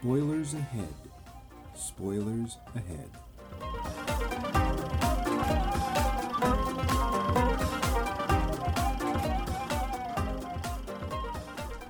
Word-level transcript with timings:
Spoilers 0.00 0.54
ahead. 0.54 0.94
Spoilers 1.74 2.56
ahead. 2.76 3.10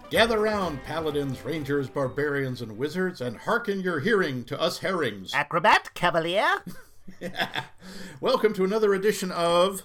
Gather 0.09 0.39
round, 0.39 0.83
paladins, 0.85 1.45
rangers, 1.45 1.91
barbarians, 1.91 2.63
and 2.63 2.79
wizards, 2.79 3.21
and 3.21 3.37
hearken 3.37 3.83
your 3.83 4.01
hearing 4.01 4.43
to 4.45 4.59
us 4.59 4.79
herrings. 4.79 5.35
Acrobat, 5.35 5.93
cavalier. 5.93 6.65
Welcome 8.23 8.55
to 8.55 8.65
another 8.65 8.95
edition 8.95 9.31
of 9.31 9.83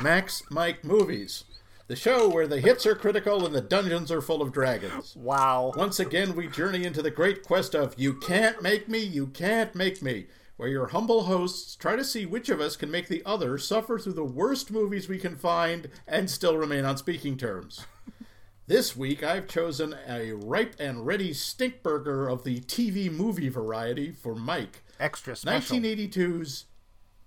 Max 0.00 0.44
Mike 0.50 0.84
Movies, 0.84 1.42
the 1.88 1.96
show 1.96 2.28
where 2.28 2.46
the 2.46 2.60
hits 2.60 2.84
are 2.84 2.94
critical 2.94 3.46
and 3.46 3.54
the 3.54 3.62
dungeons 3.62 4.12
are 4.12 4.20
full 4.20 4.42
of 4.42 4.52
dragons. 4.52 5.16
Wow. 5.16 5.72
Once 5.74 5.98
again, 5.98 6.36
we 6.36 6.46
journey 6.46 6.84
into 6.84 7.00
the 7.00 7.10
great 7.10 7.42
quest 7.42 7.74
of 7.74 7.94
You 7.96 8.14
Can't 8.14 8.62
Make 8.62 8.88
Me, 8.88 8.98
You 8.98 9.28
Can't 9.28 9.74
Make 9.74 10.02
Me, 10.02 10.26
where 10.58 10.68
your 10.68 10.88
humble 10.88 11.24
hosts 11.24 11.74
try 11.74 11.96
to 11.96 12.04
see 12.04 12.26
which 12.26 12.50
of 12.50 12.60
us 12.60 12.76
can 12.76 12.90
make 12.90 13.08
the 13.08 13.22
other 13.24 13.56
suffer 13.56 13.98
through 13.98 14.12
the 14.12 14.22
worst 14.22 14.70
movies 14.70 15.08
we 15.08 15.16
can 15.16 15.34
find 15.34 15.88
and 16.06 16.30
still 16.30 16.58
remain 16.58 16.84
on 16.84 16.96
speaking 16.96 17.36
terms. 17.36 17.84
This 18.66 18.94
week, 18.94 19.22
I've 19.22 19.48
chosen 19.48 19.96
a 20.06 20.32
ripe 20.32 20.76
and 20.78 21.06
ready 21.06 21.32
stink 21.32 21.82
burger 21.82 22.28
of 22.28 22.44
the 22.44 22.60
TV 22.60 23.10
movie 23.10 23.48
variety 23.48 24.12
for 24.12 24.34
Mike. 24.34 24.82
Extra 25.00 25.34
special. 25.34 25.78
1982's 25.78 26.66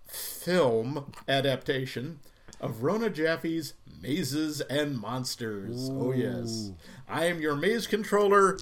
film 0.06 1.12
adaptation 1.28 2.20
of 2.60 2.84
Rona 2.84 3.10
Jaffe's 3.10 3.74
Mazes 4.02 4.62
and 4.62 4.98
Monsters. 5.00 5.90
Oh, 5.92 6.12
yes. 6.12 6.72
I 7.08 7.26
am 7.26 7.40
your 7.40 7.56
maze 7.56 7.86
controller, 7.88 8.58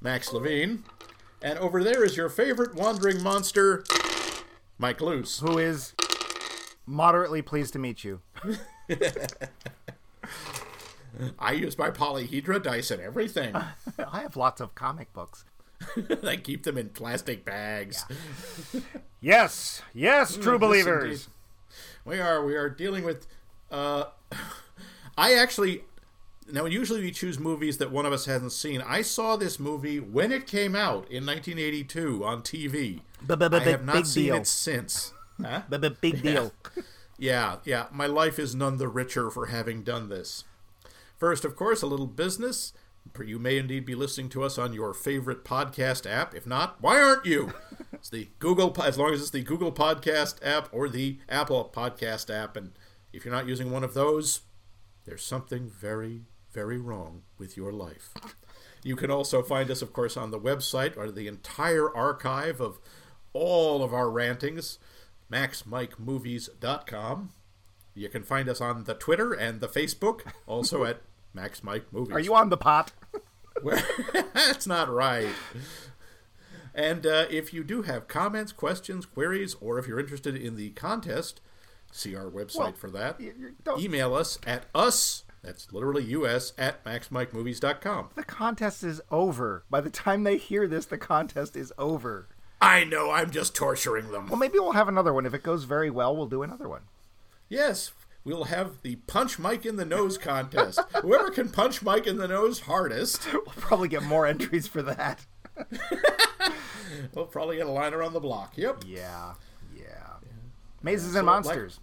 Max 0.00 0.32
Levine. 0.32 0.82
And 1.40 1.58
over 1.58 1.84
there 1.84 2.04
is 2.04 2.16
your 2.16 2.28
favorite 2.28 2.74
wandering 2.74 3.22
monster, 3.22 3.84
Mike 4.78 5.00
Luce. 5.00 5.38
Who 5.38 5.58
is 5.58 5.94
moderately 6.86 7.42
pleased 7.42 7.74
to 7.74 7.78
meet 7.78 8.02
you. 8.02 8.20
I 11.38 11.52
use 11.52 11.78
my 11.78 11.90
polyhedra 11.90 12.60
dice 12.62 12.90
and 12.90 13.00
everything. 13.00 13.54
I 13.98 14.20
have 14.22 14.36
lots 14.36 14.60
of 14.60 14.74
comic 14.74 15.12
books. 15.12 15.44
I 16.26 16.36
keep 16.36 16.64
them 16.64 16.76
in 16.76 16.88
plastic 16.88 17.44
bags. 17.44 18.04
Yes, 19.20 19.82
yes, 19.92 20.36
true 20.36 20.58
mm, 20.58 20.60
Yes, 20.60 20.60
believers. 20.60 21.04
indeed. 21.04 21.26
We 22.04 22.20
are 22.20 22.44
we 22.44 22.54
are 22.56 22.68
dealing 22.68 23.04
with. 23.04 23.26
Uh, 23.74 24.04
I 25.18 25.34
actually 25.34 25.82
now 26.50 26.66
usually 26.66 27.00
we 27.00 27.10
choose 27.10 27.38
movies 27.38 27.78
that 27.78 27.90
one 27.90 28.06
of 28.06 28.12
us 28.12 28.26
hasn't 28.26 28.52
seen. 28.52 28.82
I 28.82 29.02
saw 29.02 29.36
this 29.36 29.58
movie 29.58 29.98
when 29.98 30.32
it 30.32 30.46
came 30.46 30.74
out 30.74 31.10
in 31.10 31.24
1982 31.26 32.24
on 32.24 32.42
TV. 32.42 33.00
I 33.28 33.70
have 33.70 33.84
not 33.84 34.06
seen 34.06 34.26
deal. 34.26 34.36
it 34.36 34.46
since. 34.46 35.12
Huh? 35.40 35.62
Big 36.00 36.22
deal. 36.22 36.52
Yeah, 37.18 37.56
yeah. 37.64 37.86
My 37.92 38.06
life 38.06 38.38
is 38.38 38.54
none 38.54 38.76
the 38.76 38.88
richer 38.88 39.30
for 39.30 39.46
having 39.46 39.82
done 39.82 40.08
this. 40.08 40.44
First, 41.16 41.44
of 41.44 41.56
course, 41.56 41.82
a 41.82 41.86
little 41.86 42.06
business. 42.06 42.72
You 43.24 43.38
may 43.38 43.58
indeed 43.58 43.84
be 43.84 43.94
listening 43.94 44.28
to 44.30 44.42
us 44.42 44.58
on 44.58 44.72
your 44.72 44.92
favorite 44.94 45.44
podcast 45.44 46.10
app. 46.10 46.34
If 46.34 46.46
not, 46.46 46.76
why 46.80 47.00
aren't 47.00 47.26
you? 47.26 47.52
It's 47.92 48.10
the 48.10 48.28
Google, 48.38 48.74
as 48.82 48.98
long 48.98 49.12
as 49.12 49.20
it's 49.20 49.30
the 49.30 49.42
Google 49.42 49.72
Podcast 49.72 50.36
app 50.42 50.68
or 50.72 50.88
the 50.88 51.18
Apple 51.28 51.70
Podcast 51.72 52.34
app. 52.34 52.56
And 52.56 52.72
if 53.14 53.24
you're 53.24 53.34
not 53.34 53.48
using 53.48 53.70
one 53.70 53.84
of 53.84 53.94
those, 53.94 54.42
there's 55.04 55.24
something 55.24 55.70
very, 55.70 56.22
very 56.52 56.78
wrong 56.78 57.22
with 57.38 57.56
your 57.56 57.72
life. 57.72 58.12
You 58.82 58.96
can 58.96 59.10
also 59.10 59.42
find 59.42 59.70
us, 59.70 59.80
of 59.82 59.92
course, 59.92 60.16
on 60.16 60.30
the 60.30 60.40
website 60.40 60.96
or 60.96 61.10
the 61.10 61.28
entire 61.28 61.94
archive 61.94 62.60
of 62.60 62.78
all 63.32 63.82
of 63.82 63.94
our 63.94 64.10
rantings, 64.10 64.78
maxmikemovies.com. 65.32 67.30
You 67.94 68.08
can 68.08 68.24
find 68.24 68.48
us 68.48 68.60
on 68.60 68.84
the 68.84 68.94
Twitter 68.94 69.32
and 69.32 69.60
the 69.60 69.68
Facebook, 69.68 70.22
also 70.46 70.84
at 70.84 71.00
Max 71.32 71.62
Mike 71.62 71.92
Movies. 71.92 72.14
Are 72.14 72.20
you 72.20 72.34
on 72.34 72.48
the 72.48 72.56
pot? 72.56 72.92
That's 74.34 74.66
not 74.66 74.92
right. 74.92 75.28
And 76.74 77.06
uh, 77.06 77.26
if 77.30 77.54
you 77.54 77.62
do 77.62 77.82
have 77.82 78.08
comments, 78.08 78.50
questions, 78.52 79.06
queries, 79.06 79.54
or 79.60 79.78
if 79.78 79.86
you're 79.86 80.00
interested 80.00 80.34
in 80.36 80.56
the 80.56 80.70
contest, 80.70 81.40
see 81.94 82.14
our 82.16 82.30
website 82.30 82.58
Well, 82.58 82.72
for 82.72 82.90
that. 82.90 83.20
Email 83.78 84.14
us 84.14 84.38
at 84.46 84.64
us, 84.74 85.24
that's 85.42 85.72
literally 85.72 86.04
us, 86.04 86.52
at 86.58 86.84
maxmikemovies.com. 86.84 88.10
The 88.14 88.24
contest 88.24 88.82
is 88.82 89.00
over. 89.10 89.64
By 89.70 89.80
the 89.80 89.90
time 89.90 90.24
they 90.24 90.36
hear 90.36 90.66
this, 90.66 90.86
the 90.86 90.98
contest 90.98 91.56
is 91.56 91.72
over. 91.78 92.28
I 92.60 92.84
know, 92.84 93.10
I'm 93.10 93.30
just 93.30 93.54
torturing 93.54 94.10
them. 94.10 94.28
Well, 94.28 94.38
maybe 94.38 94.58
we'll 94.58 94.72
have 94.72 94.88
another 94.88 95.12
one. 95.12 95.26
If 95.26 95.34
it 95.34 95.42
goes 95.42 95.64
very 95.64 95.90
well, 95.90 96.16
we'll 96.16 96.26
do 96.26 96.42
another 96.42 96.68
one. 96.68 96.82
Yes, 97.48 97.92
we'll 98.24 98.44
have 98.44 98.80
the 98.82 98.96
Punch 98.96 99.38
Mike 99.38 99.66
in 99.66 99.76
the 99.76 99.84
Nose 99.84 100.16
contest. 100.18 100.80
Whoever 101.02 101.30
can 101.30 101.50
punch 101.50 101.82
Mike 101.82 102.06
in 102.06 102.16
the 102.16 102.26
nose 102.28 102.60
hardest, 102.60 103.26
We'll 103.32 103.42
probably 103.56 103.88
get 103.88 104.02
more 104.02 104.26
entries 104.26 104.66
for 104.66 104.82
that. 104.82 105.26
we'll 107.14 107.26
probably 107.26 107.56
get 107.58 107.66
a 107.66 107.70
line 107.70 107.92
around 107.94 108.14
the 108.14 108.20
block. 108.20 108.54
Yep. 108.56 108.84
Yeah. 108.86 109.34
Mazes 110.84 111.12
So, 111.14 111.18
and 111.18 111.26
like- 111.26 111.34
monsters. 111.46 111.80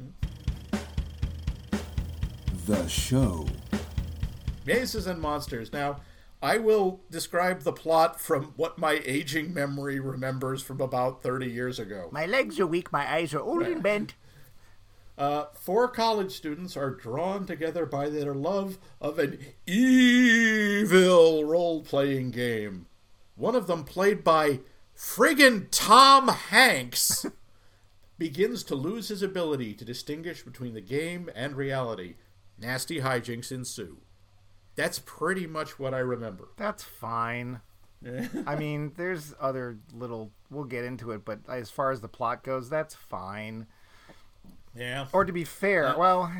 The 2.67 2.87
show. 2.87 3.47
Mazes 4.65 5.07
and 5.07 5.19
Monsters. 5.19 5.73
Now, 5.73 6.01
I 6.43 6.59
will 6.59 7.01
describe 7.09 7.63
the 7.63 7.73
plot 7.73 8.21
from 8.21 8.53
what 8.55 8.77
my 8.77 9.01
aging 9.03 9.53
memory 9.53 9.99
remembers 9.99 10.61
from 10.61 10.79
about 10.79 11.23
30 11.23 11.47
years 11.47 11.79
ago. 11.79 12.09
My 12.11 12.27
legs 12.27 12.59
are 12.59 12.67
weak. 12.67 12.91
My 12.91 13.11
eyes 13.11 13.33
are 13.33 13.39
old 13.41 13.63
and 13.63 13.81
bent. 13.81 14.13
Uh, 15.17 15.45
four 15.53 15.87
college 15.87 16.31
students 16.31 16.77
are 16.77 16.91
drawn 16.91 17.45
together 17.45 17.85
by 17.87 18.09
their 18.09 18.33
love 18.35 18.77
of 19.01 19.17
an 19.19 19.39
evil 19.67 21.43
role 21.43 21.81
playing 21.83 22.29
game. 22.31 22.85
One 23.35 23.55
of 23.55 23.65
them, 23.67 23.83
played 23.83 24.23
by 24.23 24.59
friggin' 24.95 25.67
Tom 25.71 26.27
Hanks, 26.27 27.25
begins 28.21 28.63
to 28.63 28.75
lose 28.75 29.07
his 29.07 29.23
ability 29.23 29.73
to 29.73 29.83
distinguish 29.83 30.43
between 30.43 30.75
the 30.75 30.79
game 30.79 31.27
and 31.33 31.55
reality. 31.55 32.13
Nasty 32.55 32.99
hijinks 32.99 33.51
ensue. 33.51 33.97
That's 34.75 34.99
pretty 34.99 35.47
much 35.47 35.79
what 35.79 35.95
I 35.95 35.99
remember. 35.99 36.49
That's 36.55 36.83
fine. 36.83 37.61
I 38.45 38.55
mean, 38.55 38.93
there's 38.95 39.33
other 39.39 39.79
little. 39.91 40.29
We'll 40.51 40.65
get 40.65 40.85
into 40.85 41.09
it, 41.13 41.25
but 41.25 41.39
as 41.49 41.71
far 41.71 41.89
as 41.89 42.01
the 42.01 42.07
plot 42.07 42.43
goes, 42.43 42.69
that's 42.69 42.93
fine. 42.93 43.65
Yeah. 44.75 45.07
Or 45.13 45.25
to 45.25 45.33
be 45.33 45.43
fair, 45.43 45.95
well, 45.97 46.31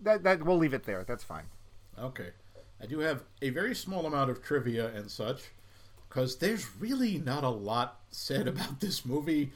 that 0.00 0.22
that 0.22 0.42
we'll 0.42 0.56
leave 0.56 0.72
it 0.72 0.84
there. 0.84 1.04
That's 1.04 1.24
fine. 1.24 1.44
Okay. 1.98 2.30
I 2.80 2.86
do 2.86 3.00
have 3.00 3.24
a 3.42 3.50
very 3.50 3.74
small 3.74 4.06
amount 4.06 4.30
of 4.30 4.42
trivia 4.42 4.88
and 4.94 5.10
such, 5.10 5.42
because 6.08 6.38
there's 6.38 6.66
really 6.80 7.18
not 7.18 7.44
a 7.44 7.50
lot 7.50 8.00
said 8.10 8.48
about 8.48 8.80
this 8.80 9.04
movie 9.04 9.52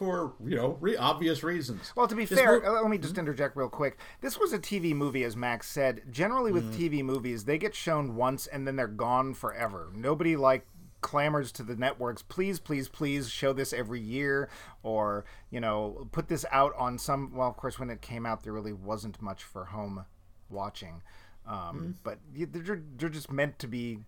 for, 0.00 0.32
you 0.42 0.56
know, 0.56 0.78
re- 0.80 0.96
obvious 0.96 1.42
reasons. 1.42 1.92
Well, 1.94 2.08
to 2.08 2.14
be 2.14 2.24
This 2.24 2.38
fair, 2.38 2.58
mo- 2.62 2.68
uh, 2.78 2.80
let 2.80 2.90
me 2.90 2.96
just 2.96 3.18
interject 3.18 3.54
real 3.54 3.68
quick. 3.68 3.98
This 4.22 4.38
was 4.38 4.54
a 4.54 4.58
TV 4.58 4.94
movie, 4.94 5.24
as 5.24 5.36
Max 5.36 5.68
said. 5.68 6.00
Generally, 6.10 6.52
with 6.52 6.72
Mm. 6.72 6.78
TV 6.78 7.02
movies, 7.04 7.44
they 7.44 7.58
get 7.58 7.74
shown 7.74 8.16
once 8.16 8.46
and 8.46 8.66
then 8.66 8.76
they're 8.76 8.86
gone 8.88 9.34
forever. 9.34 9.90
Nobody 9.94 10.36
like 10.36 10.66
clamors 11.02 11.52
to 11.52 11.62
the 11.62 11.76
networks, 11.76 12.22
please, 12.22 12.58
please, 12.58 12.88
please 12.88 13.28
show 13.28 13.52
this 13.52 13.74
every 13.74 14.00
year, 14.00 14.48
or 14.82 15.26
you 15.50 15.60
know, 15.60 16.08
put 16.12 16.28
this 16.28 16.46
out 16.50 16.72
on 16.78 16.96
some. 16.96 17.34
Well, 17.34 17.48
of 17.50 17.58
course, 17.58 17.78
when 17.78 17.90
it 17.90 18.00
came 18.00 18.24
out, 18.24 18.42
there 18.42 18.54
really 18.54 18.72
wasn't 18.72 19.20
much 19.20 19.44
for 19.44 19.66
home 19.66 20.06
watching, 20.48 21.02
um, 21.46 21.78
Mm. 21.78 21.94
but 22.02 22.18
they're, 22.32 22.80
they're 22.96 23.08
just 23.10 23.30
meant 23.30 23.58
to 23.58 23.66
be, 23.68 23.98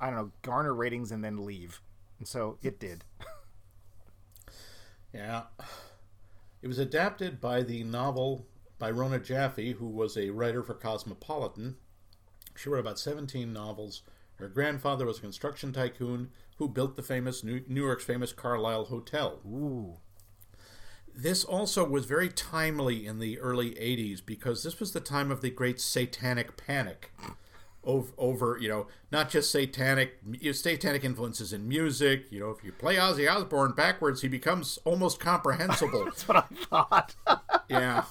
I 0.00 0.06
don't 0.06 0.16
know, 0.16 0.30
garner 0.40 0.72
ratings 0.72 1.12
and 1.12 1.22
then 1.22 1.44
leave, 1.44 1.82
and 2.18 2.26
so 2.26 2.56
it 2.62 2.80
did. 2.80 3.04
Yeah. 5.12 5.42
It 6.62 6.68
was 6.68 6.78
adapted 6.78 7.40
by 7.40 7.62
the 7.62 7.82
novel 7.84 8.46
by 8.78 8.90
Rona 8.90 9.18
Jaffe, 9.18 9.72
who 9.72 9.88
was 9.88 10.16
a 10.16 10.30
writer 10.30 10.62
for 10.62 10.74
Cosmopolitan. 10.74 11.76
She 12.56 12.68
wrote 12.68 12.80
about 12.80 12.98
17 12.98 13.52
novels. 13.52 14.02
Her 14.36 14.48
grandfather 14.48 15.06
was 15.06 15.18
a 15.18 15.22
construction 15.22 15.72
tycoon 15.72 16.30
who 16.56 16.68
built 16.68 16.96
the 16.96 17.02
famous 17.02 17.42
New, 17.44 17.62
New 17.66 17.84
York's 17.84 18.04
famous 18.04 18.32
Carlyle 18.32 18.84
Hotel. 18.86 19.40
Ooh, 19.46 19.98
This 21.14 21.44
also 21.44 21.84
was 21.86 22.06
very 22.06 22.28
timely 22.28 23.06
in 23.06 23.18
the 23.18 23.38
early 23.38 23.72
80s 23.72 24.24
because 24.24 24.62
this 24.62 24.80
was 24.80 24.92
the 24.92 25.00
time 25.00 25.30
of 25.30 25.42
the 25.42 25.50
great 25.50 25.80
satanic 25.80 26.56
panic. 26.56 27.12
Over, 27.84 28.12
over 28.16 28.58
you 28.60 28.68
know, 28.68 28.86
not 29.10 29.28
just 29.28 29.50
satanic, 29.50 30.20
satanic 30.52 31.02
influences 31.02 31.52
in 31.52 31.66
music. 31.66 32.26
You 32.30 32.38
know, 32.38 32.50
if 32.50 32.62
you 32.62 32.70
play 32.70 32.94
Ozzy 32.94 33.28
Osbourne 33.28 33.72
backwards, 33.72 34.22
he 34.22 34.28
becomes 34.28 34.78
almost 34.84 35.18
comprehensible. 35.18 36.04
that's 36.06 36.28
what 36.28 36.36
I 36.36 36.54
thought. 36.66 37.16
yeah, 37.68 38.04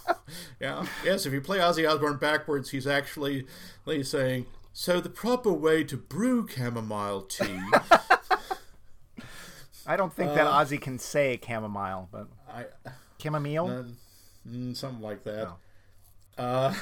yeah, 0.59 0.85
yes. 1.05 1.25
If 1.25 1.31
you 1.31 1.39
play 1.39 1.59
Ozzy 1.59 1.89
Osbourne 1.89 2.17
backwards, 2.17 2.71
he's 2.71 2.85
actually 2.85 3.45
like, 3.85 4.03
saying, 4.03 4.45
"So 4.73 4.99
the 4.99 5.09
proper 5.09 5.53
way 5.53 5.85
to 5.85 5.95
brew 5.95 6.47
chamomile 6.49 7.21
tea 7.21 7.61
I 9.85 9.95
don't 9.95 10.13
think 10.13 10.33
that 10.35 10.45
Ozzy 10.45 10.79
can 10.79 10.99
say 10.99 11.39
chamomile, 11.45 12.07
but 12.11 12.27
I 12.49 12.65
chamomile. 13.21 13.85
mm, 14.47 14.75
something 14.75 15.01
like 15.01 15.23
that. 15.23 15.49
Uh, 16.37 16.73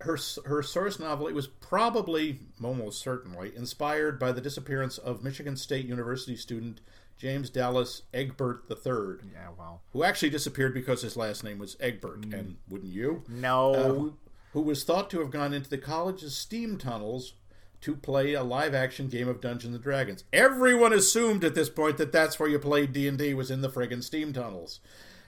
her 0.00 0.18
her 0.44 0.62
source 0.62 0.98
novel 0.98 1.26
it 1.26 1.34
was 1.34 1.46
probably 1.46 2.40
almost 2.62 3.00
certainly 3.00 3.52
inspired 3.56 4.18
by 4.18 4.30
the 4.30 4.40
disappearance 4.40 4.98
of 4.98 5.24
Michigan 5.24 5.56
State 5.56 5.86
University 5.86 6.36
student 6.36 6.80
James 7.18 7.48
Dallas 7.48 8.02
Egbert 8.12 8.64
III, 8.70 9.30
yeah, 9.32 9.48
well, 9.58 9.82
who 9.92 10.04
actually 10.04 10.30
disappeared 10.30 10.74
because 10.74 11.00
his 11.00 11.16
last 11.16 11.42
name 11.42 11.58
was 11.58 11.76
Egbert, 11.80 12.26
and 12.26 12.56
wouldn't 12.68 12.92
you? 12.92 13.24
no. 13.28 13.74
Uh, 13.74 14.10
who, 14.52 14.60
was 14.62 14.84
thought 14.84 15.10
to 15.10 15.20
have 15.20 15.30
gone 15.30 15.52
into 15.52 15.68
the 15.68 15.78
college's 15.78 16.36
steam 16.36 16.78
tunnels 16.78 17.34
to 17.80 17.94
play 17.94 18.32
a 18.32 18.42
live 18.42 18.74
action 18.74 19.08
game 19.08 19.28
of 19.28 19.40
Dungeons 19.40 19.74
and 19.74 19.82
Dragons. 19.82 20.24
Everyone 20.32 20.92
assumed 20.92 21.44
at 21.44 21.54
this 21.54 21.68
point 21.68 21.98
that 21.98 22.12
that's 22.12 22.38
where 22.38 22.48
you 22.48 22.58
played 22.58 22.92
D&D 22.92 23.34
was 23.34 23.50
in 23.50 23.60
the 23.60 23.68
friggin' 23.68 24.02
steam 24.02 24.32
tunnels. 24.32 24.80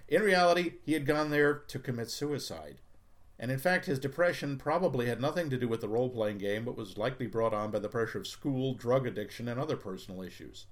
In 0.09 0.23
reality, 0.23 0.75
he 0.83 0.95
had 0.95 1.07
gone 1.07 1.31
there 1.31 1.55
to 1.55 1.79
commit 1.79 2.11
suicide. 2.11 2.79
And 3.39 3.53
in 3.53 3.59
fact, 3.59 3.87
his 3.87 4.01
depression 4.01 4.59
probably 4.59 5.07
had 5.07 5.21
nothing 5.21 5.49
to 5.51 5.59
do 5.59 5.69
with 5.69 5.81
the 5.81 5.89
role 5.89 6.09
playing 6.09 6.39
game, 6.39 6.65
but 6.65 6.77
was 6.77 6.99
likely 6.99 7.27
brought 7.27 7.55
on 7.55 7.71
by 7.71 7.79
the 7.79 7.89
pressure 7.89 8.19
of 8.19 8.27
school, 8.27 8.75
drug 8.75 9.07
addiction, 9.07 9.47
and 9.47 9.61
other 9.61 9.77
personal 9.77 10.23
issues. 10.23 10.67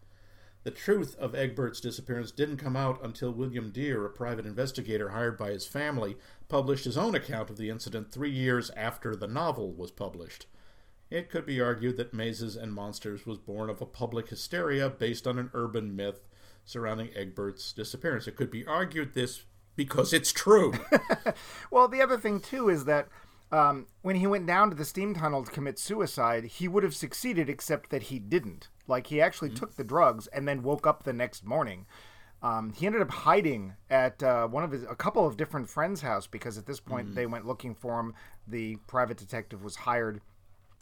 The 0.64 0.72
truth 0.72 1.16
of 1.20 1.36
Egbert's 1.36 1.80
disappearance 1.80 2.32
didn't 2.32 2.56
come 2.56 2.74
out 2.74 2.98
until 3.04 3.30
William 3.30 3.70
Dear, 3.70 4.04
a 4.04 4.10
private 4.10 4.46
investigator 4.46 5.10
hired 5.10 5.38
by 5.38 5.50
his 5.50 5.64
family, 5.64 6.16
published 6.48 6.86
his 6.86 6.98
own 6.98 7.14
account 7.14 7.50
of 7.50 7.56
the 7.56 7.70
incident 7.70 8.10
three 8.10 8.32
years 8.32 8.70
after 8.70 9.14
the 9.14 9.28
novel 9.28 9.72
was 9.72 9.92
published. 9.92 10.46
It 11.08 11.30
could 11.30 11.46
be 11.46 11.60
argued 11.60 11.96
that 11.98 12.12
Mazes 12.12 12.56
and 12.56 12.74
Monsters 12.74 13.26
was 13.26 13.38
born 13.38 13.70
of 13.70 13.80
a 13.80 13.86
public 13.86 14.28
hysteria 14.28 14.90
based 14.90 15.28
on 15.28 15.38
an 15.38 15.50
urban 15.54 15.94
myth 15.94 16.26
surrounding 16.64 17.10
Egbert's 17.14 17.72
disappearance. 17.72 18.26
It 18.26 18.34
could 18.34 18.50
be 18.50 18.66
argued 18.66 19.14
this 19.14 19.44
because 19.76 20.12
it's 20.12 20.32
true. 20.32 20.72
Well, 21.70 21.88
the 21.88 22.00
other 22.00 22.16
thing 22.16 22.40
too 22.40 22.68
is 22.68 22.84
that 22.86 23.08
um, 23.52 23.86
when 24.02 24.16
he 24.16 24.26
went 24.26 24.46
down 24.46 24.70
to 24.70 24.76
the 24.76 24.84
steam 24.84 25.14
tunnel 25.14 25.44
to 25.44 25.50
commit 25.50 25.78
suicide, 25.78 26.44
he 26.44 26.68
would 26.68 26.82
have 26.82 26.94
succeeded, 26.94 27.48
except 27.48 27.90
that 27.90 28.04
he 28.04 28.18
didn't. 28.18 28.68
Like 28.88 29.08
he 29.08 29.20
actually 29.20 29.50
took 29.50 29.76
the 29.76 29.84
drugs 29.84 30.26
and 30.28 30.46
then 30.48 30.62
woke 30.62 30.86
up 30.86 31.02
the 31.02 31.12
next 31.12 31.44
morning. 31.44 31.86
Um, 32.42 32.72
he 32.72 32.86
ended 32.86 33.02
up 33.02 33.10
hiding 33.10 33.74
at 33.90 34.22
uh, 34.22 34.46
one 34.46 34.62
of 34.62 34.70
his, 34.70 34.84
a 34.84 34.94
couple 34.94 35.26
of 35.26 35.36
different 35.36 35.68
friends' 35.68 36.02
house 36.02 36.26
because 36.26 36.58
at 36.58 36.66
this 36.66 36.80
point 36.80 37.14
they 37.14 37.26
went 37.26 37.46
looking 37.46 37.74
for 37.74 37.98
him. 37.98 38.14
The 38.46 38.76
private 38.86 39.16
detective 39.16 39.64
was 39.64 39.76
hired, 39.76 40.20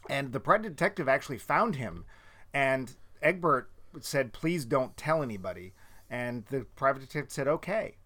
and 0.09 0.33
the 0.33 0.41
private 0.41 0.69
detective 0.69 1.09
actually 1.09 1.39
found 1.39 1.77
him. 1.77 2.05
And 2.53 2.95
Egbert 3.23 3.71
said, 4.01 4.33
"Please 4.33 4.65
don't 4.65 4.97
tell 4.97 5.23
anybody." 5.23 5.75
And 6.11 6.45
the 6.47 6.67
private 6.77 7.01
detective 7.01 7.33
said, 7.33 7.49
"Okay." 7.49 7.97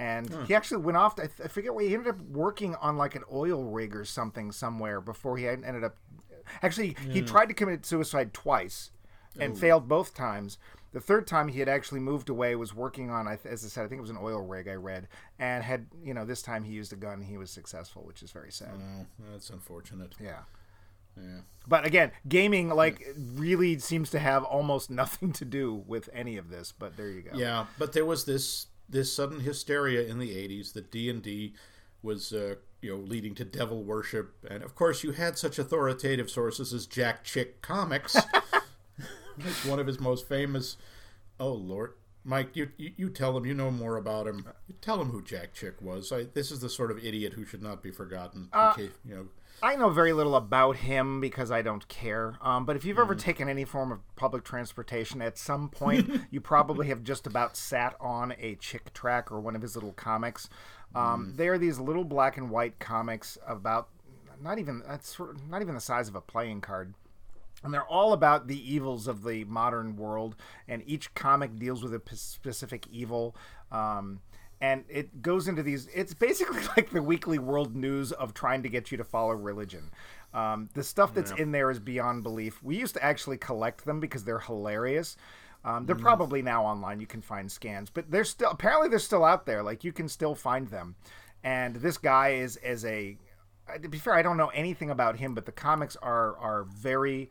And 0.00 0.32
hmm. 0.32 0.44
he 0.46 0.54
actually 0.54 0.82
went 0.82 0.96
off. 0.96 1.16
To, 1.16 1.24
I, 1.24 1.26
th- 1.26 1.40
I 1.44 1.48
forget 1.48 1.74
where 1.74 1.86
he 1.86 1.92
ended 1.92 2.08
up 2.08 2.20
working 2.22 2.74
on 2.76 2.96
like 2.96 3.14
an 3.14 3.22
oil 3.30 3.64
rig 3.64 3.94
or 3.94 4.06
something 4.06 4.50
somewhere 4.50 5.00
before 5.00 5.36
he 5.36 5.46
ended 5.46 5.84
up. 5.84 5.96
Actually, 6.62 6.96
he 7.12 7.20
hmm. 7.20 7.26
tried 7.26 7.46
to 7.46 7.54
commit 7.54 7.84
suicide 7.84 8.32
twice 8.32 8.90
and 9.38 9.56
failed 9.56 9.88
both 9.88 10.14
times. 10.14 10.58
The 10.92 11.00
third 11.00 11.26
time 11.26 11.48
he 11.48 11.60
had 11.60 11.68
actually 11.68 12.00
moved 12.00 12.30
away, 12.30 12.56
was 12.56 12.74
working 12.74 13.10
on, 13.10 13.28
as 13.28 13.64
I 13.64 13.68
said, 13.68 13.84
I 13.84 13.88
think 13.88 14.00
it 14.00 14.02
was 14.02 14.10
an 14.10 14.18
oil 14.20 14.40
rig 14.40 14.66
I 14.66 14.74
read, 14.74 15.06
and 15.38 15.62
had 15.62 15.86
you 16.02 16.14
know 16.14 16.24
this 16.24 16.42
time 16.42 16.64
he 16.64 16.72
used 16.72 16.92
a 16.92 16.96
gun. 16.96 17.20
He 17.22 17.36
was 17.36 17.50
successful, 17.50 18.02
which 18.02 18.22
is 18.22 18.32
very 18.32 18.50
sad. 18.50 18.72
Oh, 18.74 19.06
that's 19.30 19.50
unfortunate. 19.50 20.14
Yeah. 20.18 20.40
Yeah. 21.16 21.40
But 21.68 21.84
again, 21.84 22.12
gaming 22.26 22.70
like 22.70 23.06
really 23.16 23.78
seems 23.78 24.10
to 24.10 24.18
have 24.18 24.44
almost 24.44 24.90
nothing 25.02 25.32
to 25.34 25.44
do 25.44 25.84
with 25.86 26.08
any 26.12 26.38
of 26.38 26.48
this. 26.48 26.72
But 26.76 26.96
there 26.96 27.10
you 27.10 27.22
go. 27.22 27.36
Yeah, 27.36 27.66
but 27.78 27.92
there 27.92 28.06
was 28.06 28.24
this 28.24 28.66
this 28.90 29.12
sudden 29.12 29.40
hysteria 29.40 30.02
in 30.02 30.18
the 30.18 30.30
'80s 30.30 30.72
that 30.74 30.90
D 30.90 31.08
and 31.10 31.22
D 31.22 31.54
was, 32.02 32.32
uh, 32.32 32.56
you 32.80 32.90
know, 32.90 33.02
leading 33.02 33.34
to 33.36 33.44
devil 33.44 33.82
worship, 33.82 34.34
and 34.48 34.62
of 34.62 34.74
course, 34.74 35.04
you 35.04 35.12
had 35.12 35.36
such 35.38 35.58
authoritative 35.58 36.30
sources 36.30 36.72
as 36.72 36.86
Jack 36.86 37.24
Chick 37.24 37.60
Comics. 37.62 38.16
It's 39.46 39.64
one 39.64 39.78
of 39.78 39.86
his 39.86 40.00
most 40.00 40.28
famous. 40.28 40.76
Oh 41.38 41.52
Lord, 41.52 41.94
Mike, 42.24 42.54
you, 42.56 42.70
you 42.76 42.92
you 42.96 43.08
tell 43.08 43.36
him 43.36 43.46
you 43.46 43.54
know 43.54 43.70
more 43.70 43.96
about 43.96 44.26
him. 44.26 44.44
You 44.68 44.74
tell 44.80 45.00
him 45.00 45.08
who 45.08 45.22
Jack 45.22 45.54
Chick 45.54 45.80
was. 45.80 46.12
I, 46.12 46.24
this 46.24 46.50
is 46.50 46.60
the 46.60 46.68
sort 46.68 46.90
of 46.90 47.02
idiot 47.02 47.34
who 47.34 47.44
should 47.44 47.62
not 47.62 47.82
be 47.82 47.90
forgotten. 47.90 48.48
case, 48.76 48.90
you 49.04 49.14
know, 49.14 49.26
I 49.62 49.76
know 49.76 49.90
very 49.90 50.12
little 50.12 50.36
about 50.36 50.76
him 50.76 51.20
because 51.20 51.50
I 51.50 51.60
don't 51.62 51.86
care. 51.88 52.38
Um, 52.40 52.64
but 52.64 52.76
if 52.76 52.84
you've 52.84 52.98
ever 52.98 53.14
taken 53.14 53.48
any 53.48 53.64
form 53.64 53.92
of 53.92 54.00
public 54.16 54.42
transportation, 54.44 55.20
at 55.20 55.36
some 55.36 55.68
point 55.68 56.10
you 56.30 56.40
probably 56.40 56.88
have 56.88 57.02
just 57.02 57.26
about 57.26 57.56
sat 57.56 57.94
on 58.00 58.34
a 58.38 58.54
Chick 58.56 58.92
tract 58.94 59.30
or 59.30 59.40
one 59.40 59.54
of 59.54 59.62
his 59.62 59.74
little 59.74 59.92
comics. 59.92 60.48
Um, 60.94 61.34
They 61.36 61.48
are 61.48 61.58
these 61.58 61.78
little 61.78 62.04
black 62.04 62.36
and 62.36 62.50
white 62.50 62.78
comics 62.78 63.36
about 63.46 63.88
not 64.42 64.58
even 64.58 64.82
that's 64.88 65.18
not 65.50 65.60
even 65.60 65.74
the 65.74 65.80
size 65.80 66.08
of 66.08 66.14
a 66.14 66.20
playing 66.22 66.62
card. 66.62 66.94
And 67.62 67.74
they're 67.74 67.84
all 67.84 68.14
about 68.14 68.48
the 68.48 68.72
evils 68.72 69.06
of 69.06 69.22
the 69.22 69.44
modern 69.44 69.96
world, 69.96 70.34
and 70.66 70.82
each 70.86 71.12
comic 71.14 71.56
deals 71.58 71.82
with 71.82 71.92
a 71.92 72.00
p- 72.00 72.16
specific 72.16 72.86
evil. 72.90 73.36
Um, 73.70 74.20
and 74.60 74.84
it 74.88 75.22
goes 75.22 75.48
into 75.48 75.62
these. 75.62 75.88
It's 75.94 76.14
basically 76.14 76.62
like 76.76 76.90
the 76.90 77.02
weekly 77.02 77.38
world 77.38 77.74
news 77.74 78.12
of 78.12 78.34
trying 78.34 78.62
to 78.62 78.68
get 78.68 78.90
you 78.90 78.98
to 78.98 79.04
follow 79.04 79.32
religion. 79.32 79.90
Um, 80.32 80.68
the 80.74 80.84
stuff 80.84 81.12
that's 81.12 81.32
in 81.32 81.50
there 81.50 81.70
is 81.70 81.80
beyond 81.80 82.22
belief. 82.22 82.62
We 82.62 82.76
used 82.76 82.94
to 82.94 83.02
actually 83.02 83.38
collect 83.38 83.84
them 83.84 83.98
because 83.98 84.24
they're 84.24 84.38
hilarious. 84.38 85.16
Um, 85.64 85.86
they're 85.86 85.96
probably 85.96 86.40
now 86.40 86.64
online. 86.64 87.00
You 87.00 87.06
can 87.06 87.20
find 87.20 87.50
scans, 87.50 87.90
but 87.90 88.10
they're 88.10 88.24
still 88.24 88.50
apparently 88.50 88.88
they're 88.88 88.98
still 88.98 89.24
out 89.24 89.44
there. 89.44 89.62
Like 89.62 89.84
you 89.84 89.92
can 89.92 90.08
still 90.08 90.34
find 90.34 90.68
them. 90.68 90.94
And 91.42 91.76
this 91.76 91.98
guy 91.98 92.30
is 92.30 92.56
as 92.56 92.84
a 92.84 93.18
to 93.82 93.88
be 93.88 93.98
fair, 93.98 94.14
I 94.14 94.22
don't 94.22 94.36
know 94.36 94.48
anything 94.48 94.90
about 94.90 95.16
him, 95.16 95.34
but 95.34 95.46
the 95.46 95.52
comics 95.52 95.96
are 95.96 96.36
are 96.38 96.64
very 96.64 97.30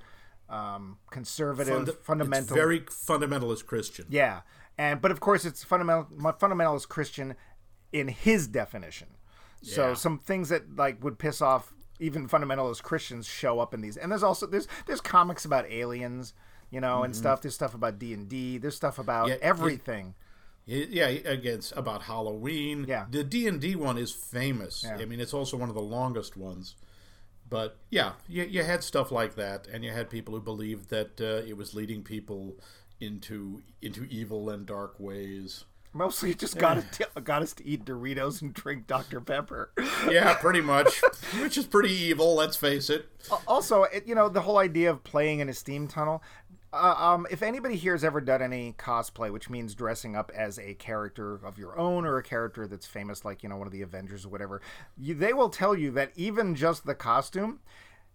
um, 0.49 0.97
conservative, 1.09 1.75
funda- 1.75 1.93
fundamental. 1.93 2.55
Very 2.55 2.81
fundamentalist 2.81 3.65
Christian. 3.65 4.05
yeah, 4.09 4.41
and 4.79 5.01
but 5.01 5.11
of 5.11 5.19
course 5.19 5.43
it's 5.45 5.63
fundamental 5.63 6.05
fundamentalist 6.41 6.87
Christian 6.87 7.35
in 7.91 8.07
his 8.07 8.47
definition. 8.47 9.09
So 9.61 9.93
some 9.93 10.17
things 10.17 10.47
that 10.49 10.77
like 10.77 11.03
would 11.03 11.19
piss 11.19 11.41
off 11.41 11.73
even 11.99 12.29
fundamentalist 12.29 12.81
Christians 12.81 13.27
show 13.27 13.59
up 13.59 13.73
in 13.73 13.81
these. 13.81 13.97
And 13.97 14.09
there's 14.09 14.23
also 14.23 14.47
there's 14.47 14.69
there's 14.87 15.01
comics 15.01 15.43
about 15.43 15.69
aliens, 15.69 16.33
you 16.71 16.79
know, 16.79 17.03
and 17.03 17.13
stuff. 17.13 17.41
There's 17.41 17.55
stuff 17.55 17.73
about 17.73 17.99
D 17.99 18.13
and 18.13 18.29
D. 18.29 18.57
There's 18.57 18.75
stuff 18.75 18.97
about 18.99 19.27
Mm-hmm. 19.27 19.37
Yeah, 19.41 19.49
everything. 19.49 20.15
Yeah, 20.65 21.07
again, 21.07 21.55
it's 21.55 21.73
about 21.75 22.03
Halloween. 22.03 22.85
Yeah. 22.87 23.05
the 23.09 23.23
D 23.23 23.47
and 23.47 23.59
D 23.59 23.75
one 23.75 23.97
is 23.97 24.11
famous. 24.11 24.85
Yeah. 24.85 24.97
I 25.01 25.05
mean, 25.05 25.19
it's 25.19 25.33
also 25.33 25.57
one 25.57 25.67
of 25.67 25.75
the 25.75 25.81
longest 25.81 26.37
ones. 26.37 26.75
But 27.49 27.79
yeah, 27.89 28.11
you, 28.27 28.43
you 28.43 28.63
had 28.63 28.83
stuff 28.83 29.11
like 29.11 29.35
that, 29.35 29.67
and 29.67 29.83
you 29.83 29.91
had 29.91 30.09
people 30.09 30.35
who 30.35 30.41
believed 30.41 30.89
that 30.91 31.19
uh, 31.19 31.47
it 31.47 31.57
was 31.57 31.73
leading 31.73 32.03
people 32.03 32.59
into 32.99 33.61
into 33.81 34.05
evil 34.05 34.49
and 34.49 34.65
dark 34.65 34.95
ways. 34.99 35.65
Mostly 35.91 36.29
it 36.31 36.37
just 36.37 36.57
got 36.59 36.77
us 36.77 36.85
to, 36.97 37.21
got 37.21 37.41
us 37.41 37.53
to 37.53 37.65
eat 37.65 37.83
Doritos 37.83 38.43
and 38.43 38.53
drink 38.53 38.85
Dr 38.85 39.19
Pepper. 39.21 39.71
Yeah, 40.09 40.33
pretty 40.35 40.61
much, 40.61 41.01
which 41.41 41.57
is 41.57 41.65
pretty 41.65 41.91
evil. 41.93 42.33
Let's 42.35 42.55
face 42.55 42.89
it. 42.89 43.09
also, 43.47 43.83
it, 43.83 44.07
you 44.07 44.15
know, 44.15 44.29
the 44.29 44.41
whole 44.41 44.57
idea 44.59 44.89
of 44.91 45.03
playing 45.03 45.39
in 45.39 45.49
a 45.49 45.53
steam 45.53 45.87
tunnel. 45.89 46.23
Uh, 46.71 46.95
um, 46.97 47.27
if 47.29 47.41
anybody 47.43 47.75
here 47.75 47.93
has 47.93 48.03
ever 48.03 48.21
done 48.21 48.41
any 48.41 48.73
cosplay, 48.77 49.31
which 49.33 49.49
means 49.49 49.75
dressing 49.75 50.15
up 50.15 50.31
as 50.33 50.57
a 50.59 50.73
character 50.75 51.35
of 51.43 51.57
your 51.57 51.77
own 51.77 52.05
or 52.05 52.17
a 52.17 52.23
character 52.23 52.65
that's 52.67 52.85
famous, 52.85 53.25
like 53.25 53.43
you 53.43 53.49
know 53.49 53.57
one 53.57 53.67
of 53.67 53.73
the 53.73 53.81
Avengers 53.81 54.25
or 54.25 54.29
whatever, 54.29 54.61
you, 54.97 55.13
they 55.15 55.33
will 55.33 55.49
tell 55.49 55.75
you 55.75 55.91
that 55.91 56.11
even 56.15 56.55
just 56.55 56.85
the 56.85 56.95
costume 56.95 57.59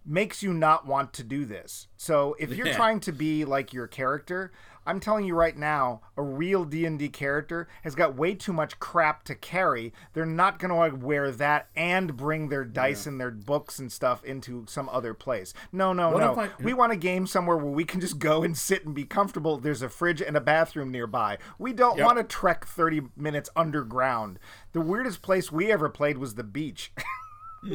makes 0.07 0.43
you 0.43 0.53
not 0.55 0.87
want 0.87 1.13
to 1.15 1.23
do 1.25 1.45
this. 1.45 1.89
So 1.97 2.35
if 2.39 2.55
you're 2.55 2.69
Yeah. 2.69 2.77
trying 2.77 3.01
to 3.01 3.13
be 3.13 3.45
like 3.45 3.73
your 3.73 3.87
character, 3.87 4.53
I'm 4.87 5.01
telling 5.01 5.25
you 5.25 5.35
right 5.35 5.57
now, 5.57 6.03
a 6.17 6.23
real 6.23 6.65
D&D 6.65 7.09
character 7.09 7.69
has 7.83 7.95
got 7.95 8.17
way 8.17 8.35
too 8.35 8.53
much 8.53 8.79
crap 8.79 9.25
to 9.25 9.35
carry. 9.35 9.93
They're 10.13 10.27
not 10.27 10.59
going 10.59 10.69
to 10.71 10.77
like 10.77 11.03
wear 11.03 11.31
that 11.31 11.69
and 11.75 12.17
bring 12.17 12.49
their 12.49 12.65
dice 12.65 13.07
and 13.07 13.21
their 13.21 13.31
books 13.31 13.79
and 13.79 13.91
stuff 13.91 14.23
into 14.25 14.65
some 14.69 14.89
other 14.91 15.15
place. 15.15 15.55
No, 15.73 15.93
no, 15.93 16.11
What 16.11 16.21
no. 16.21 16.41
I- 16.43 16.51
we 16.63 16.75
want 16.75 16.93
a 16.93 16.97
game 16.97 17.27
somewhere 17.27 17.57
where 17.57 17.73
we 17.73 17.85
can 17.85 18.01
just 18.01 18.19
go 18.19 18.43
and 18.43 18.57
sit 18.57 18.85
and 18.85 18.95
be 18.95 19.05
comfortable. 19.05 19.57
There's 19.59 19.83
a 19.83 19.89
fridge 19.89 20.21
and 20.21 20.37
a 20.37 20.41
bathroom 20.41 20.91
nearby. 20.91 21.39
We 21.59 21.73
don't 21.73 21.97
Yep. 21.97 22.07
want 22.07 22.19
to 22.19 22.25
trek 22.25 22.67
30 22.67 23.03
minutes 23.17 23.51
underground. 23.57 24.39
The 24.73 24.81
weirdest 24.81 25.23
place 25.23 25.51
we 25.51 25.73
ever 25.73 25.89
played 25.89 26.19
was 26.19 26.35
the 26.35 26.45
beach. 26.45 26.93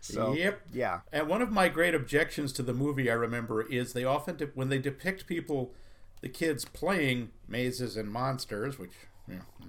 so, 0.00 0.32
Yep. 0.32 0.60
yeah. 0.72 1.00
And 1.12 1.28
one 1.28 1.42
of 1.42 1.50
my 1.52 1.68
great 1.68 1.94
objections 1.94 2.52
to 2.54 2.62
the 2.62 2.74
movie, 2.74 3.10
I 3.10 3.14
remember, 3.14 3.62
is 3.62 3.92
they 3.92 4.04
often 4.04 4.36
de- 4.36 4.46
when 4.54 4.68
they 4.68 4.78
depict 4.78 5.26
people, 5.26 5.72
the 6.22 6.28
kids 6.30 6.64
playing 6.64 7.30
mazes 7.46 7.96
and 7.96 8.10
monsters, 8.10 8.78
which 8.78 8.92
you 9.28 9.34
know, 9.34 9.66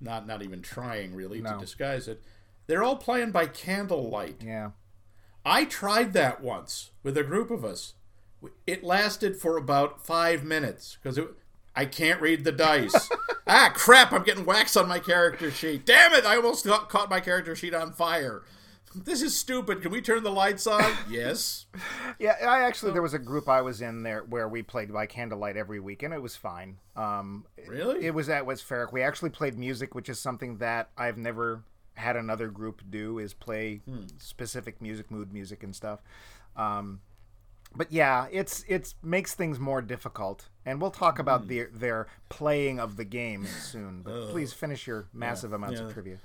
not 0.00 0.26
not 0.26 0.42
even 0.42 0.60
trying 0.60 1.14
really 1.14 1.40
No. 1.40 1.54
to 1.54 1.58
disguise 1.58 2.06
it. 2.06 2.22
They're 2.66 2.82
all 2.82 2.96
playing 2.96 3.30
by 3.30 3.46
candlelight. 3.46 4.42
Yeah. 4.44 4.70
I 5.44 5.64
tried 5.64 6.12
that 6.14 6.42
once 6.42 6.90
with 7.02 7.16
a 7.16 7.22
group 7.24 7.50
of 7.50 7.64
us. 7.64 7.94
It 8.66 8.84
lasted 8.84 9.36
for 9.36 9.56
about 9.56 10.04
five 10.04 10.44
minutes 10.44 10.98
because 11.02 11.16
it 11.16 11.28
I 11.76 11.86
can't 11.86 12.20
read 12.20 12.44
the 12.44 12.52
dice. 12.52 13.08
ah, 13.46 13.72
crap! 13.74 14.12
I'm 14.12 14.22
getting 14.22 14.44
wax 14.44 14.76
on 14.76 14.86
my 14.88 14.98
character 14.98 15.50
sheet. 15.50 15.84
Damn 15.86 16.12
it! 16.12 16.24
I 16.24 16.36
almost 16.36 16.66
caught 16.66 17.10
my 17.10 17.20
character 17.20 17.56
sheet 17.56 17.74
on 17.74 17.92
fire. 17.92 18.42
This 18.94 19.22
is 19.22 19.36
stupid. 19.36 19.82
Can 19.82 19.90
we 19.90 20.00
turn 20.00 20.22
the 20.22 20.30
lights 20.30 20.66
on? 20.66 20.84
yes. 21.10 21.66
Yeah, 22.18 22.36
I 22.42 22.60
actually 22.60 22.92
there 22.92 23.02
was 23.02 23.14
a 23.14 23.18
group 23.18 23.48
I 23.48 23.60
was 23.62 23.80
in 23.82 24.02
there 24.02 24.24
where 24.28 24.48
we 24.48 24.62
played 24.62 24.92
by 24.92 25.06
candlelight 25.06 25.56
every 25.56 25.80
week, 25.80 26.02
and 26.02 26.14
it 26.14 26.22
was 26.22 26.36
fine. 26.36 26.78
Um, 26.96 27.44
Really? 27.66 28.04
It 28.04 28.14
was 28.14 28.28
at 28.28 28.46
West 28.46 28.68
Ferric. 28.68 28.92
We 28.92 29.02
actually 29.02 29.30
played 29.30 29.58
music, 29.58 29.94
which 29.94 30.08
is 30.08 30.18
something 30.18 30.58
that 30.58 30.90
I've 30.96 31.16
never 31.16 31.64
had 31.94 32.16
another 32.16 32.48
group 32.48 32.82
do 32.90 33.18
is 33.18 33.32
play 33.34 33.80
specific 34.18 34.82
music, 34.82 35.10
mood 35.10 35.32
music, 35.32 35.62
and 35.62 35.74
stuff. 35.74 36.00
Um, 36.56 37.00
but 37.76 37.90
yeah, 37.90 38.26
it's 38.30 38.64
it's 38.68 38.94
makes 39.02 39.34
things 39.34 39.58
more 39.58 39.82
difficult, 39.82 40.48
and 40.64 40.80
we'll 40.80 40.90
talk 40.90 41.18
about 41.18 41.48
their 41.48 41.70
their 41.72 42.06
playing 42.28 42.78
of 42.78 42.96
the 42.96 43.04
game 43.04 43.46
soon. 43.46 44.02
But 44.02 44.28
please 44.30 44.52
finish 44.52 44.86
your 44.86 45.06
massive 45.12 45.52
amounts 45.52 45.80
yeah. 45.80 45.86
of 45.86 45.92
trivia. 45.92 46.18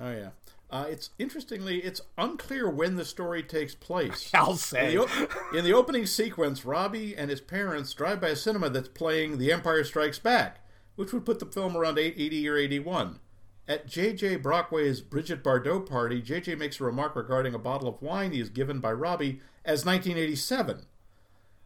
Oh 0.00 0.10
yeah. 0.10 0.30
Uh, 0.68 0.86
it's 0.88 1.10
interestingly, 1.18 1.78
it's 1.78 2.00
unclear 2.18 2.68
when 2.68 2.96
the 2.96 3.04
story 3.04 3.42
takes 3.42 3.74
place. 3.74 4.30
I'll 4.34 4.50
In 4.52 4.56
say. 4.56 4.96
the, 4.96 5.02
o- 5.02 5.56
in 5.56 5.64
the 5.64 5.72
opening 5.72 6.06
sequence, 6.06 6.64
Robbie 6.64 7.16
and 7.16 7.30
his 7.30 7.40
parents 7.40 7.92
drive 7.94 8.20
by 8.20 8.28
a 8.28 8.36
cinema 8.36 8.68
that's 8.70 8.88
playing 8.88 9.38
The 9.38 9.52
Empire 9.52 9.84
Strikes 9.84 10.18
Back, 10.18 10.58
which 10.96 11.12
would 11.12 11.24
put 11.24 11.38
the 11.38 11.46
film 11.46 11.76
around 11.76 11.98
880 11.98 12.48
or 12.48 12.56
81. 12.56 13.20
At 13.68 13.86
J.J. 13.88 14.36
Brockway's 14.36 15.00
Brigitte 15.00 15.42
Bardot 15.42 15.88
party, 15.88 16.20
J.J. 16.22 16.54
makes 16.56 16.80
a 16.80 16.84
remark 16.84 17.16
regarding 17.16 17.52
a 17.54 17.58
bottle 17.58 17.88
of 17.88 18.00
wine 18.02 18.32
he 18.32 18.40
is 18.40 18.48
given 18.48 18.78
by 18.80 18.92
Robbie 18.92 19.40
as 19.64 19.84
1987. 19.84 20.82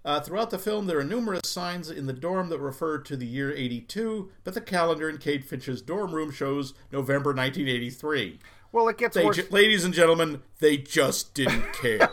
Uh, 0.03 0.19
throughout 0.21 0.49
the 0.49 0.59
film, 0.59 0.87
there 0.87 0.99
are 0.99 1.05
numerous 1.05 1.43
signs 1.45 1.91
in 1.91 2.07
the 2.07 2.15
dorm 2.15 2.49
that 2.49 2.59
refer 2.59 2.97
to 2.97 3.17
the 3.19 3.27
year 3.27 3.53
82, 3.55 4.31
but 4.45 4.55
the 4.55 4.61
calendar 4.63 5.11
in 5.11 5.19
Kate 5.19 5.45
Finch's 5.45 5.83
dorm 5.83 6.15
room 6.15 6.31
shows 6.31 6.73
November 6.91 7.35
1983. 7.35 8.39
Well, 8.73 8.89
it 8.89 8.99
gets 8.99 9.17
They, 9.17 9.25
worse. 9.25 9.37
ju- 9.37 9.47
ladies 9.51 9.85
and 9.85 9.93
gentlemen, 9.95 10.43
they 10.61 10.77
just 10.77 11.35
didn't 11.35 11.73
care. 11.73 12.09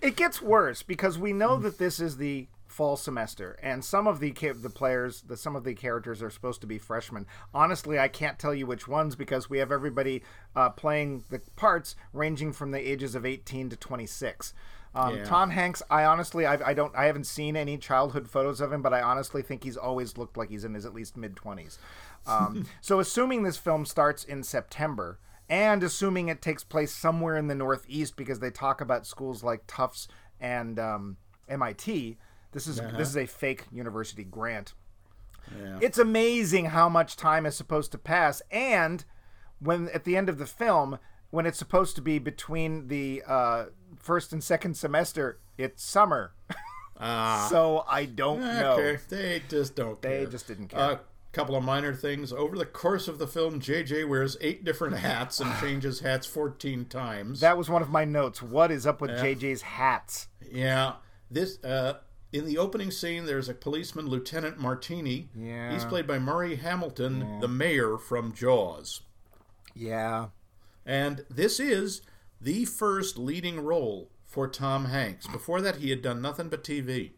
it 0.00 0.16
gets 0.16 0.42
worse 0.42 0.82
because 0.82 1.18
we 1.18 1.32
know 1.32 1.56
that 1.58 1.78
this 1.78 2.00
is 2.00 2.16
the 2.16 2.48
fall 2.66 2.96
semester 2.96 3.58
and 3.62 3.84
some 3.84 4.06
of 4.06 4.18
the 4.18 4.30
the 4.32 4.70
players 4.70 5.20
the 5.28 5.36
some 5.36 5.54
of 5.54 5.62
the 5.62 5.74
characters 5.74 6.22
are 6.22 6.30
supposed 6.30 6.62
to 6.62 6.66
be 6.66 6.78
freshmen 6.78 7.26
honestly 7.52 7.98
i 7.98 8.08
can't 8.08 8.38
tell 8.38 8.54
you 8.54 8.66
which 8.66 8.88
ones 8.88 9.14
because 9.14 9.50
we 9.50 9.58
have 9.58 9.70
everybody 9.70 10.22
uh, 10.56 10.70
playing 10.70 11.22
the 11.28 11.38
parts 11.54 11.94
ranging 12.14 12.50
from 12.50 12.70
the 12.70 12.78
ages 12.90 13.14
of 13.14 13.26
18 13.26 13.68
to 13.68 13.76
26 13.76 14.54
um, 14.94 15.16
Yeah. 15.16 15.24
Tom 15.24 15.50
Hanks, 15.50 15.82
I 15.90 16.04
honestly, 16.04 16.44
I, 16.46 16.70
I 16.70 16.74
don't, 16.74 16.94
I 16.96 17.04
haven't 17.06 17.24
seen 17.26 17.56
any 17.56 17.78
childhood 17.78 18.28
photos 18.28 18.60
of 18.60 18.70
him, 18.72 18.82
but 18.82 18.92
I 18.92 19.00
honestly 19.00 19.40
think 19.40 19.64
he's 19.64 19.78
always 19.78 20.18
looked 20.18 20.36
like 20.36 20.50
he's 20.50 20.64
in 20.64 20.74
his 20.74 20.84
at 20.84 20.92
least 20.92 21.16
mid 21.16 21.34
twenties. 21.34 21.78
Um, 22.26 22.66
so, 22.82 23.00
assuming 23.00 23.42
this 23.42 23.56
film 23.56 23.86
starts 23.86 24.22
in 24.22 24.42
September, 24.42 25.18
and 25.48 25.82
assuming 25.82 26.28
it 26.28 26.40
takes 26.42 26.64
place 26.64 26.92
somewhere 26.92 27.36
in 27.36 27.48
the 27.48 27.54
Northeast, 27.54 28.16
because 28.16 28.40
they 28.40 28.50
talk 28.50 28.80
about 28.80 29.06
schools 29.06 29.42
like 29.42 29.64
Tufts 29.66 30.08
and 30.40 30.78
um, 30.78 31.16
MIT, 31.48 32.16
this 32.52 32.66
is 32.66 32.76
this 32.96 33.08
is 33.08 33.16
a 33.16 33.26
fake 33.26 33.64
university 33.72 34.24
grant. 34.24 34.74
Yeah. 35.60 35.78
It's 35.80 35.98
amazing 35.98 36.66
how 36.66 36.88
much 36.88 37.16
time 37.16 37.46
is 37.46 37.56
supposed 37.56 37.92
to 37.92 37.98
pass, 37.98 38.42
and 38.50 39.04
when 39.58 39.88
at 39.90 40.04
the 40.04 40.16
end 40.16 40.28
of 40.28 40.38
the 40.38 40.46
film, 40.46 40.98
when 41.30 41.46
it's 41.46 41.58
supposed 41.58 41.96
to 41.96 42.02
be 42.02 42.18
between 42.18 42.88
the 42.88 43.22
uh, 43.26 43.64
first 43.96 44.32
and 44.32 44.42
second 44.42 44.76
semester, 44.76 45.40
it's 45.58 45.82
summer. 45.82 46.34
Ah. 47.00 47.46
so 47.50 47.84
I 47.88 48.04
don't 48.04 48.40
know. 48.40 48.96
They 49.08 49.42
just 49.48 49.74
don't 49.74 50.00
They 50.02 50.18
care. 50.22 50.26
just 50.26 50.46
didn't 50.46 50.68
care. 50.68 50.80
A 50.80 51.00
couple 51.32 51.56
of 51.56 51.64
minor 51.64 51.94
things. 51.94 52.32
Over 52.32 52.56
the 52.56 52.66
course 52.66 53.08
of 53.08 53.18
the 53.18 53.26
film, 53.26 53.60
JJ 53.60 54.08
wears 54.08 54.36
eight 54.40 54.64
different 54.64 54.96
hats 54.98 55.40
and 55.40 55.52
changes 55.60 56.00
hats 56.00 56.26
14 56.26 56.84
times. 56.86 57.40
That 57.40 57.56
was 57.58 57.68
one 57.68 57.82
of 57.82 57.90
my 57.90 58.04
notes. 58.04 58.42
What 58.42 58.70
is 58.70 58.86
up 58.86 59.00
with 59.00 59.10
JJ's 59.12 59.62
hats? 59.62 60.28
yeah. 60.50 60.94
This, 61.30 61.64
uh, 61.64 61.94
in 62.30 62.44
the 62.44 62.58
opening 62.58 62.90
scene, 62.90 63.24
there's 63.24 63.48
a 63.48 63.54
policeman, 63.54 64.06
Lieutenant 64.06 64.58
Martini. 64.58 65.30
Yeah. 65.34 65.72
He's 65.72 65.86
played 65.86 66.06
by 66.06 66.18
Murray 66.18 66.56
Hamilton, 66.56 67.40
the 67.40 67.48
mayor 67.48 67.96
from 67.96 68.34
Jaws. 68.34 69.00
Yeah. 69.74 70.26
And 70.84 71.24
this 71.30 71.58
is 71.58 72.02
the 72.38 72.66
first 72.66 73.16
leading 73.16 73.60
role 73.60 74.10
for 74.26 74.46
Tom 74.46 74.86
Hanks. 74.86 75.26
Before 75.26 75.62
that, 75.62 75.76
he 75.76 75.88
had 75.88 76.02
done 76.02 76.20
nothing 76.20 76.48
but 76.48 76.62
TV 76.62 77.12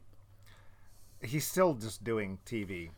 He's 1.22 1.46
still 1.46 1.74
just 1.74 2.04
doing 2.04 2.38
TV. 2.44 2.90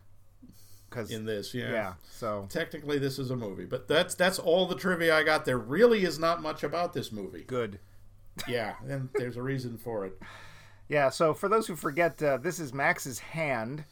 Cause 0.96 1.10
in 1.10 1.26
this. 1.26 1.52
Yeah. 1.52 1.70
yeah. 1.70 1.92
So 2.10 2.46
Technically, 2.48 2.98
this 2.98 3.18
is 3.18 3.30
a 3.30 3.36
movie, 3.36 3.66
but 3.66 3.86
that's 3.86 4.14
that's 4.14 4.38
all 4.38 4.66
the 4.66 4.74
trivia 4.76 5.14
I 5.14 5.22
got. 5.24 5.44
There 5.44 5.58
really 5.58 6.04
is 6.04 6.18
not 6.18 6.40
much 6.42 6.62
about 6.64 6.92
this 6.94 7.12
movie. 7.12 7.44
good. 7.46 7.78
Yeah, 8.48 8.74
and 8.86 9.08
there's 9.14 9.36
a 9.36 9.42
reason 9.42 9.78
for 9.78 10.04
it. 10.06 10.20
Yeah, 10.88 11.08
so 11.10 11.34
for 11.34 11.48
those 11.48 11.66
who 11.66 11.74
forget, 11.74 12.22
uh, 12.22 12.36
this 12.36 12.60
is 12.60 12.72
Max's 12.72 13.18
hand 13.18 13.82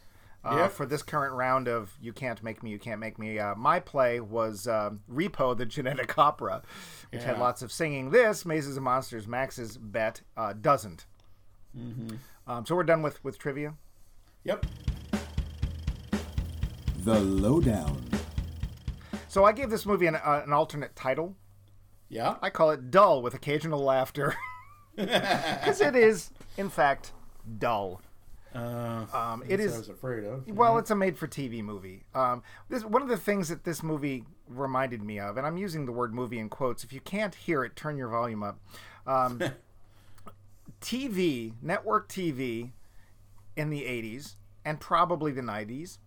uh, 0.44 0.58
Yep. 0.58 0.70
for 0.70 0.86
this 0.86 1.02
current 1.02 1.34
round 1.34 1.66
of 1.66 1.92
You 2.00 2.12
Can't 2.12 2.40
Make 2.40 2.62
Me, 2.62 2.70
You 2.70 2.78
Can't 2.78 3.00
Make 3.00 3.18
Me. 3.18 3.36
Uh, 3.36 3.56
my 3.56 3.80
play 3.80 4.20
was 4.20 4.68
um 4.68 5.00
Repo, 5.12 5.56
the 5.58 5.66
Genetic 5.66 6.16
Opera, 6.16 6.62
which 7.10 7.24
had 7.24 7.40
lots 7.40 7.62
of 7.62 7.72
singing. 7.72 8.10
This, 8.10 8.46
Mazes 8.46 8.76
and 8.76 8.84
Monsters, 8.84 9.26
Max's 9.26 9.76
bet, 9.76 10.20
uh, 10.36 10.52
doesn't. 10.52 11.06
Mm-hmm. 11.76 12.14
Um, 12.46 12.64
so 12.64 12.76
we're 12.76 12.84
done 12.84 13.02
with, 13.02 13.22
with 13.24 13.38
trivia. 13.40 13.74
Yep. 14.44 14.66
The 17.04 17.20
Lowdown. 17.20 18.02
So 19.28 19.44
I 19.44 19.52
gave 19.52 19.68
this 19.68 19.84
movie 19.84 20.06
an, 20.06 20.14
uh, 20.16 20.42
an 20.46 20.52
alternate 20.52 20.96
title. 20.96 21.36
Yeah. 22.08 22.36
I 22.40 22.48
call 22.50 22.70
it 22.70 22.90
Dull 22.90 23.20
with 23.22 23.34
Occasional 23.34 23.80
Laughter. 23.82 24.34
Because 24.96 25.80
it 25.80 25.96
is, 25.96 26.30
in 26.56 26.70
fact, 26.70 27.10
dull. 27.58 28.00
Uh, 28.54 29.04
Um, 29.12 29.42
it 29.48 29.58
I 29.60 29.64
was 29.64 29.88
afraid 29.88 30.22
of. 30.22 30.46
Well, 30.46 30.78
it's 30.78 30.92
a 30.92 30.94
made-for-TV 30.94 31.64
movie. 31.64 32.04
Um, 32.14 32.44
this 32.68 32.84
one 32.84 33.02
of 33.02 33.08
the 33.08 33.16
things 33.16 33.48
that 33.48 33.64
this 33.64 33.82
movie 33.82 34.22
reminded 34.48 35.02
me 35.02 35.18
of, 35.18 35.36
and 35.36 35.44
I'm 35.44 35.56
using 35.56 35.84
the 35.84 35.90
word 35.90 36.14
"movie" 36.14 36.38
in 36.38 36.48
quotes. 36.48 36.84
If 36.84 36.92
you 36.92 37.00
can't 37.00 37.34
hear 37.34 37.64
it, 37.64 37.74
turn 37.74 37.96
your 37.96 38.06
volume 38.06 38.44
up. 38.44 38.60
Um, 39.04 39.40
TV, 40.80 41.54
network 41.60 42.08
TV, 42.08 42.70
in 43.56 43.70
the 43.70 43.82
'80s 43.82 44.36
and 44.64 44.78
probably 44.78 45.32
the 45.32 45.40
'90s, 45.42 45.98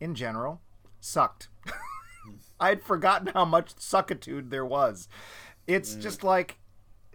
in 0.00 0.14
general, 0.14 0.60
sucked. 1.00 1.48
I'd 2.60 2.82
forgotten 2.82 3.28
how 3.28 3.44
much 3.44 3.74
suckitude 3.76 4.50
there 4.50 4.64
was. 4.64 5.08
It's 5.66 5.94
mm. 5.94 6.00
just 6.00 6.22
like 6.24 6.58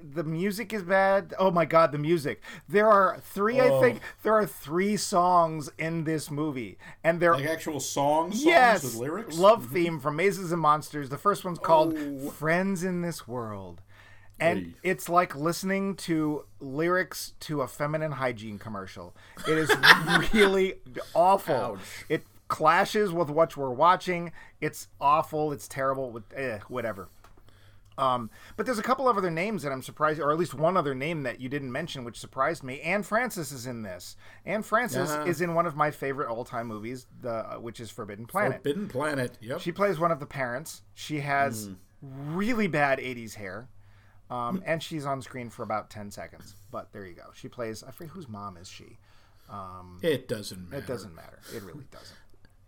the 0.01 0.23
music 0.23 0.73
is 0.73 0.83
bad. 0.83 1.33
Oh 1.37 1.51
my 1.51 1.65
god, 1.65 1.91
the 1.91 1.97
music. 1.97 2.41
There 2.67 2.87
are 2.87 3.19
three, 3.21 3.59
I 3.59 3.69
Oh. 3.69 3.81
think, 3.81 4.01
there 4.23 4.33
are 4.33 4.45
three 4.45 4.97
songs 4.97 5.69
in 5.77 6.03
this 6.03 6.31
movie, 6.31 6.77
and 7.03 7.19
they're 7.19 7.35
like 7.35 7.45
actual 7.45 7.79
songs, 7.79 8.35
songs 8.35 8.45
yes, 8.45 8.83
with 8.83 8.95
lyrics. 8.95 9.37
love 9.37 9.63
mm-hmm. 9.63 9.73
theme 9.73 9.99
from 9.99 10.15
Mazes 10.15 10.51
and 10.51 10.61
Monsters. 10.61 11.09
The 11.09 11.17
first 11.17 11.43
one's 11.43 11.59
called 11.59 11.95
Oh. 11.97 12.29
"Friends 12.29 12.83
in 12.83 13.01
This 13.01 13.27
World," 13.27 13.81
and 14.39 14.73
it's 14.83 15.09
like 15.09 15.35
listening 15.35 15.95
to 15.95 16.45
lyrics 16.59 17.33
to 17.41 17.61
a 17.61 17.67
feminine 17.67 18.13
hygiene 18.13 18.57
commercial. 18.57 19.15
It 19.47 19.57
is 19.57 19.71
really 20.33 20.75
awful. 21.13 21.55
Ouch. 21.55 21.79
It 22.07 22.23
clashes 22.49 23.13
with 23.13 23.29
what 23.29 23.55
we're 23.55 23.71
watching. 23.71 24.33
It's 24.59 24.89
awful. 24.99 25.53
It's 25.53 25.67
terrible. 25.67 26.11
With 26.11 26.23
eh, 26.35 26.59
whatever. 26.67 27.07
Um, 27.97 28.29
but 28.55 28.65
there's 28.65 28.79
a 28.79 28.83
couple 28.83 29.09
of 29.09 29.17
other 29.17 29.29
names 29.29 29.61
that 29.63 29.73
I'm 29.73 29.81
surprised, 29.81 30.21
or 30.21 30.31
at 30.31 30.37
least 30.37 30.53
one 30.53 30.77
other 30.77 30.95
name 30.95 31.23
that 31.23 31.41
you 31.41 31.49
didn't 31.49 31.71
mention, 31.71 32.05
which 32.05 32.17
surprised 32.17 32.63
me. 32.63 32.79
Anne 32.79 33.03
Francis 33.03 33.51
is 33.51 33.65
in 33.65 33.81
this. 33.83 34.15
Anne 34.45 34.63
Francis 34.63 35.09
Yeah. 35.09 35.25
is 35.25 35.41
in 35.41 35.53
one 35.53 35.65
of 35.65 35.75
my 35.75 35.91
favorite 35.91 36.29
all-time 36.29 36.67
movies, 36.67 37.07
the 37.21 37.55
uh, 37.55 37.55
which 37.59 37.81
is 37.81 37.91
Forbidden 37.91 38.25
Planet. 38.25 38.63
Forbidden 38.63 38.87
Planet. 38.87 39.37
Yep. 39.41 39.59
She 39.59 39.73
plays 39.73 39.99
one 39.99 40.11
of 40.11 40.21
the 40.21 40.25
parents. 40.25 40.81
She 40.93 41.19
has 41.19 41.69
really 42.01 42.67
bad 42.67 42.99
80s 42.99 43.35
hair. 43.35 43.67
Um, 44.29 44.63
and 44.65 44.81
she's 44.81 45.05
on 45.05 45.21
screen 45.21 45.49
for 45.49 45.63
about 45.63 45.89
10 45.89 46.11
seconds. 46.11 46.55
But 46.71 46.93
there 46.93 47.05
you 47.05 47.15
go. 47.15 47.31
She 47.33 47.49
plays, 47.49 47.83
I 47.83 47.91
forget 47.91 48.11
whose 48.13 48.29
mom 48.29 48.57
is 48.57 48.69
she? 48.69 48.97
it 50.01 50.27
doesn't 50.27 50.69
matter. 50.69 50.83
It 50.83 50.87
doesn't 50.87 51.15
matter. 51.15 51.39
It 51.53 51.63
really 51.63 51.85
doesn't. 51.91 52.15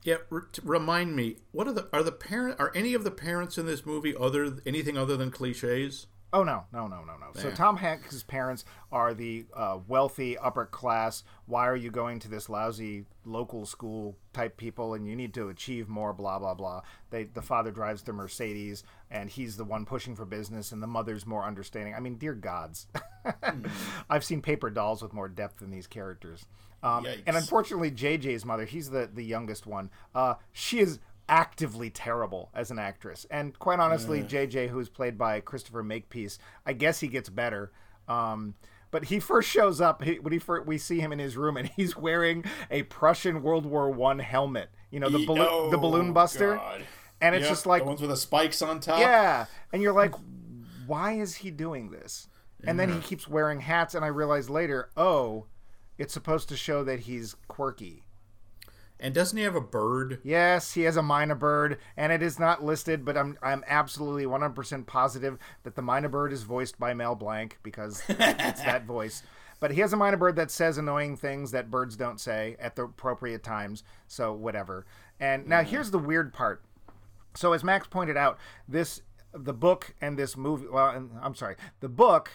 Yeah. 0.03 0.17
r- 0.31 0.48
remind 0.63 1.15
me. 1.15 1.38
What 1.51 1.67
are 1.67 1.74
the 1.74 1.88
are 1.93 2.03
the 2.03 2.12
parent 2.12 2.60
are 2.60 2.72
any 2.75 2.93
of 2.93 3.03
the 3.03 3.12
parents 3.12 3.58
in 3.58 3.65
this 3.65 3.86
movie 3.86 4.15
other 4.15 4.58
anything 4.65 4.98
other 4.98 5.17
than 5.17 5.31
cliches? 5.31 6.08
Oh 6.34 6.43
no, 6.46 6.63
no, 6.72 6.88
no, 6.88 7.03
no, 7.03 7.17
no. 7.17 7.27
So 7.34 7.51
Tom 7.51 7.75
Hanks' 7.75 8.24
parents 8.24 8.63
are 8.89 9.13
the 9.13 9.46
uh, 9.53 9.79
wealthy 9.86 10.38
upper 10.38 10.65
class. 10.65 11.25
Why 11.46 11.67
are 11.67 11.75
you 11.75 11.91
going 11.91 12.20
to 12.20 12.29
this 12.29 12.48
lousy 12.48 13.03
local 13.25 13.65
school 13.65 14.15
type 14.31 14.55
people? 14.55 14.93
And 14.93 15.05
you 15.05 15.13
need 15.13 15.34
to 15.34 15.50
achieve 15.50 15.89
more. 15.89 16.13
Blah 16.13 16.39
blah 16.39 16.53
blah. 16.53 16.84
They 17.10 17.25
the 17.25 17.41
father 17.41 17.72
drives 17.72 18.03
the 18.03 18.13
Mercedes, 18.13 18.86
and 19.10 19.29
he's 19.29 19.58
the 19.58 19.65
one 19.65 19.86
pushing 19.86 20.15
for 20.15 20.24
business, 20.24 20.72
and 20.72 20.81
the 20.81 20.88
mother's 20.88 21.25
more 21.25 21.43
understanding. 21.43 21.96
I 21.96 22.00
mean, 22.00 22.15
dear 22.15 22.34
gods, 22.34 22.88
I've 24.10 24.24
seen 24.24 24.41
paper 24.41 24.70
dolls 24.70 25.01
with 25.01 25.12
more 25.12 25.27
depth 25.27 25.60
than 25.60 25.70
these 25.70 25.88
characters. 25.88 26.46
Um, 26.83 27.05
and 27.27 27.35
unfortunately, 27.38 27.91
JJ's 27.91 28.45
mother, 28.45 28.65
he's 28.65 28.89
the 28.89 29.09
the 29.13 29.23
youngest 29.23 29.65
one. 29.67 29.89
Uh, 30.15 30.35
she 30.51 30.79
is 30.79 31.00
actively 31.29 31.89
terrible 31.89 32.50
as 32.53 32.71
an 32.71 32.79
actress, 32.79 33.25
and 33.29 33.57
quite 33.59 33.79
honestly, 33.79 34.21
JJ, 34.23 34.69
who's 34.69 34.89
played 34.89 35.17
by 35.17 35.39
Christopher 35.41 35.83
Makepeace, 35.83 36.39
I 36.65 36.73
guess 36.73 37.00
he 37.00 37.07
gets 37.07 37.29
better. 37.29 37.71
Um, 38.07 38.55
but 38.89 39.05
he 39.05 39.19
first 39.21 39.47
shows 39.50 39.79
up 39.79 40.03
he, 40.03 40.19
when 40.19 40.33
he 40.33 40.39
first, 40.39 40.67
we 40.67 40.77
see 40.77 41.00
him 41.00 41.13
in 41.13 41.19
his 41.19 41.38
room, 41.38 41.55
and 41.55 41.69
he's 41.75 41.95
wearing 41.95 42.43
a 42.69 42.83
Prussian 42.83 43.41
World 43.43 43.65
War 43.65 43.89
One 43.89 44.19
helmet. 44.19 44.69
You 44.89 45.00
know, 45.00 45.09
the 45.09 45.19
Ye- 45.19 45.25
balloon, 45.25 45.69
the 45.71 45.77
oh, 45.77 45.81
balloon 45.81 46.11
buster, 46.13 46.55
God. 46.55 46.83
and 47.21 47.33
it's 47.35 47.43
Yep, 47.43 47.51
just 47.51 47.65
like 47.65 47.83
the 47.83 47.88
ones 47.88 48.01
with 48.01 48.09
the 48.09 48.17
spikes 48.17 48.61
on 48.61 48.79
top. 48.81 49.00
yeah. 49.00 49.45
And 49.71 49.81
you're 49.81 49.93
like, 49.93 50.13
why 50.88 51.13
is 51.13 51.35
he 51.35 51.51
doing 51.51 51.91
this? 51.91 52.27
And 52.63 52.79
then 52.79 52.91
he 52.93 53.00
keeps 53.00 53.27
wearing 53.27 53.59
hats, 53.61 53.95
and 53.95 54.05
I 54.05 54.09
realize 54.09 54.47
later, 54.50 54.89
oh, 54.95 55.45
it's 56.01 56.13
supposed 56.13 56.50
to 56.50 56.58
show 56.58 56.84
that 56.84 57.01
he's 57.01 57.36
quirky. 57.48 58.01
And 59.00 59.13
doesn't 59.13 59.38
he 59.38 59.43
have 59.43 59.55
a 59.55 59.62
bird? 59.62 60.20
Yes, 60.24 60.74
he 60.74 60.81
has 60.81 60.98
a 60.98 61.01
mynah 61.01 61.38
bird, 61.38 61.77
and 61.96 62.12
it 62.12 62.24
is 62.24 62.39
not 62.39 62.63
listed, 62.63 63.05
but 63.05 63.15
I'm 63.15 63.38
I'm 63.41 63.63
absolutely 63.67 64.25
100% 64.25 64.88
positive 64.88 65.38
that 65.63 65.75
the 65.75 65.84
mynah 65.84 66.10
bird 66.10 66.34
is 66.34 66.41
voiced 66.41 66.79
by 66.79 66.96
Mel 66.96 67.13
Blanc 67.13 67.60
because 67.62 68.01
it's 68.10 68.62
that 68.63 68.86
voice. 68.88 69.22
But 69.60 69.72
he 69.72 69.81
has 69.81 69.93
a 69.93 69.96
mynah 69.96 70.17
bird 70.17 70.36
that 70.38 70.50
says 70.50 70.79
annoying 70.79 71.17
things 71.17 71.51
that 71.51 71.70
birds 71.70 71.96
don't 71.96 72.20
say 72.20 72.55
at 72.60 72.75
the 72.75 72.86
appropriate 72.86 73.43
times. 73.43 73.84
So 74.08 74.34
whatever. 74.34 74.88
And 75.20 75.48
now 75.48 75.62
mm. 75.62 75.65
here's 75.65 75.91
the 75.91 76.00
weird 76.00 76.34
part. 76.34 76.63
So 77.36 77.53
as 77.53 77.63
Max 77.63 77.86
pointed 77.88 78.17
out, 78.17 78.39
this 78.67 79.01
the 79.34 79.53
book 79.53 79.93
and 80.01 80.17
this 80.17 80.36
movie. 80.36 80.65
Well, 80.72 80.89
and, 80.89 81.12
I'm 81.22 81.36
sorry, 81.36 81.58
the 81.79 81.89
book 81.89 82.31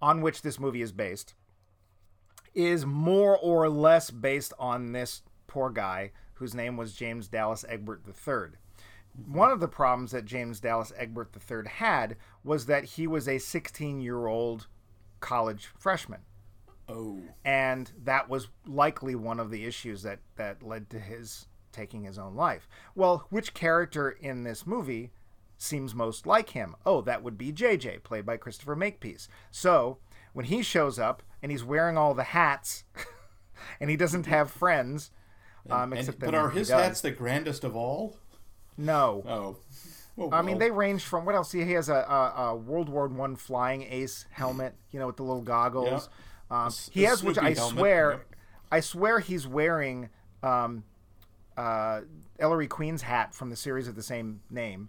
on 0.00 0.20
which 0.20 0.42
this 0.42 0.60
movie 0.60 0.82
is 0.82 0.92
based 0.92 1.34
is 2.54 2.86
more 2.86 3.36
or 3.36 3.68
less 3.68 4.10
based 4.10 4.52
on 4.58 4.92
this 4.92 5.22
poor 5.46 5.70
guy 5.70 6.12
whose 6.34 6.54
name 6.54 6.76
was 6.76 6.94
James 6.94 7.28
Dallas 7.28 7.64
Egbert 7.68 8.02
III. 8.06 8.58
One 9.26 9.50
of 9.50 9.60
the 9.60 9.68
problems 9.68 10.10
that 10.10 10.24
James 10.24 10.58
Dallas 10.60 10.92
Egbert 10.96 11.34
III 11.34 11.68
had 11.68 12.16
was 12.42 12.66
that 12.66 12.84
he 12.84 13.06
was 13.06 13.28
a 13.28 13.38
16 13.38 14.00
year 14.00 14.26
old 14.26 14.66
college 15.20 15.70
freshman. 15.78 16.20
Oh, 16.88 17.22
And 17.44 17.90
that 18.04 18.28
was 18.28 18.48
likely 18.66 19.14
one 19.14 19.40
of 19.40 19.50
the 19.50 19.64
issues 19.64 20.02
that, 20.02 20.18
that 20.36 20.62
led 20.62 20.90
to 20.90 20.98
his 20.98 21.46
taking 21.72 22.04
his 22.04 22.18
own 22.18 22.34
life. 22.34 22.68
Well, 22.94 23.26
which 23.30 23.54
character 23.54 24.10
in 24.10 24.44
this 24.44 24.66
movie 24.66 25.10
seems 25.56 25.94
most 25.94 26.26
like 26.26 26.50
him? 26.50 26.76
Oh, 26.84 27.00
that 27.00 27.22
would 27.22 27.38
be 27.38 27.52
JJ, 27.52 28.02
played 28.02 28.26
by 28.26 28.36
Christopher 28.36 28.76
Makepeace. 28.76 29.28
So 29.50 29.98
when 30.34 30.44
he 30.46 30.62
shows 30.62 30.98
up 30.98 31.22
and 31.44 31.52
he's 31.52 31.62
wearing 31.62 31.98
all 31.98 32.14
the 32.14 32.22
hats 32.24 32.84
and 33.80 33.90
he 33.90 33.96
doesn't 33.98 34.24
have 34.24 34.50
friends, 34.50 35.10
um, 35.68 35.92
and, 35.92 36.00
except 36.00 36.18
but 36.18 36.34
are 36.34 36.48
his 36.48 36.70
hats 36.70 37.02
the 37.02 37.10
grandest 37.10 37.64
of 37.64 37.76
all? 37.76 38.16
No. 38.78 39.22
Oh, 39.28 39.56
Well, 40.16 40.30
I 40.32 40.40
mean, 40.40 40.52
well, 40.52 40.58
they 40.60 40.70
range 40.70 41.04
from 41.04 41.26
what 41.26 41.34
else? 41.34 41.52
He 41.52 41.60
has 41.74 41.90
a, 41.90 41.94
a, 41.94 42.42
a 42.46 42.56
World 42.56 42.88
War 42.88 43.06
One 43.08 43.36
flying 43.36 43.82
ace 43.82 44.24
helmet, 44.30 44.74
you 44.90 44.98
know, 44.98 45.06
with 45.06 45.16
the 45.18 45.22
little 45.22 45.42
goggles. 45.42 46.08
Um, 46.50 46.66
s- 46.68 46.88
he 46.90 47.02
has, 47.02 47.22
which 47.22 47.36
I 47.36 47.52
helmet, 47.52 47.78
swear, 47.78 48.10
yep. 48.12 48.26
I 48.72 48.80
swear 48.80 49.20
he's 49.20 49.46
wearing 49.46 50.08
um, 50.42 50.84
uh, 51.58 52.00
Ellery 52.38 52.68
Queen's 52.68 53.02
hat 53.02 53.34
from 53.34 53.50
the 53.50 53.56
series 53.56 53.86
of 53.86 53.96
the 53.96 54.02
same 54.02 54.40
name. 54.50 54.88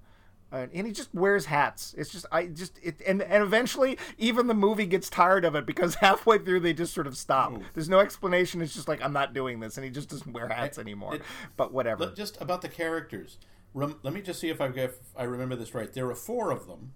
Uh, 0.52 0.68
and 0.74 0.86
he 0.88 0.94
just 0.94 1.14
wears 1.14 1.46
hats. 1.46 1.94
It's 1.98 2.10
just 2.12 2.26
I 2.32 2.46
just 2.46 2.80
it 2.82 3.02
and 3.06 3.22
and 3.22 3.44
eventually 3.44 3.98
even 4.18 4.48
the 4.48 4.54
movie 4.54 4.86
gets 4.86 5.10
tired 5.10 5.44
of 5.44 5.56
it 5.56 5.66
because 5.66 5.96
halfway 6.02 6.38
through 6.38 6.62
they 6.62 6.74
just 6.74 6.94
sort 6.94 7.08
of 7.08 7.18
stop. 7.18 7.54
There's 7.74 7.90
no 7.90 8.00
explanation. 8.00 8.62
It's 8.62 8.74
just 8.74 8.88
like 8.88 9.02
I'm 9.04 9.12
not 9.14 9.34
doing 9.34 9.60
this, 9.60 9.76
and 9.78 9.84
he 9.84 9.90
just 9.92 10.10
doesn't 10.10 10.32
wear 10.32 10.48
hats 10.48 10.78
anymore. 10.78 11.16
it- 11.16 11.22
but 11.58 11.74
whatever. 11.74 12.12
Just 12.16 12.40
about 12.42 12.62
the 12.62 12.70
characters. 12.70 13.38
Rem, 13.74 13.96
let 14.04 14.14
me 14.14 14.22
just 14.22 14.40
see 14.40 14.50
if 14.50 14.62
I 14.62 14.68
if 14.68 14.96
I 15.18 15.24
remember 15.24 15.56
this 15.58 15.74
right. 15.74 15.92
There 15.92 16.10
are 16.10 16.16
four 16.16 16.52
of 16.52 16.68
them. 16.68 16.94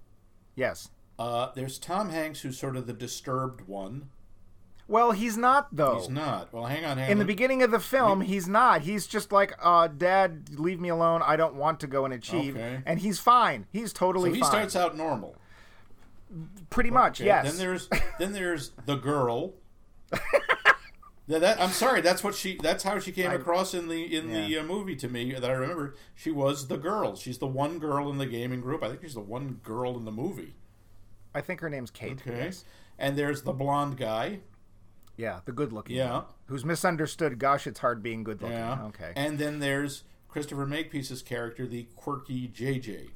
yes. 0.56 0.90
Uh, 1.18 1.52
there's 1.54 1.78
Tom 1.78 2.12
Hanks, 2.12 2.40
who's 2.42 2.58
sort 2.58 2.78
of 2.78 2.88
the 2.88 2.94
disturbed 2.94 3.68
one. 3.68 4.10
Well, 4.90 5.12
he's 5.12 5.38
not 5.38 5.68
though. 5.72 6.00
He's 6.00 6.10
not. 6.10 6.52
Well, 6.52 6.66
hang 6.66 6.84
on, 6.84 6.98
hang 6.98 7.12
in 7.12 7.20
the 7.20 7.26
beginning 7.26 7.62
of 7.62 7.70
the 7.72 7.80
film, 7.80 8.22
he's 8.22 8.48
not. 8.48 8.82
He's 8.82 9.06
just 9.08 9.32
like, 9.32 9.54
uh, 9.62 9.88
"Dad, 9.88 10.50
leave 10.60 10.80
me 10.82 10.90
alone. 10.90 11.22
I 11.24 11.36
don't 11.36 11.54
want 11.56 11.80
to 11.82 11.88
go 11.88 12.06
and 12.06 12.14
achieve." 12.14 12.56
Okay. 12.58 12.82
And 12.88 13.00
he's 13.00 13.20
fine. 13.20 13.68
He's 13.72 13.94
totally 13.94 14.32
So 14.32 14.34
he 14.34 14.42
fine. 14.42 14.50
starts 14.50 14.76
out 14.76 14.98
normal. 14.98 15.36
Pretty 16.70 16.90
much, 16.90 17.20
Okay, 17.22 17.28
yes. 17.28 17.46
Then 17.46 17.58
there's 17.58 17.90
then 18.20 18.34
there's 18.34 18.72
the 18.86 18.96
girl. 18.96 19.54
Yeah, 21.28 21.38
that 21.38 21.62
I'm 21.62 21.70
sorry. 21.70 22.02
That's 22.02 22.24
what 22.24 22.34
she. 22.34 22.58
That's 22.60 22.84
how 22.84 22.98
she 22.98 23.12
came 23.12 23.30
across 23.30 23.76
in 23.76 23.88
the 23.88 24.16
in 24.18 24.32
the 24.34 24.58
uh, 24.58 24.64
movie 24.64 24.96
to 24.96 25.08
me 25.08 25.32
that 25.34 25.46
I 25.48 25.54
remember. 25.54 25.96
She 26.16 26.32
was 26.32 26.68
the 26.68 26.78
girl. 26.78 27.16
She's 27.16 27.38
the 27.38 27.46
one 27.46 27.78
girl 27.78 28.10
in 28.10 28.18
the 28.18 28.26
gaming 28.26 28.62
group. 28.62 28.82
I 28.84 28.88
think 28.90 29.02
she's 29.04 29.14
the 29.14 29.20
one 29.20 29.60
girl 29.64 29.96
in 29.96 30.06
the 30.06 30.12
movie. 30.12 30.56
I 31.36 31.42
think 31.42 31.60
her 31.60 31.70
name's 31.70 31.92
Kate. 31.92 32.20
Okay. 32.28 32.46
yes. 32.46 32.66
And 32.98 33.16
there's 33.16 33.44
the 33.44 33.54
blonde 33.54 33.98
guy. 33.98 34.40
Yeah, 35.20 35.42
the 35.44 35.52
good-looking. 35.52 35.98
Yeah. 35.98 36.14
one, 36.14 36.24
who's 36.46 36.64
misunderstood. 36.64 37.40
Gosh, 37.40 37.68
it's 37.68 37.80
hard 37.80 38.02
being 38.02 38.24
good-looking. 38.24 38.58
Yeah. 38.58 38.86
Okay. 38.86 39.12
And 39.18 39.38
then 39.38 39.60
there's 39.60 40.04
Christopher 40.30 40.66
Makepeace's 40.66 41.22
character, 41.22 41.68
the 41.68 41.88
quirky 41.96 42.48
JJ. 42.48 43.10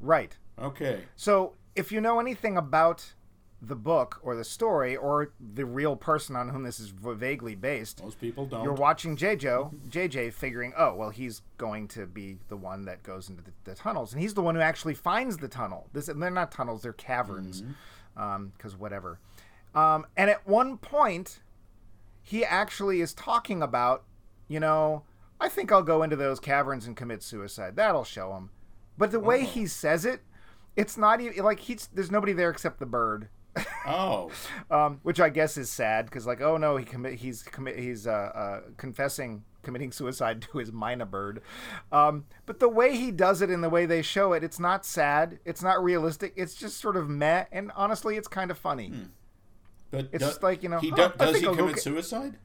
right. 0.00 0.36
Okay. 0.58 1.04
So, 1.16 1.54
if 1.74 1.90
you 1.90 2.00
know 2.02 2.20
anything 2.20 2.58
about 2.58 3.14
the 3.62 3.76
book 3.76 4.18
or 4.22 4.34
the 4.34 4.44
story 4.44 4.96
or 4.96 5.32
the 5.38 5.64
real 5.64 5.96
person 5.96 6.34
on 6.34 6.48
whom 6.48 6.64
this 6.64 6.80
is 6.80 6.88
v- 6.88 7.14
vaguely 7.14 7.54
based, 7.54 8.02
Most 8.02 8.20
people 8.20 8.44
don't. 8.46 8.64
You're 8.64 8.72
watching 8.72 9.16
JJ, 9.16 9.88
JJ 9.88 10.32
figuring, 10.32 10.72
oh, 10.76 10.94
well, 10.94 11.10
he's 11.10 11.42
going 11.58 11.88
to 11.88 12.06
be 12.06 12.38
the 12.48 12.56
one 12.56 12.86
that 12.86 13.02
goes 13.02 13.28
into 13.28 13.42
the, 13.42 13.52
the 13.64 13.74
tunnels, 13.74 14.12
and 14.12 14.20
he's 14.20 14.34
the 14.34 14.42
one 14.42 14.54
who 14.54 14.60
actually 14.60 14.94
finds 14.94 15.38
the 15.38 15.48
tunnel. 15.48 15.86
This, 15.92 16.08
and 16.08 16.22
they're 16.22 16.30
not 16.30 16.50
tunnels; 16.50 16.82
they're 16.82 16.92
caverns, 16.92 17.62
mm-hmm. 17.62 18.22
um, 18.22 18.52
because 18.56 18.76
whatever. 18.76 19.18
Um, 19.74 20.06
and 20.16 20.30
at 20.30 20.46
one 20.46 20.78
point, 20.78 21.40
he 22.22 22.44
actually 22.44 23.00
is 23.00 23.14
talking 23.14 23.62
about, 23.62 24.04
you 24.48 24.60
know, 24.60 25.04
I 25.40 25.48
think 25.48 25.72
I'll 25.72 25.82
go 25.82 26.02
into 26.02 26.16
those 26.16 26.40
caverns 26.40 26.86
and 26.86 26.96
commit 26.96 27.22
suicide. 27.22 27.76
That'll 27.76 28.04
show 28.04 28.34
him. 28.34 28.50
But 28.98 29.12
the 29.12 29.20
way 29.20 29.44
he 29.44 29.66
says 29.66 30.04
it, 30.04 30.22
it's 30.76 30.96
not 30.98 31.20
even 31.20 31.42
like 31.42 31.60
he's 31.60 31.88
there's 31.92 32.10
nobody 32.10 32.32
there 32.32 32.50
except 32.50 32.78
the 32.78 32.86
bird 32.86 33.28
oh. 33.86 34.30
um, 34.70 35.00
which 35.02 35.20
I 35.20 35.28
guess 35.28 35.56
is 35.56 35.70
sad 35.70 36.06
because 36.06 36.26
like 36.26 36.40
oh 36.40 36.56
no 36.56 36.76
he 36.76 36.84
commit 36.84 37.14
he's 37.14 37.42
commit 37.42 37.78
he's 37.78 38.06
uh, 38.06 38.10
uh, 38.10 38.60
confessing 38.76 39.44
committing 39.62 39.92
suicide 39.92 40.40
to 40.40 40.58
his 40.58 40.70
mynah 40.70 41.08
bird, 41.10 41.42
um, 41.92 42.24
but 42.46 42.60
the 42.60 42.68
way 42.68 42.96
he 42.96 43.10
does 43.10 43.42
it 43.42 43.50
and 43.50 43.62
the 43.62 43.68
way 43.68 43.84
they 43.84 44.00
show 44.00 44.32
it, 44.32 44.42
it's 44.42 44.58
not 44.58 44.86
sad, 44.86 45.38
it's 45.44 45.62
not 45.62 45.84
realistic, 45.84 46.32
it's 46.34 46.54
just 46.54 46.80
sort 46.80 46.96
of 46.96 47.10
meh, 47.10 47.44
and 47.52 47.70
honestly, 47.76 48.16
it's 48.16 48.26
kind 48.26 48.50
of 48.50 48.56
funny. 48.56 48.90
But 49.90 50.08
It's 50.12 50.22
do- 50.22 50.30
just 50.30 50.42
like, 50.42 50.62
you 50.62 50.68
know, 50.68 50.78
he 50.78 50.92
oh, 50.92 50.96
do- 50.96 51.02
I 51.02 51.08
does 51.26 51.36
he 51.40 51.46
commit 51.46 51.74
get- 51.74 51.82
suicide? 51.82 52.38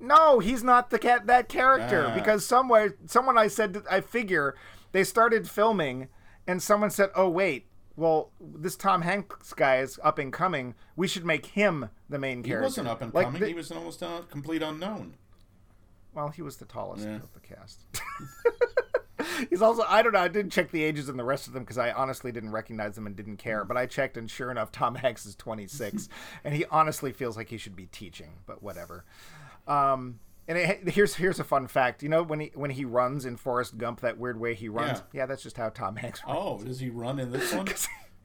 No, 0.00 0.38
he's 0.38 0.62
not 0.62 0.90
the 0.90 0.98
cat 0.98 1.26
that 1.26 1.48
character 1.48 2.06
Ah. 2.10 2.14
because 2.14 2.46
somewhere 2.46 2.94
someone 3.06 3.36
I 3.36 3.48
said 3.48 3.82
I 3.90 4.00
figure 4.00 4.54
they 4.92 5.02
started 5.04 5.48
filming 5.50 6.08
and 6.46 6.62
someone 6.62 6.90
said, 6.90 7.10
"Oh 7.16 7.28
wait, 7.28 7.66
well 7.96 8.30
this 8.40 8.76
Tom 8.76 9.02
Hanks 9.02 9.52
guy 9.54 9.78
is 9.78 9.98
up 10.04 10.18
and 10.18 10.32
coming. 10.32 10.74
We 10.94 11.08
should 11.08 11.24
make 11.24 11.46
him 11.46 11.90
the 12.08 12.18
main 12.18 12.44
He 12.44 12.50
character." 12.50 12.62
He 12.62 12.66
wasn't 12.66 12.88
up 12.88 13.02
and 13.02 13.12
Like 13.12 13.26
coming. 13.26 13.40
the- 13.40 13.48
he 13.48 13.54
was 13.54 13.70
an 13.72 13.76
almost 13.78 14.02
a 14.02 14.24
complete 14.30 14.62
unknown. 14.62 15.16
Well, 16.14 16.28
he 16.28 16.42
was 16.42 16.56
the 16.58 16.64
tallest 16.64 17.04
Yeah. 17.04 17.16
of 17.16 17.32
the 17.34 17.40
cast. 17.40 17.84
He's 19.50 19.62
also 19.62 19.84
I 19.88 20.02
don't 20.02 20.12
know, 20.12 20.20
I 20.20 20.28
didn't 20.28 20.52
check 20.52 20.70
the 20.70 20.82
ages 20.82 21.08
in 21.08 21.16
the 21.16 21.24
rest 21.24 21.46
of 21.46 21.52
them 21.52 21.62
because 21.62 21.78
I 21.78 21.92
honestly 21.92 22.32
didn't 22.32 22.52
recognize 22.52 22.94
them 22.94 23.06
and 23.06 23.16
didn't 23.16 23.36
care. 23.38 23.64
But 23.64 23.76
I 23.76 23.86
checked 23.86 24.16
and 24.16 24.30
sure 24.30 24.50
enough 24.50 24.72
Tom 24.72 24.94
Hanks 24.96 25.26
is 25.26 25.34
26 25.34 26.08
and 26.44 26.54
he 26.54 26.64
honestly 26.70 27.12
feels 27.12 27.36
like 27.36 27.48
he 27.48 27.58
should 27.58 27.76
be 27.76 27.86
teaching, 27.86 28.38
but 28.46 28.62
whatever. 28.62 29.04
Um 29.66 30.20
and 30.46 30.56
it, 30.56 30.88
here's 30.88 31.14
here's 31.16 31.38
a 31.38 31.44
fun 31.44 31.66
fact. 31.66 32.02
You 32.02 32.08
know 32.08 32.22
when 32.22 32.40
he 32.40 32.50
when 32.54 32.70
he 32.70 32.84
runs 32.84 33.24
in 33.26 33.36
Forrest 33.36 33.76
Gump 33.76 34.00
that 34.00 34.18
weird 34.18 34.40
way 34.40 34.54
he 34.54 34.68
runs? 34.68 34.98
Yeah. 35.12 35.20
Yeah, 35.20 35.26
that's 35.26 35.42
just 35.42 35.58
how 35.58 35.68
Tom 35.68 35.96
Hanks 35.96 36.22
runs. 36.26 36.38
Oh, 36.40 36.64
does 36.64 36.80
he 36.80 36.88
run 36.88 37.18
in 37.18 37.32
this 37.32 37.52
one? 37.52 37.68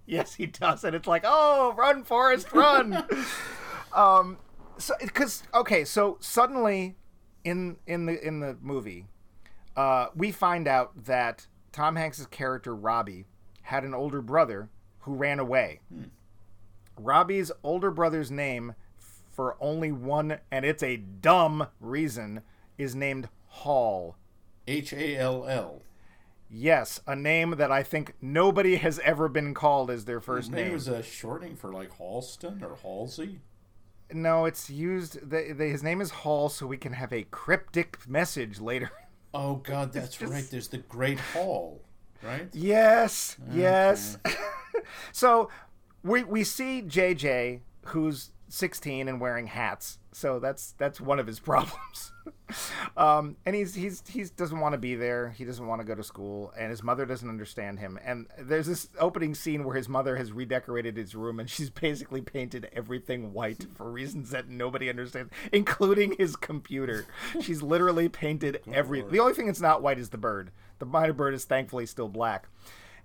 Yes, 0.06 0.36
he 0.36 0.48
does, 0.48 0.84
and 0.84 0.96
it's 0.96 1.08
like, 1.08 1.24
oh, 1.26 1.74
run, 1.78 2.04
Forrest, 2.04 2.52
run. 2.52 3.06
um, 3.94 4.38
so 4.78 4.94
because 5.02 5.44
okay, 5.54 5.86
so 5.86 6.18
suddenly, 6.20 6.96
in 7.44 7.78
in 7.88 8.06
the 8.06 8.26
in 8.26 8.40
the 8.42 8.58
movie, 8.62 9.08
uh, 9.76 10.08
we 10.16 10.32
find 10.32 10.68
out 10.68 11.06
that 11.06 11.48
Tom 11.72 11.96
Hanks's 11.96 12.28
character 12.28 12.76
Robbie 12.76 13.26
had 13.64 13.84
an 13.84 13.94
older 13.94 14.22
brother 14.22 14.70
who 15.00 15.14
ran 15.16 15.40
away. 15.40 15.80
Robbie's 16.98 17.52
older 17.64 17.92
brother's 17.92 18.30
name, 18.32 18.76
for 19.32 19.58
only 19.60 19.92
one, 19.92 20.40
and 20.52 20.64
it's 20.66 20.84
a 20.84 20.98
dumb 20.98 21.68
reason, 21.80 22.42
is 22.78 22.94
named 22.96 23.30
Hall. 23.48 24.16
H 24.68 24.94
A 24.94 25.18
L 25.18 25.46
L. 25.48 25.82
Yes, 26.50 27.02
a 27.08 27.16
name 27.16 27.56
that 27.58 27.72
I 27.72 27.82
think 27.82 28.14
nobody 28.22 28.76
has 28.76 29.00
ever 29.00 29.28
been 29.28 29.56
called 29.56 29.90
as 29.90 30.06
their 30.06 30.20
first 30.22 30.52
Maybe 30.52 30.62
name. 30.64 30.72
it 30.72 30.76
was 30.76 30.88
a 30.88 31.02
shortening 31.02 31.56
for 31.56 31.72
like 31.74 31.98
Halston 31.98 32.62
or 32.62 32.76
Halsey. 32.76 33.40
no, 34.12 34.46
it's 34.46 34.70
used. 34.70 35.28
The, 35.32 35.52
the, 35.58 35.66
his 35.66 35.82
name 35.82 36.00
is 36.00 36.12
Hall, 36.12 36.48
so 36.50 36.68
we 36.68 36.78
can 36.78 36.94
have 36.94 37.12
a 37.12 37.24
cryptic 37.24 38.08
message 38.08 38.62
later. 38.62 38.92
Oh 39.34 39.56
God, 39.56 39.92
that's 39.94 40.18
just- 40.18 40.32
right. 40.32 40.46
There's 40.50 40.68
the 40.68 40.78
Great 40.80 41.20
Hall, 41.20 41.82
right? 42.22 42.48
Yes, 42.54 43.38
yes. 43.52 44.18
so 45.12 45.50
we 46.04 46.24
we 46.24 46.44
see 46.44 46.82
JJ 46.82 47.62
who's 47.88 48.32
16 48.50 49.08
and 49.08 49.20
wearing 49.20 49.48
hats. 49.48 49.98
So 50.14 50.40
that's 50.40 50.72
that's 50.78 51.02
one 51.02 51.20
of 51.20 51.28
his 51.28 51.40
problems. 51.52 52.12
um, 52.96 53.36
and 53.46 53.56
he's 53.56 53.76
he's 53.76 54.04
he 54.08 54.24
doesn't 54.24 54.60
want 54.60 54.74
to 54.74 54.78
be 54.78 54.96
there. 54.96 55.30
He 55.30 55.44
doesn't 55.46 55.66
want 55.66 55.82
to 55.82 55.86
go 55.86 55.96
to 55.96 56.04
school, 56.04 56.54
and 56.58 56.70
his 56.70 56.84
mother 56.84 57.06
doesn't 57.06 57.28
understand 57.28 57.80
him. 57.80 58.00
And 58.04 58.28
there's 58.38 58.68
this 58.68 58.90
opening 59.00 59.36
scene 59.36 59.64
where 59.64 59.76
his 59.76 59.90
mother 59.90 60.16
has 60.16 60.32
redecorated 60.32 60.98
his 60.98 61.16
room, 61.16 61.40
and 61.40 61.50
she's 61.50 61.70
basically 61.82 62.22
painted 62.22 62.70
everything 62.74 63.34
white 63.34 63.66
for 63.76 63.92
reasons 63.92 64.30
that 64.30 64.48
nobody 64.50 64.90
understands, 64.90 65.32
including 65.52 66.16
his 66.18 66.36
computer. 66.36 67.06
She's 67.42 67.62
literally 67.62 68.10
painted 68.10 68.62
every. 68.74 69.02
The 69.02 69.20
only 69.20 69.34
thing 69.34 69.48
that's 69.48 69.62
not 69.62 69.82
white 69.82 70.00
is 70.00 70.10
the 70.10 70.18
bird. 70.18 70.52
The 70.80 70.86
mynah 70.86 71.16
bird 71.16 71.34
is 71.34 71.46
thankfully 71.46 71.86
still 71.86 72.10
black, 72.10 72.48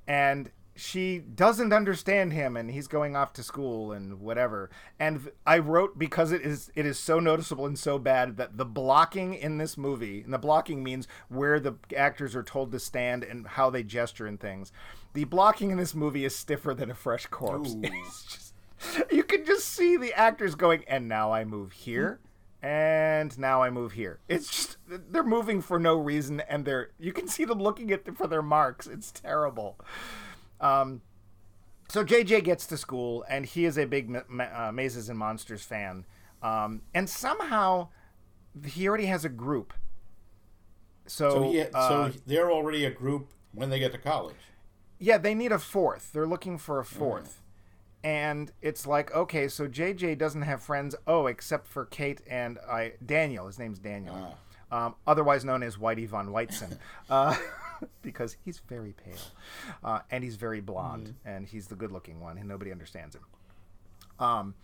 and 0.07 0.51
she 0.79 1.19
doesn't 1.19 1.73
understand 1.73 2.33
him 2.33 2.57
and 2.57 2.71
he's 2.71 2.87
going 2.87 3.17
off 3.17 3.33
to 3.33 3.43
school 3.43 3.91
and 3.91 4.21
whatever 4.21 4.71
and 5.01 5.29
i 5.45 5.59
wrote 5.59 5.99
because 5.99 6.31
it 6.31 6.41
is 6.43 6.71
it 6.77 6.87
is 6.87 6.97
so 6.97 7.19
noticeable 7.19 7.67
and 7.67 7.77
so 7.77 7.99
bad 7.99 8.37
that 8.37 8.57
the 8.57 8.65
blocking 8.65 9.35
in 9.35 9.59
this 9.59 9.77
movie 9.77 10.23
and 10.23 10.33
the 10.33 10.39
blocking 10.39 10.85
means 10.85 11.09
where 11.29 11.59
the 11.59 11.75
actors 11.97 12.37
are 12.37 12.45
told 12.45 12.71
to 12.71 12.79
stand 12.79 13.25
and 13.25 13.45
how 13.49 13.69
they 13.69 13.83
gesture 13.83 14.27
and 14.27 14.39
things 14.39 14.71
the 15.15 15.25
blocking 15.25 15.73
in 15.73 15.79
this 15.79 15.97
movie 15.97 16.25
is 16.25 16.35
stiffer 16.35 16.73
than 16.73 16.93
a 16.93 16.95
fresh 16.95 17.27
corpse 17.27 17.75
just 18.29 18.55
you 19.11 19.25
can 19.25 19.45
just 19.45 19.67
see 19.69 19.97
the 19.97 20.15
actors 20.15 20.55
going 20.55 20.85
and 20.87 21.09
now 21.09 21.33
i 21.33 21.45
move 21.45 21.73
here 21.73 22.21
and 22.61 23.39
now 23.39 23.63
I 23.63 23.71
move 23.71 23.93
here. 23.93 24.19
It's 24.27 24.49
just 24.49 24.79
they're 24.89 25.23
moving 25.23 25.63
for 25.63 25.79
no 25.79 25.97
reason, 25.97 26.41
and 26.41 26.65
they're 26.65 26.91
you 26.99 27.13
can 27.13 27.29
see 27.29 27.45
them 27.45 27.61
looking 27.61 27.93
at 27.93 28.17
for 28.17 28.27
their 28.27 28.43
marks. 28.43 28.89
It's 28.89 29.13
terrible. 29.13 29.79
Um, 30.61 31.03
so 31.91 32.05
JJ 32.05 32.45
gets 32.45 32.67
to 32.67 32.77
school, 32.77 33.25
and 33.29 33.47
he 33.47 33.65
is 33.65 33.79
a 33.79 33.87
big 33.87 34.09
Ma- 34.29 34.45
uh, 34.45 34.73
Mazes 34.73 35.09
and 35.09 35.19
Monsters 35.19 35.63
fan. 35.63 36.05
Um, 36.43 36.83
and 36.95 37.09
somehow 37.09 37.89
he 38.67 38.87
already 38.89 39.07
has 39.07 39.25
a 39.25 39.29
group. 39.29 39.73
So, 41.07 41.31
So, 41.31 41.43
he, 41.53 41.63
uh, 41.63 41.89
so 42.11 42.19
they're 42.27 42.51
already 42.53 42.85
a 42.85 42.91
group 42.91 43.29
when 43.53 43.71
they 43.71 43.79
get 43.79 43.93
to 43.93 43.99
college. 43.99 44.37
yeah, 44.99 45.17
they 45.19 45.35
need 45.35 45.53
a 45.53 45.59
fourth. 45.59 46.13
They're 46.13 46.27
looking 46.27 46.59
for 46.59 46.79
a 46.79 46.85
fourth. 46.85 47.43
And 48.05 48.53
it's 48.63 48.87
like, 48.87 49.13
okay, 49.15 49.49
so 49.49 49.67
JJ 49.67 50.19
doesn't 50.19 50.43
have 50.43 50.63
friends. 50.63 50.95
Oh, 51.07 51.27
except 51.27 51.67
for 51.67 51.85
Kate 51.87 52.21
and 52.31 52.59
I, 52.71 52.93
Daniel. 53.05 53.47
His 53.47 53.59
name's 53.59 53.79
Daniel, 53.81 54.37
um, 54.71 54.95
otherwise 55.07 55.45
known 55.45 55.63
as 55.65 55.77
Whitey 55.77 56.07
von 56.07 56.31
Whiteson, 56.31 56.79
uh, 57.11 57.35
because 58.03 58.37
he's 58.45 58.59
very 58.69 58.93
pale, 58.93 59.15
uh, 59.85 60.01
and 60.11 60.25
he's 60.25 60.37
very 60.37 60.61
blonde, 60.61 61.15
and 61.25 61.47
he's 61.47 61.67
the 61.69 61.75
good-looking 61.75 62.21
one, 62.21 62.39
and 62.39 62.49
nobody 62.49 62.73
understands 62.73 63.15
him. 63.17 63.23
Um, 64.19 64.55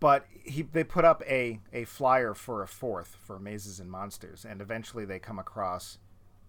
but 0.00 0.26
he 0.44 0.62
they 0.62 0.84
put 0.84 1.04
up 1.04 1.22
a 1.26 1.60
a 1.72 1.84
flyer 1.84 2.34
for 2.34 2.62
a 2.62 2.68
fourth 2.68 3.16
for 3.24 3.38
Mazes 3.38 3.80
and 3.80 3.90
Monsters, 3.90 4.44
and 4.44 4.60
eventually 4.60 5.04
they 5.04 5.18
come 5.18 5.38
across 5.38 5.98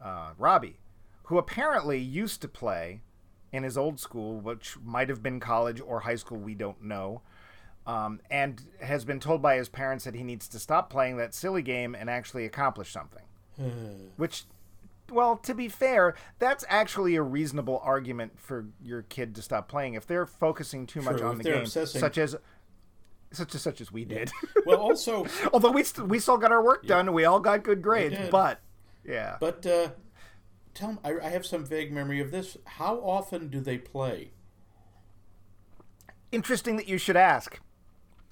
uh, 0.04 0.32
Robbie, 0.38 0.80
who 1.24 1.38
apparently 1.38 2.00
used 2.00 2.42
to 2.42 2.48
play 2.48 3.02
in 3.52 3.64
his 3.64 3.78
old 3.78 4.00
school, 4.00 4.40
which 4.40 4.78
might 4.84 5.10
have 5.10 5.24
been 5.24 5.40
college 5.40 5.82
or 5.82 6.02
high 6.02 6.16
school, 6.16 6.38
we 6.38 6.54
don't 6.54 6.84
know, 6.84 7.22
um, 7.88 8.20
and 8.30 8.62
has 8.82 9.06
been 9.06 9.20
told 9.20 9.42
by 9.42 9.56
his 9.56 9.70
parents 9.70 10.06
that 10.06 10.16
he 10.16 10.24
needs 10.24 10.48
to 10.48 10.60
stop 10.60 10.90
playing 10.90 11.18
that 11.18 11.34
silly 11.34 11.62
game 11.62 11.96
and 11.96 12.10
actually 12.10 12.46
accomplish 12.46 12.92
something. 12.92 13.24
which, 14.18 14.44
well, 15.12 15.38
to 15.38 15.54
be 15.54 15.68
fair, 15.68 16.16
that's 16.40 16.64
actually 16.70 17.16
a 17.16 17.22
reasonable 17.22 17.82
argument 17.84 18.40
for 18.40 18.68
your 18.84 19.04
kid 19.04 19.36
to 19.36 19.42
stop 19.42 19.68
playing 19.68 19.94
if 19.94 20.06
they're 20.06 20.26
focusing 20.26 20.86
too 20.86 21.02
much 21.02 21.18
True, 21.18 21.28
on 21.28 21.38
the 21.38 21.44
game, 21.44 21.62
obsessing- 21.62 22.00
such 22.00 22.18
as. 22.18 22.36
Such 23.32 23.54
as 23.54 23.62
such 23.62 23.80
as 23.80 23.92
we 23.92 24.06
did. 24.06 24.32
Well, 24.66 24.80
also, 24.80 25.24
Although 25.54 25.70
we 25.70 25.84
st- 25.84 26.08
we 26.10 26.18
still 26.18 26.40
got 26.40 26.52
our 26.52 26.64
work 26.64 26.88
done, 26.88 27.14
we 27.14 27.26
all 27.26 27.40
got 27.40 27.64
good 27.64 27.84
grades, 27.84 28.18
but 28.32 28.60
yeah. 29.06 29.38
but 29.40 29.64
uh, 29.68 29.90
tell 30.74 30.94
me, 30.94 30.98
I, 31.04 31.14
I 31.20 31.30
have 31.30 31.46
some 31.46 31.64
vague 31.64 31.92
memory 31.92 32.22
of 32.22 32.32
this. 32.32 32.58
How 32.66 32.96
often 32.96 33.50
do 33.50 33.60
they 33.60 33.78
play? 33.78 34.32
Interesting 36.32 36.76
that 36.78 36.88
you 36.88 36.98
should 36.98 37.16
ask. 37.16 37.60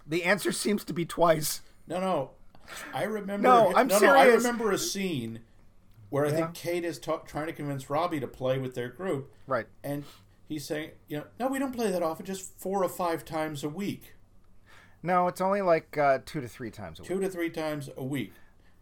The 0.08 0.24
answer 0.24 0.52
seems 0.52 0.84
to 0.86 0.94
be 0.94 1.06
twice. 1.06 1.62
No, 1.88 2.00
no. 2.00 2.32
I 2.94 3.04
remember. 3.04 3.48
No, 3.48 3.74
I'm 3.76 3.88
no, 3.88 4.00
No, 4.00 4.14
I 4.14 4.26
remember 4.26 4.72
a 4.72 4.78
scene 4.78 5.42
where 6.10 6.26
I 6.26 6.30
Yeah. 6.30 6.36
think 6.36 6.54
Kate 6.54 6.84
is 6.86 7.00
ta- 7.00 7.18
trying 7.20 7.48
to 7.48 7.54
convince 7.54 7.90
Robbie 7.90 8.20
to 8.20 8.28
play 8.28 8.58
with 8.58 8.76
their 8.76 8.90
group, 8.90 9.32
Right. 9.46 9.68
and 9.84 10.04
he's 10.48 10.66
saying, 10.66 10.92
"You 11.08 11.18
know, 11.20 11.24
no, 11.40 11.48
we 11.48 11.60
don't 11.60 11.74
play 11.76 11.92
that 11.92 12.04
often. 12.04 12.26
Just 12.26 12.58
four 12.60 12.84
or 12.84 12.90
five 12.90 13.26
times 13.26 13.64
a 13.64 13.70
week, 13.70 14.14
No, 15.04 15.28
it's 15.28 15.42
only 15.42 15.62
like 15.62 15.98
uh, 15.98 16.20
two 16.26 16.42
to 16.42 16.48
three 16.48 16.72
times 16.72 17.00
a 17.00 17.02
week. 17.04 17.08
two 17.10 17.20
to 17.20 17.30
three 17.30 17.50
times 17.50 17.90
a 17.98 18.04
week." 18.04 18.34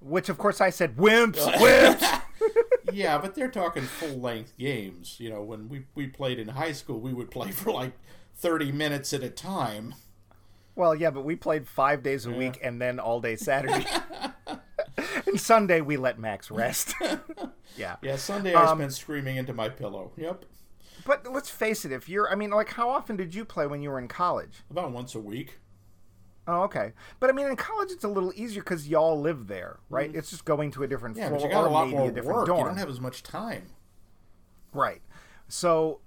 Which, 0.02 0.30
of 0.30 0.38
course, 0.38 0.62
I 0.62 0.70
said 0.70 0.98
wimps, 0.98 1.36
wimps. 1.56 2.22
yeah, 2.94 3.18
but 3.18 3.34
they're 3.34 3.50
talking 3.50 3.84
full 3.84 4.20
length 4.20 4.56
games. 4.58 5.20
You 5.20 5.30
know, 5.30 5.42
when 5.42 5.68
we 5.70 5.86
we 5.96 6.08
played 6.08 6.38
in 6.40 6.50
high 6.50 6.74
school, 6.74 7.00
we 7.00 7.14
would 7.14 7.32
play 7.32 7.52
for 7.52 7.72
like 7.72 7.94
thirty 8.36 8.72
minutes 8.72 9.14
at 9.14 9.24
a 9.24 9.30
time. 9.30 9.96
well, 10.76 10.94
yeah, 10.94 11.10
but 11.10 11.24
we 11.24 11.36
played 11.36 11.68
five 11.68 12.04
days 12.04 12.26
a 12.26 12.32
week 12.32 12.60
and 12.62 12.82
then 12.82 13.00
all 13.00 13.20
day 13.22 13.36
Saturday. 13.38 13.86
Sunday 15.38 15.82
we 15.82 15.98
let 15.98 16.20
Max 16.20 16.50
rest. 16.52 16.94
yeah. 17.78 17.96
Yeah, 18.02 18.16
Sunday 18.16 18.54
I 18.54 18.66
Um, 18.72 18.78
spent 18.80 18.94
screaming 18.94 19.38
into 19.38 19.54
my 19.54 19.70
pillow. 19.70 20.12
Yep, 20.18 20.46
But 21.06 21.28
let's 21.32 21.50
face 21.50 21.86
it, 21.86 21.92
if 21.92 22.08
you're, 22.10 22.30
I 22.32 22.36
mean, 22.36 22.50
like, 22.52 22.70
how 22.72 22.90
often 22.90 23.16
did 23.16 23.34
you 23.36 23.46
play 23.46 23.68
when 23.68 23.82
you 23.82 23.90
were 23.90 24.00
in 24.00 24.08
college? 24.08 24.64
about 24.70 24.92
once 24.92 25.16
a 25.16 25.20
week. 25.20 25.60
Oh, 26.48 26.62
okay. 26.64 26.94
But 27.20 27.30
I 27.32 27.34
mean, 27.34 27.48
in 27.48 27.56
college, 27.56 27.90
it's 27.92 28.04
a 28.04 28.08
little 28.08 28.32
easier 28.36 28.62
because 28.62 28.88
y'all 28.88 29.20
live 29.20 29.48
there, 29.48 29.80
right? 29.90 30.14
It's 30.14 30.30
just 30.30 30.46
going 30.46 30.70
to 30.72 30.84
a 30.84 30.88
different. 30.88 31.18
Yeah, 31.18 31.30
floor 31.30 31.40
but 31.40 31.46
you 31.48 31.52
got 31.52 31.64
or 31.64 31.68
a 31.68 31.70
lot 31.72 31.86
maybe 31.88 31.98
more 31.98 32.10
a 32.10 32.14
different 32.14 32.38
work. 32.38 32.46
dorm. 32.48 32.60
You 32.60 32.66
don't 32.66 32.78
have 32.78 32.90
as 32.90 33.02
much 33.02 33.24
time. 33.24 33.70
Right. 34.72 35.02
So, 35.48 36.02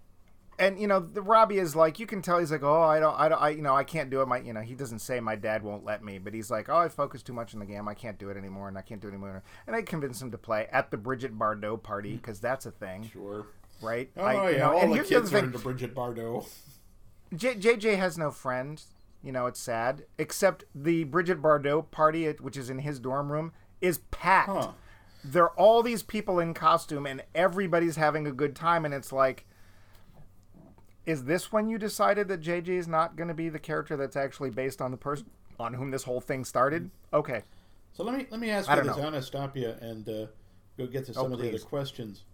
and 0.58 0.80
you 0.80 0.86
know, 0.86 1.00
the 1.00 1.22
Robbie 1.22 1.58
is 1.58 1.76
like, 1.76 1.98
you 1.98 2.06
can 2.06 2.20
tell 2.20 2.38
he's 2.38 2.50
like, 2.50 2.62
oh, 2.62 2.82
I 2.82 2.98
don't, 2.98 3.18
I 3.18 3.28
don't, 3.28 3.40
I, 3.40 3.50
you 3.50 3.62
know, 3.62 3.74
I 3.76 3.84
can't 3.84 4.10
do 4.10 4.20
it. 4.20 4.28
My, 4.28 4.38
you 4.40 4.52
know, 4.52 4.60
he 4.60 4.74
doesn't 4.74 4.98
say 4.98 5.20
my 5.20 5.36
dad 5.36 5.62
won't 5.62 5.84
let 5.84 6.02
me, 6.02 6.18
but 6.18 6.34
he's 6.34 6.50
like, 6.50 6.68
oh, 6.68 6.76
I 6.76 6.88
focus 6.88 7.22
too 7.22 7.32
much 7.32 7.54
on 7.54 7.60
the 7.60 7.66
game. 7.66 7.88
I 7.88 7.94
can't 7.94 8.18
do 8.18 8.28
it 8.30 8.36
anymore, 8.36 8.68
and 8.68 8.76
I 8.76 8.82
can't 8.82 9.00
do 9.00 9.08
it 9.08 9.12
anymore. 9.12 9.42
And 9.66 9.76
I 9.76 9.82
convince 9.82 10.20
him 10.20 10.30
to 10.32 10.38
play 10.38 10.66
at 10.72 10.90
the 10.90 10.96
Brigitte 10.96 11.38
Bardot 11.38 11.82
party 11.82 12.12
mm. 12.12 12.20
because 12.20 12.40
that's 12.40 12.66
a 12.66 12.70
thing, 12.70 13.08
Sure. 13.12 13.46
right? 13.80 14.10
Oh 14.16 14.22
I, 14.22 14.50
you 14.50 14.56
yeah, 14.56 14.58
know, 14.64 14.72
all 14.72 14.80
and 14.80 14.90
the 14.90 14.96
here's 14.96 15.08
kids 15.08 15.32
are 15.32 15.36
thing. 15.36 15.44
into 15.46 15.58
Brigitte 15.58 15.94
Bardot. 15.94 16.48
J- 17.34 17.56
JJ 17.56 17.98
has 17.98 18.18
no 18.18 18.30
friend. 18.30 18.82
You 19.22 19.32
know, 19.32 19.46
it's 19.46 19.60
sad. 19.60 20.04
Except 20.16 20.64
the 20.74 21.04
Brigitte 21.04 21.42
Bardot 21.42 21.90
party, 21.90 22.28
which 22.32 22.56
is 22.56 22.70
in 22.70 22.78
his 22.80 22.98
dorm 22.98 23.30
room, 23.30 23.52
is 23.80 23.98
packed. 24.10 24.48
Huh. 24.50 24.70
There 25.24 25.44
are 25.44 25.58
all 25.58 25.82
these 25.82 26.02
people 26.02 26.38
in 26.38 26.54
costume, 26.54 27.04
and 27.04 27.22
everybody's 27.34 27.96
having 27.96 28.26
a 28.26 28.32
good 28.32 28.54
time. 28.54 28.84
And 28.84 28.94
it's 28.94 29.12
like, 29.12 29.44
is 31.08 31.24
this 31.24 31.50
when 31.50 31.68
you 31.68 31.78
decided 31.78 32.28
that 32.28 32.42
JJ 32.42 32.68
is 32.68 32.86
not 32.86 33.16
going 33.16 33.28
to 33.28 33.34
be 33.34 33.48
the 33.48 33.58
character 33.58 33.96
that's 33.96 34.14
actually 34.16 34.50
based 34.50 34.82
on 34.82 34.90
the 34.90 34.96
person 34.98 35.30
on 35.58 35.72
whom 35.74 35.90
this 35.90 36.04
whole 36.04 36.20
thing 36.20 36.44
started? 36.44 36.90
Okay. 37.14 37.42
So 37.92 38.04
let 38.04 38.14
me 38.16 38.26
let 38.30 38.38
me 38.38 38.50
ask 38.50 38.68
I 38.68 38.76
you 38.76 38.82
this. 38.82 38.88
know. 38.88 38.92
I'm 38.92 39.00
going 39.00 39.12
to 39.14 39.22
stop 39.22 39.56
you 39.56 39.74
and 39.80 40.06
uh, 40.06 40.26
go 40.76 40.86
get 40.86 41.06
to 41.06 41.14
some 41.14 41.30
Oh, 41.30 41.34
of 41.34 41.40
the 41.40 41.48
other 41.48 41.58
questions. 41.58 42.24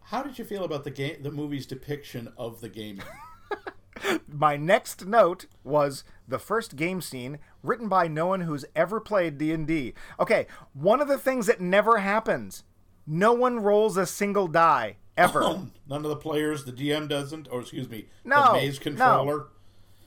How 0.00 0.22
did 0.24 0.36
you 0.36 0.44
feel 0.44 0.64
about 0.64 0.82
the 0.82 0.90
game, 0.90 1.22
the 1.22 1.30
movie's 1.30 1.64
depiction 1.64 2.32
of 2.36 2.60
the 2.60 2.68
gaming? 2.68 3.06
My 4.26 4.56
next 4.56 5.06
note 5.06 5.46
was 5.62 6.02
the 6.26 6.40
first 6.40 6.74
game 6.74 7.00
scene 7.00 7.38
written 7.62 7.88
by 7.88 8.08
no 8.08 8.26
one 8.26 8.40
who's 8.40 8.64
ever 8.74 8.98
played 8.98 9.38
D&D. 9.38 9.94
Okay, 10.18 10.48
one 10.72 11.00
of 11.00 11.06
the 11.06 11.18
things 11.18 11.46
that 11.46 11.60
never 11.60 11.98
happens. 11.98 12.64
No 13.06 13.32
one 13.32 13.60
rolls 13.60 13.96
a 13.96 14.06
single 14.06 14.48
die 14.48 14.96
ever. 15.22 15.40
None 15.88 16.04
of 16.04 16.10
the 16.10 16.16
players, 16.16 16.64
the 16.64 16.72
DM 16.72 17.08
doesn't, 17.08 17.48
or 17.50 17.60
excuse 17.60 17.88
me, 17.88 18.06
No, 18.24 18.46
the 18.46 18.52
maze 18.54 18.78
no. 18.78 18.82
controller. 18.82 19.46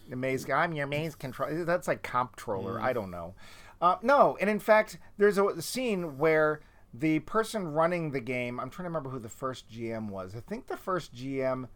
The 0.09 0.15
maze 0.15 0.45
guy, 0.45 0.63
I'm 0.63 0.73
your 0.73 0.87
maze 0.87 1.15
control. 1.15 1.65
That's 1.65 1.87
like 1.87 2.03
comptroller. 2.03 2.79
I 2.79 2.93
don't 2.93 3.09
know. 3.11 3.33
Uh, 3.81 3.95
no, 4.01 4.37
and 4.39 4.49
in 4.49 4.59
fact, 4.59 4.99
there's 5.17 5.37
a 5.37 5.61
scene 5.61 6.17
where 6.17 6.61
the 6.93 7.19
person 7.19 7.67
running 7.67 8.11
the 8.11 8.21
game. 8.21 8.59
I'm 8.59 8.69
trying 8.69 8.85
to 8.85 8.89
remember 8.89 9.09
who 9.09 9.19
the 9.19 9.29
first 9.29 9.69
GM 9.69 10.09
was. 10.09 10.35
I 10.35 10.39
think 10.39 10.67
the 10.67 10.77
first 10.77 11.13
GM 11.13 11.67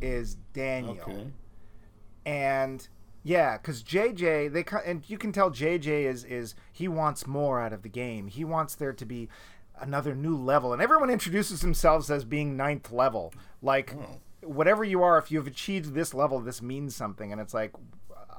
is 0.00 0.36
Daniel. 0.52 0.98
Okay. 1.02 1.26
and 2.26 2.88
yeah 3.24 3.56
because 3.56 3.82
jj 3.82 4.52
they 4.52 4.64
and 4.84 5.08
you 5.08 5.16
can 5.16 5.32
tell 5.32 5.50
jj 5.50 5.86
is 5.86 6.24
is 6.24 6.54
he 6.72 6.88
wants 6.88 7.26
more 7.26 7.60
out 7.60 7.72
of 7.72 7.82
the 7.82 7.88
game 7.88 8.26
he 8.26 8.44
wants 8.44 8.74
there 8.74 8.92
to 8.92 9.04
be 9.04 9.28
another 9.80 10.14
new 10.14 10.36
level 10.36 10.72
and 10.72 10.80
everyone 10.80 11.10
introduces 11.10 11.60
themselves 11.60 12.10
as 12.10 12.24
being 12.24 12.56
ninth 12.56 12.92
level 12.92 13.32
like 13.62 13.94
whatever 14.42 14.84
you 14.84 15.02
are, 15.02 15.18
if 15.18 15.30
you've 15.30 15.46
achieved 15.46 15.94
this 15.94 16.14
level, 16.14 16.40
this 16.40 16.60
means 16.60 16.94
something. 16.94 17.32
And 17.32 17.40
it's 17.40 17.54
like, 17.54 17.72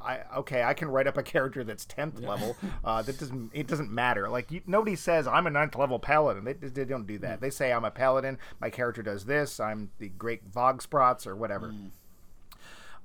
I 0.01 0.19
okay, 0.37 0.63
I 0.63 0.73
can 0.73 0.89
write 0.89 1.07
up 1.07 1.17
a 1.17 1.23
character 1.23 1.63
that's 1.63 1.85
tenth 1.85 2.19
level. 2.19 2.57
Uh, 2.83 3.01
that 3.01 3.17
doesn't 3.17 3.51
it 3.53 3.67
doesn't 3.67 3.89
matter. 3.89 4.27
Like 4.27 4.51
you, 4.51 4.61
nobody 4.67 4.97
says 4.97 5.25
I'm 5.25 5.47
a 5.47 5.49
ninth 5.49 5.75
level 5.77 5.99
paladin. 5.99 6.43
They, 6.43 6.53
they 6.53 6.83
don't 6.83 7.07
do 7.07 7.17
that. 7.19 7.39
They 7.39 7.49
say 7.49 7.71
I'm 7.71 7.85
a 7.85 7.91
paladin. 7.91 8.37
My 8.59 8.69
character 8.69 9.01
does 9.01 9.23
this. 9.23 9.59
I'm 9.61 9.89
the 9.99 10.09
great 10.09 10.51
Vogsprots 10.51 11.25
or 11.25 11.35
whatever. 11.37 11.73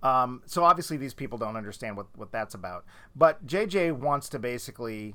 Um, 0.03 0.43
so 0.47 0.65
obviously 0.65 0.97
these 0.97 1.15
people 1.15 1.39
don't 1.39 1.57
understand 1.57 1.97
what 1.97 2.07
what 2.17 2.33
that's 2.33 2.55
about. 2.55 2.85
But 3.15 3.47
JJ 3.47 3.93
wants 3.93 4.29
to 4.31 4.41
basically 4.41 5.15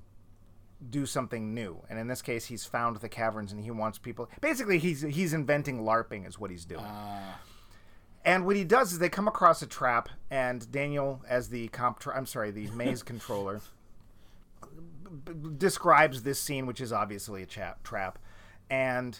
do 0.90 1.06
something 1.06 1.54
new, 1.54 1.82
and 1.90 1.98
in 2.00 2.08
this 2.08 2.22
case, 2.22 2.46
he's 2.46 2.66
found 2.66 2.98
the 2.98 3.10
caverns 3.10 3.52
and 3.52 3.62
he 3.62 3.72
wants 3.72 3.98
people. 3.98 4.30
Basically, 4.42 4.80
he's 4.80 5.02
he's 5.02 5.34
inventing 5.34 5.82
LARPing 5.84 6.28
is 6.28 6.40
what 6.40 6.52
he's 6.52 6.66
doing. 6.66 6.84
And 8.26 8.46
what 8.46 8.56
he 8.56 8.64
does 8.64 8.94
is 8.94 9.00
they 9.00 9.10
come 9.10 9.28
across 9.28 9.62
a 9.62 9.68
trap, 9.68 10.08
and 10.32 10.72
Daniel, 10.72 11.22
as 11.28 11.50
the 11.50 11.68
comp, 11.70 12.02
I'm 12.14 12.26
sorry, 12.26 12.52
the 12.52 12.68
maze 12.72 13.04
controller, 13.12 13.60
b- 15.26 15.34
b- 15.34 15.50
describes 15.58 16.24
this 16.24 16.40
scene, 16.40 16.66
which 16.66 16.80
is 16.80 16.94
obviously 16.94 17.44
a 17.44 17.46
chap, 17.46 17.84
trap. 17.84 18.18
And 18.70 19.20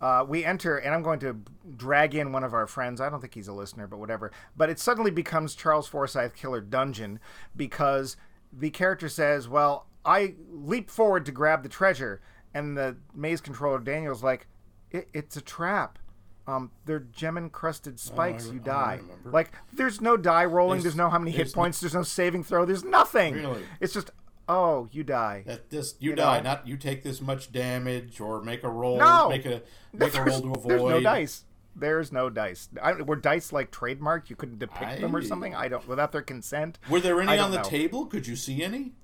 uh, 0.00 0.24
we 0.28 0.44
enter, 0.44 0.78
and 0.78 0.92
I'm 0.94 1.02
going 1.04 1.20
to 1.20 1.36
drag 1.76 2.14
in 2.16 2.32
one 2.32 2.42
of 2.42 2.52
our 2.52 2.66
friends. 2.66 3.00
I 3.00 3.08
don't 3.08 3.20
think 3.20 3.34
he's 3.34 3.46
a 3.48 3.52
listener, 3.52 3.86
but 3.86 3.98
whatever. 3.98 4.32
But 4.56 4.68
it 4.68 4.80
suddenly 4.80 5.12
becomes 5.12 5.54
Charles 5.54 5.86
Forsyth 5.86 6.34
Killer 6.34 6.60
Dungeon 6.60 7.20
because 7.54 8.16
the 8.52 8.70
character 8.70 9.08
says, 9.08 9.48
Well, 9.48 9.86
I 10.04 10.34
leap 10.50 10.90
forward 10.90 11.26
to 11.26 11.32
grab 11.32 11.62
the 11.62 11.68
treasure. 11.68 12.20
And 12.54 12.76
the 12.76 12.96
maze 13.14 13.40
controller, 13.40 13.78
Daniel's 13.78 14.22
like, 14.22 14.46
it, 14.90 15.08
It's 15.12 15.36
a 15.36 15.40
trap. 15.40 15.98
Um, 16.46 16.72
they're 16.84 16.98
gem 17.00 17.36
encrusted 17.38 18.00
spikes. 18.00 18.48
I- 18.48 18.52
you 18.54 18.58
die. 18.58 19.00
Like, 19.24 19.52
there's 19.72 20.00
no 20.00 20.16
die 20.16 20.44
rolling. 20.46 20.78
There's- 20.78 20.84
There's, 20.84 20.96
no 20.96 21.08
how 21.10 21.18
many 21.18 21.30
hit 21.30 21.36
there's 21.38 21.52
points. 21.52 21.80
There's 21.80 21.94
no 21.94 22.02
saving 22.02 22.42
throw. 22.44 22.64
There's 22.64 22.82
nothing. 22.82 23.34
Really? 23.34 23.62
It's 23.78 23.92
just, 23.92 24.10
oh, 24.48 24.88
you 24.90 25.04
die. 25.04 25.44
That 25.46 25.70
this 25.70 25.94
you, 26.00 26.10
You 26.10 26.16
die, 26.16 26.38
know? 26.38 26.44
not 26.50 26.66
you 26.66 26.76
take 26.76 27.04
this 27.04 27.20
much 27.20 27.52
damage 27.52 28.20
or 28.20 28.42
make 28.42 28.64
a 28.64 28.68
roll. 28.68 28.98
No! 28.98 29.28
make 29.28 29.46
a 29.46 29.62
make 29.92 30.16
a 30.16 30.24
roll 30.24 30.40
to 30.40 30.52
avoid. 30.52 30.70
There's 30.70 30.82
no 30.82 31.00
dice. 31.00 31.44
There's 31.76 32.10
no 32.10 32.28
dice. 32.30 32.68
I, 32.82 32.94
were 32.94 33.14
dice 33.14 33.52
like 33.52 33.70
trademarked? 33.70 34.28
You 34.28 34.34
couldn't 34.34 34.58
depict 34.58 35.00
them 35.00 35.14
or 35.14 35.22
something? 35.22 35.54
I 35.54 35.68
don't. 35.68 35.86
Without 35.86 36.10
their 36.10 36.22
consent. 36.22 36.80
Were 36.88 36.98
there 36.98 37.20
any 37.20 37.38
on 37.38 37.52
the 37.52 37.58
know. 37.58 37.62
table? 37.62 38.06
Could 38.06 38.26
you 38.26 38.34
see 38.34 38.64
any? 38.64 38.94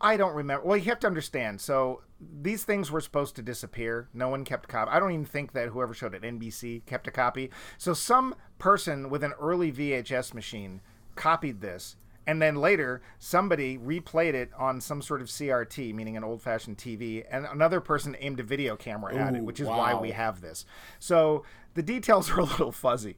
I 0.00 0.16
don't 0.16 0.34
remember. 0.34 0.66
Well, 0.66 0.76
you 0.76 0.84
have 0.84 1.00
to 1.00 1.06
understand. 1.06 1.60
So 1.60 2.02
these 2.42 2.64
things 2.64 2.90
were 2.90 3.00
supposed 3.00 3.36
to 3.36 3.42
disappear. 3.42 4.08
No 4.14 4.28
one 4.28 4.44
kept 4.44 4.68
copy. 4.68 4.90
I 4.90 4.98
don't 4.98 5.12
even 5.12 5.24
think 5.24 5.52
that 5.52 5.68
whoever 5.68 5.94
showed 5.94 6.14
it, 6.14 6.22
NBC, 6.22 6.86
kept 6.86 7.06
a 7.06 7.10
copy. 7.10 7.50
So 7.78 7.92
some 7.92 8.34
person 8.58 9.10
with 9.10 9.22
an 9.22 9.32
early 9.40 9.70
VHS 9.72 10.32
machine 10.34 10.80
copied 11.16 11.60
this, 11.60 11.96
and 12.26 12.40
then 12.40 12.56
later 12.56 13.02
somebody 13.18 13.76
replayed 13.76 14.34
it 14.34 14.50
on 14.56 14.80
some 14.80 15.02
sort 15.02 15.20
of 15.20 15.28
CRT, 15.28 15.94
meaning 15.94 16.16
an 16.16 16.24
old-fashioned 16.24 16.78
TV, 16.78 17.24
and 17.30 17.46
another 17.46 17.80
person 17.80 18.16
aimed 18.20 18.40
a 18.40 18.44
video 18.44 18.76
camera 18.76 19.14
at 19.14 19.34
it, 19.34 19.42
which 19.42 19.60
is 19.60 19.66
why 19.66 19.94
we 19.94 20.12
have 20.12 20.40
this. 20.40 20.64
So 20.98 21.44
the 21.74 21.82
details 21.82 22.30
are 22.30 22.40
a 22.40 22.44
little 22.44 22.72
fuzzy, 22.72 23.16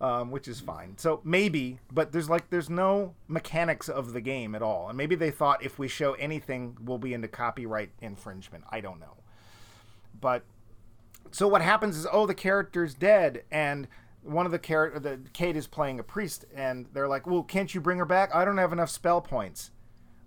um, 0.00 0.30
which 0.30 0.48
is 0.48 0.60
fine. 0.60 0.96
So 0.98 1.20
maybe, 1.24 1.80
but 1.92 2.12
there's 2.12 2.28
like 2.28 2.50
there's 2.50 2.70
no 2.70 3.14
mechanics 3.28 3.88
of 3.88 4.12
the 4.12 4.20
game 4.20 4.54
at 4.54 4.62
all, 4.62 4.88
and 4.88 4.96
maybe 4.96 5.14
they 5.14 5.30
thought 5.30 5.62
if 5.62 5.78
we 5.78 5.88
show 5.88 6.12
anything, 6.14 6.76
we'll 6.82 6.98
be 6.98 7.14
into 7.14 7.28
copyright 7.28 7.90
infringement. 8.00 8.64
I 8.70 8.80
don't 8.80 9.00
know, 9.00 9.16
but 10.20 10.44
so 11.30 11.48
what 11.48 11.62
happens 11.62 11.96
is 11.96 12.06
oh 12.12 12.26
the 12.26 12.34
character's 12.34 12.94
dead 12.94 13.42
and 13.50 13.88
one 14.22 14.46
of 14.46 14.52
the 14.52 14.58
character 14.58 15.00
the 15.00 15.20
Kate 15.32 15.56
is 15.56 15.66
playing 15.66 15.98
a 15.98 16.02
priest 16.02 16.44
and 16.54 16.86
they're 16.92 17.08
like 17.08 17.26
well 17.26 17.42
can't 17.42 17.74
you 17.74 17.80
bring 17.80 17.98
her 17.98 18.04
back? 18.04 18.34
I 18.34 18.44
don't 18.44 18.58
have 18.58 18.72
enough 18.72 18.90
spell 18.90 19.20
points. 19.20 19.72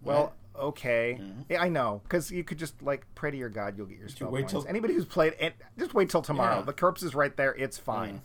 Well 0.01 0.33
okay 0.57 1.19
yeah, 1.49 1.61
I 1.61 1.69
know 1.69 2.01
because 2.03 2.31
you 2.31 2.43
could 2.43 2.57
just 2.57 2.81
like 2.81 3.05
pray 3.15 3.31
to 3.31 3.37
your 3.37 3.49
god 3.49 3.77
you'll 3.77 3.87
get 3.87 3.99
your 3.99 4.09
spell 4.09 4.29
wait 4.29 4.41
points 4.41 4.51
till- 4.53 4.67
anybody 4.67 4.93
who's 4.93 5.05
played 5.05 5.33
it 5.39 5.55
just 5.77 5.93
wait 5.93 6.09
till 6.09 6.21
tomorrow 6.21 6.57
Yeah. 6.57 6.61
the 6.63 6.73
corpse 6.73 7.03
is 7.03 7.13
right 7.15 7.35
there 7.35 7.53
it's 7.55 7.77
fine 7.77 8.21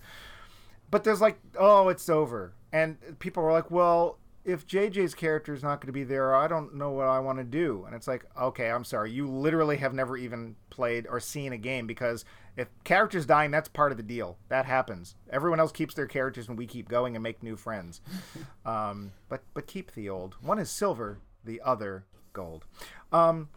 but 0.91 1.05
there's 1.05 1.21
like 1.21 1.39
oh 1.59 1.89
it's 1.89 2.09
over 2.09 2.53
and 2.73 2.97
people 3.19 3.45
are 3.45 3.53
like 3.53 3.71
well 3.71 4.19
if 4.45 4.67
JJ's 4.67 5.15
character 5.15 5.55
is 5.55 5.63
not 5.63 5.81
going 5.81 5.87
to 5.87 5.93
be 5.93 6.03
there, 6.03 6.35
I 6.35 6.49
don't 6.49 6.75
know 6.75 6.91
what 6.91 7.07
I 7.07 7.21
want 7.21 7.39
to 7.39 7.45
do. 7.45 7.85
And 7.87 7.95
it's 7.95 8.09
like, 8.09 8.25
okay, 8.41 8.73
I'm 8.73 8.83
sorry. 8.83 9.13
You 9.13 9.29
literally 9.29 9.77
have 9.77 9.95
never 9.95 10.17
even 10.17 10.57
played 10.69 11.07
or 11.09 11.21
seen 11.21 11.53
a 11.53 11.57
game 11.57 11.87
because 11.87 12.25
if 12.57 12.67
characters 12.83 13.25
dying, 13.25 13.53
that's 13.53 13.69
part 13.69 13.93
of 13.93 13.99
the 13.99 14.03
deal. 14.03 14.39
That 14.49 14.67
happens. 14.67 15.15
Everyone 15.31 15.61
else 15.61 15.71
keeps 15.71 15.95
their 15.95 16.09
characters 16.09 16.49
and 16.49 16.59
we 16.59 16.67
keep 16.67 16.89
going 16.89 17.15
and 17.15 17.23
make 17.23 17.41
new 17.41 17.55
friends. 17.55 18.01
um, 18.67 19.13
but 19.29 19.43
but 19.55 19.69
keep 19.69 19.95
the 19.95 20.09
old. 20.09 20.35
One 20.43 20.59
is 20.59 20.71
silver, 20.73 21.21
the 21.45 21.61
other 21.65 22.05
gold. 22.33 22.65
Um, 23.13 23.49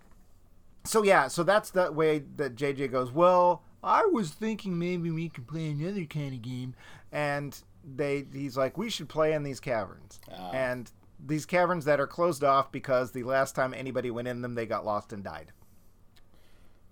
so 0.83 1.03
yeah, 1.03 1.27
so 1.27 1.43
that's 1.43 1.71
the 1.71 1.91
way 1.91 2.23
that 2.35 2.55
JJ 2.55 2.91
goes. 2.91 3.11
Well, 3.11 3.63
I 3.83 4.05
was 4.05 4.31
thinking 4.31 4.77
maybe 4.77 5.11
we 5.11 5.29
could 5.29 5.47
play 5.47 5.69
another 5.69 6.05
kind 6.05 6.33
of 6.33 6.41
game, 6.41 6.75
and 7.11 7.59
they 7.83 8.25
he's 8.31 8.57
like, 8.57 8.77
we 8.77 8.89
should 8.89 9.09
play 9.09 9.33
in 9.33 9.43
these 9.43 9.59
caverns, 9.59 10.19
and 10.53 10.91
these 11.23 11.45
caverns 11.45 11.85
that 11.85 11.99
are 11.99 12.07
closed 12.07 12.43
off 12.43 12.71
because 12.71 13.11
the 13.11 13.23
last 13.23 13.55
time 13.55 13.73
anybody 13.73 14.11
went 14.11 14.27
in 14.27 14.41
them, 14.41 14.55
they 14.55 14.65
got 14.65 14.85
lost 14.85 15.13
and 15.13 15.23
died. 15.23 15.51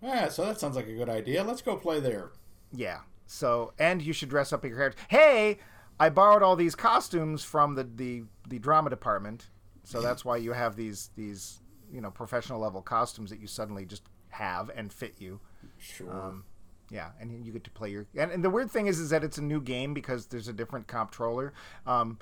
Yeah, 0.02 0.28
so 0.28 0.46
that 0.46 0.60
sounds 0.60 0.76
like 0.76 0.88
a 0.88 0.93
good 0.93 1.10
idea. 1.10 1.43
Let's 1.43 1.62
go 1.62 1.78
play 1.78 2.00
there. 2.00 2.32
Yeah. 2.72 3.00
So 3.26 3.74
and 3.80 4.02
you 4.02 4.13
should 4.13 4.30
dress 4.30 4.52
up 4.52 4.63
your 4.63 4.76
character. 4.76 5.02
Hey, 5.08 5.60
I 6.00 6.10
borrowed 6.10 6.43
all 6.43 6.56
these 6.56 6.76
costumes 6.76 7.43
from 7.43 7.76
the 7.76 7.84
the, 7.84 8.24
the 8.48 8.60
drama 8.60 8.89
department, 8.89 9.48
so 9.84 10.02
that's 10.02 10.26
why 10.26 10.38
you 10.38 10.54
have 10.54 10.76
these 10.76 11.10
these 11.15 11.62
you 11.93 12.01
know 12.01 12.12
professional 12.12 12.60
level 12.60 12.82
costumes 12.82 13.29
that 13.29 13.39
you 13.39 13.47
suddenly 13.47 13.86
just 13.86 14.03
have 14.29 14.69
and 14.75 14.91
fit 14.91 15.15
you. 15.19 15.39
Sure. 15.77 16.12
Um, 16.12 16.43
yeah, 16.89 17.10
and 17.19 17.45
you 17.45 17.51
get 17.53 17.63
to 17.63 17.71
play 17.71 17.89
your. 17.89 18.06
And, 18.15 18.32
and 18.32 18.43
the 18.43 18.49
weird 18.49 18.69
thing 18.69 18.88
is, 18.88 18.99
is 18.99 19.10
that 19.12 19.23
it's 19.23 19.38
a 19.38 19.41
new 19.43 19.62
game 19.62 19.93
because 19.93 20.25
there's 20.27 20.47
a 20.47 20.53
different 20.53 20.88
comptroller. 20.88 21.53
Um, 21.88 22.19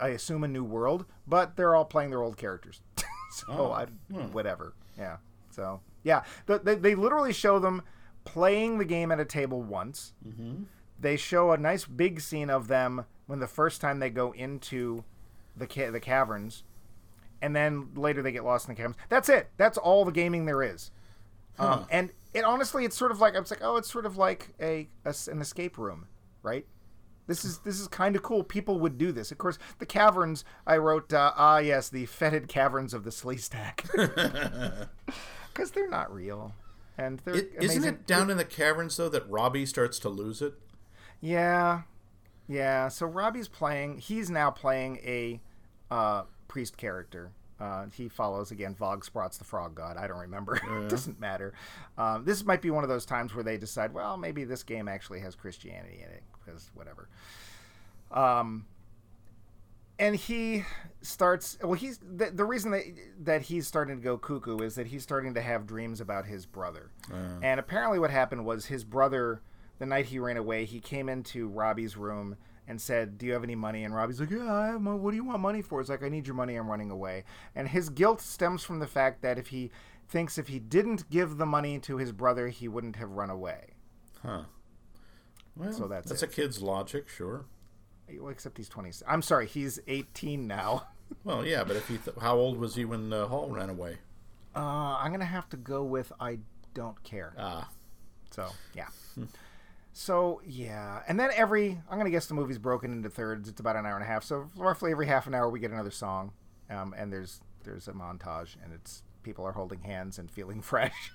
I 0.00 0.08
assume 0.08 0.44
a 0.44 0.48
new 0.48 0.64
world, 0.64 1.06
but 1.26 1.56
they're 1.56 1.74
all 1.74 1.84
playing 1.86 2.10
their 2.10 2.22
old 2.22 2.36
characters. 2.36 2.82
so 3.32 3.46
Oh, 3.48 3.70
I, 3.72 3.86
hmm. 4.12 4.32
whatever. 4.32 4.74
Yeah. 4.98 5.16
So 5.50 5.80
yeah, 6.04 6.24
the, 6.46 6.58
they 6.58 6.74
they 6.74 6.94
literally 6.94 7.32
show 7.32 7.58
them 7.58 7.82
playing 8.24 8.78
the 8.78 8.84
game 8.84 9.10
at 9.12 9.20
a 9.20 9.24
table 9.24 9.62
once. 9.62 10.12
mm-hmm. 10.26 10.64
They 10.98 11.16
show 11.16 11.52
a 11.52 11.56
nice 11.58 11.84
big 11.84 12.20
scene 12.20 12.48
of 12.50 12.68
them 12.68 13.04
when 13.26 13.38
the 13.40 13.46
first 13.46 13.80
time 13.80 13.98
they 13.98 14.10
go 14.10 14.32
into 14.32 15.04
the 15.56 15.66
ca- 15.66 15.90
the 15.90 16.00
caverns, 16.00 16.62
and 17.42 17.54
then 17.54 17.88
later 17.94 18.22
they 18.22 18.32
get 18.32 18.44
lost 18.44 18.68
in 18.68 18.74
the 18.74 18.76
caverns. 18.76 18.96
That's 19.08 19.28
it. 19.28 19.50
That's 19.56 19.78
all 19.78 20.04
the 20.04 20.12
gaming 20.12 20.46
there 20.46 20.62
is. 20.62 20.90
Huh. 21.58 21.72
Um, 21.72 21.86
and 21.90 22.12
it 22.34 22.44
honestly, 22.44 22.84
it's 22.84 22.96
sort 22.96 23.10
of 23.10 23.20
like 23.20 23.34
I 23.34 23.40
was 23.40 23.50
like, 23.50 23.62
oh, 23.62 23.76
it's 23.76 23.90
sort 23.90 24.06
of 24.06 24.16
like 24.16 24.54
a 24.60 24.88
an 25.04 25.40
escape 25.40 25.78
room, 25.78 26.06
right? 26.42 26.66
This 27.26 27.44
is 27.44 27.58
this 27.58 27.80
is 27.80 27.88
kind 27.88 28.14
of 28.14 28.22
cool. 28.22 28.44
People 28.44 28.78
would 28.80 28.98
do 28.98 29.10
this. 29.10 29.32
Of 29.32 29.38
course, 29.38 29.58
the 29.78 29.86
caverns. 29.86 30.44
I 30.66 30.76
wrote, 30.76 31.12
uh, 31.12 31.32
ah, 31.36 31.58
yes, 31.58 31.88
the 31.88 32.06
fetid 32.06 32.46
caverns 32.46 32.94
of 32.94 33.04
the 33.04 33.10
Sleestak, 33.10 33.82
because 35.52 35.70
they're 35.74 35.88
not 35.88 36.12
real, 36.14 36.54
and 36.96 37.20
they're 37.24 37.36
It, 37.36 37.52
isn't 37.60 37.84
it 37.84 38.06
down 38.06 38.30
in 38.30 38.36
the 38.36 38.44
caverns 38.44 38.96
though 38.96 39.08
that 39.08 39.28
Robbie 39.28 39.66
starts 39.66 39.98
to 40.00 40.08
lose 40.08 40.40
it? 40.40 40.54
Yeah, 41.20 41.82
yeah. 42.46 42.88
So 42.88 43.06
Robbie's 43.06 43.48
playing. 43.48 43.98
He's 43.98 44.30
now 44.30 44.50
playing 44.50 44.98
a 44.98 45.40
uh, 45.90 46.24
priest 46.48 46.76
character. 46.76 47.32
Uh, 47.58 47.86
he 47.94 48.08
follows 48.08 48.50
again 48.50 48.74
Vog 48.74 49.02
Vogsprots, 49.02 49.38
the 49.38 49.44
frog 49.44 49.74
god. 49.74 49.96
I 49.96 50.06
don't 50.06 50.18
remember. 50.18 50.56
it 50.84 50.88
doesn't 50.88 51.18
matter. 51.18 51.54
Um, 51.96 52.24
this 52.24 52.44
might 52.44 52.60
be 52.60 52.70
one 52.70 52.84
of 52.84 52.90
those 52.90 53.06
times 53.06 53.34
where 53.34 53.44
they 53.44 53.56
decide, 53.56 53.94
well, 53.94 54.16
maybe 54.16 54.44
this 54.44 54.62
game 54.62 54.88
actually 54.88 55.20
has 55.20 55.34
Christianity 55.34 56.02
in 56.04 56.10
it 56.10 56.22
because 56.44 56.70
whatever. 56.74 57.08
Um, 58.10 58.66
and 59.98 60.14
he 60.14 60.64
starts. 61.00 61.56
Well, 61.62 61.72
he's 61.72 61.98
the, 61.98 62.30
the 62.30 62.44
reason 62.44 62.70
that 62.72 62.82
that 63.22 63.42
he's 63.42 63.66
starting 63.66 63.96
to 63.96 64.02
go 64.02 64.18
cuckoo 64.18 64.58
is 64.58 64.74
that 64.74 64.88
he's 64.88 65.02
starting 65.02 65.34
to 65.34 65.40
have 65.40 65.66
dreams 65.66 66.00
about 66.00 66.26
his 66.26 66.44
brother. 66.44 66.90
And 67.42 67.58
apparently, 67.58 67.98
what 67.98 68.10
happened 68.10 68.44
was 68.44 68.66
his 68.66 68.84
brother, 68.84 69.40
the 69.78 69.86
night 69.86 70.06
he 70.06 70.18
ran 70.18 70.36
away, 70.36 70.66
he 70.66 70.80
came 70.80 71.08
into 71.08 71.48
Robbie's 71.48 71.96
room 71.96 72.36
and 72.68 72.80
said, 72.80 73.18
"Do 73.18 73.26
you 73.26 73.32
have 73.32 73.44
any 73.44 73.54
money?" 73.54 73.84
And 73.84 73.94
Robbie's 73.94 74.20
like, 74.20 74.30
"Yeah, 74.30 74.52
I 74.52 74.66
have 74.68 74.80
money. 74.80 74.98
What 74.98 75.10
do 75.10 75.16
you 75.16 75.24
want 75.24 75.40
money 75.40 75.62
for?" 75.62 75.80
It's 75.80 75.90
like, 75.90 76.02
"I 76.02 76.08
need 76.08 76.26
your 76.26 76.34
money. 76.36 76.56
I'm 76.56 76.68
running 76.68 76.90
away." 76.90 77.24
And 77.54 77.68
his 77.68 77.88
guilt 77.90 78.20
stems 78.20 78.62
from 78.64 78.78
the 78.78 78.86
fact 78.86 79.22
that 79.22 79.38
if 79.38 79.48
he 79.48 79.70
thinks 80.08 80.38
if 80.38 80.48
he 80.48 80.58
didn't 80.58 81.08
give 81.10 81.36
the 81.36 81.46
money 81.46 81.78
to 81.80 81.96
his 81.96 82.12
brother, 82.12 82.48
he 82.48 82.68
wouldn't 82.68 82.96
have 82.96 83.10
run 83.10 83.30
away. 83.30 83.74
Huh. 84.22 84.42
Well, 85.56 85.72
So 85.72 85.88
that's 85.88 86.08
that's 86.08 86.22
it. 86.22 86.30
a 86.30 86.32
kid's 86.32 86.60
logic, 86.62 87.08
sure. 87.08 87.46
Well, 88.20 88.28
except 88.30 88.56
he's 88.58 88.68
20. 88.68 88.92
I'm 89.08 89.22
sorry, 89.22 89.46
he's 89.46 89.80
18 89.86 90.46
now. 90.46 90.88
Well, 91.22 91.46
yeah, 91.46 91.62
but 91.62 91.76
if 91.76 91.86
he, 91.86 91.98
th- 91.98 92.16
how 92.20 92.34
old 92.36 92.58
was 92.58 92.74
he 92.74 92.84
when 92.84 93.12
uh, 93.12 93.28
Hall 93.28 93.48
ran 93.48 93.70
away? 93.70 93.98
Uh, 94.56 94.96
I'm 94.98 95.12
gonna 95.12 95.24
have 95.24 95.48
to 95.50 95.56
go 95.56 95.84
with 95.84 96.12
I 96.18 96.38
don't 96.74 97.00
care. 97.04 97.32
Ah, 97.38 97.68
So 98.32 98.48
yeah. 98.74 98.88
So 99.98 100.42
yeah, 100.44 101.00
and 101.08 101.18
then 101.18 101.30
every 101.34 101.80
I'm 101.90 101.96
gonna 101.96 102.10
guess 102.10 102.26
the 102.26 102.34
movie's 102.34 102.58
broken 102.58 102.92
into 102.92 103.08
thirds. 103.08 103.48
It's 103.48 103.60
about 103.60 103.76
an 103.76 103.86
hour 103.86 103.94
and 103.94 104.04
a 104.04 104.06
half. 104.06 104.24
So 104.24 104.50
roughly 104.54 104.90
every 104.90 105.06
half 105.06 105.26
an 105.26 105.34
hour 105.34 105.48
we 105.48 105.58
get 105.58 105.70
another 105.70 105.90
song, 105.90 106.32
um, 106.68 106.94
and 106.98 107.10
there's 107.10 107.40
there's 107.64 107.88
a 107.88 107.92
montage, 107.92 108.56
and 108.62 108.74
it's 108.74 109.04
people 109.22 109.46
are 109.46 109.52
holding 109.52 109.80
hands 109.80 110.18
and 110.18 110.30
feeling 110.30 110.60
fresh. 110.62 111.12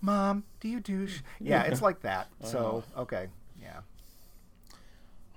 Mom, 0.00 0.42
do 0.58 0.68
you 0.68 0.80
douche? 0.80 1.20
Yeah, 1.40 1.62
it's 1.62 1.80
like 1.80 2.00
that. 2.00 2.26
So 2.42 2.82
okay, 2.96 3.28
yeah. 3.62 3.82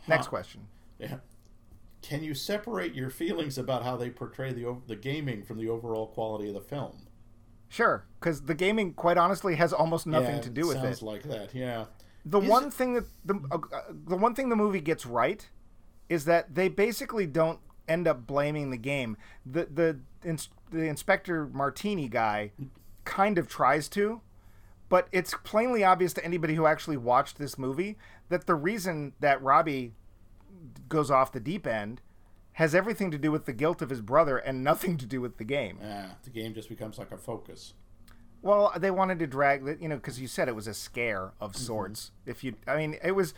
Next 0.07 0.29
question. 0.29 0.61
Yeah. 0.97 1.17
Can 2.01 2.23
you 2.23 2.33
separate 2.33 2.95
your 2.95 3.11
feelings 3.11 3.59
about 3.59 3.83
how 3.83 3.95
they 3.95 4.09
portray 4.09 4.53
the 4.53 4.75
the 4.87 4.95
gaming 4.95 5.43
from 5.43 5.59
the 5.59 5.69
overall 5.69 6.07
quality 6.07 6.47
of 6.47 6.55
the 6.55 6.61
film? 6.61 7.05
Sure, 7.69 8.03
because 8.19 8.41
the 8.41 8.55
gaming, 8.55 8.93
quite 8.93 9.17
honestly, 9.17 9.55
has 9.55 9.71
almost 9.71 10.07
nothing 10.07 10.35
Yeah, 10.37 10.41
to 10.41 10.49
do 10.49 10.67
with 10.67 10.77
it. 10.77 10.81
sounds 10.81 11.01
like 11.03 11.23
that. 11.23 11.53
Yeah. 11.53 11.85
the 12.25 12.41
Is 12.41 12.49
one 12.49 12.65
it- 12.65 12.73
thing 12.73 12.93
that 12.95 13.05
the 13.23 13.35
uh, 13.51 13.57
the 14.07 14.17
one 14.17 14.33
thing 14.35 14.49
the 14.49 14.55
movie 14.55 14.81
gets 14.81 15.05
right 15.05 15.47
is 16.09 16.25
that 16.25 16.53
they 16.55 16.67
basically 16.67 17.25
don't 17.27 17.59
end 17.87 18.07
up 18.07 18.25
blaming 18.27 18.71
the 18.71 18.77
game. 18.77 19.15
The 19.45 19.65
the 19.65 19.99
ins- 20.27 20.49
the 20.71 20.83
inspector 20.87 21.47
Martini 21.47 22.07
guy 22.09 22.51
kind 23.05 23.37
of 23.37 23.47
tries 23.47 23.87
to, 23.89 24.21
but 24.89 25.07
it's 25.11 25.33
plainly 25.43 25.83
obvious 25.83 26.11
to 26.13 26.25
anybody 26.25 26.55
who 26.55 26.65
actually 26.65 26.97
watched 26.97 27.37
this 27.37 27.57
movie 27.57 27.97
that 28.29 28.45
the 28.47 28.55
reason 28.55 29.13
that 29.19 29.41
Robbie 29.41 29.93
goes 30.89 31.09
off 31.09 31.31
the 31.31 31.39
deep 31.39 31.65
end 31.65 32.01
has 32.59 32.75
everything 32.75 33.09
to 33.09 33.17
do 33.17 33.31
with 33.31 33.45
the 33.45 33.53
guilt 33.53 33.81
of 33.81 33.89
his 33.89 34.01
brother 34.01 34.37
and 34.37 34.61
nothing 34.61 34.97
to 34.97 35.05
do 35.05 35.21
with 35.21 35.37
the 35.37 35.45
game. 35.45 35.79
Yeah. 35.81 36.09
The 36.25 36.29
game 36.29 36.53
just 36.53 36.67
becomes 36.67 36.97
like 36.97 37.09
a 37.09 37.17
focus. 37.17 37.73
Well, 38.41 38.73
they 38.77 38.91
wanted 38.91 39.17
to 39.19 39.27
drag 39.27 39.63
that, 39.63 39.81
you 39.81 39.87
know, 39.87 39.95
because 39.95 40.19
you 40.19 40.27
said 40.27 40.49
it 40.49 40.55
was 40.57 40.67
a 40.67 40.73
scare 40.73 41.31
of 41.39 41.53
mm-hmm. 41.53 41.63
sorts. 41.63 42.11
If 42.25 42.43
you, 42.43 42.55
I 42.67 42.75
mean, 42.75 42.97
it 43.01 43.13
was, 43.13 43.33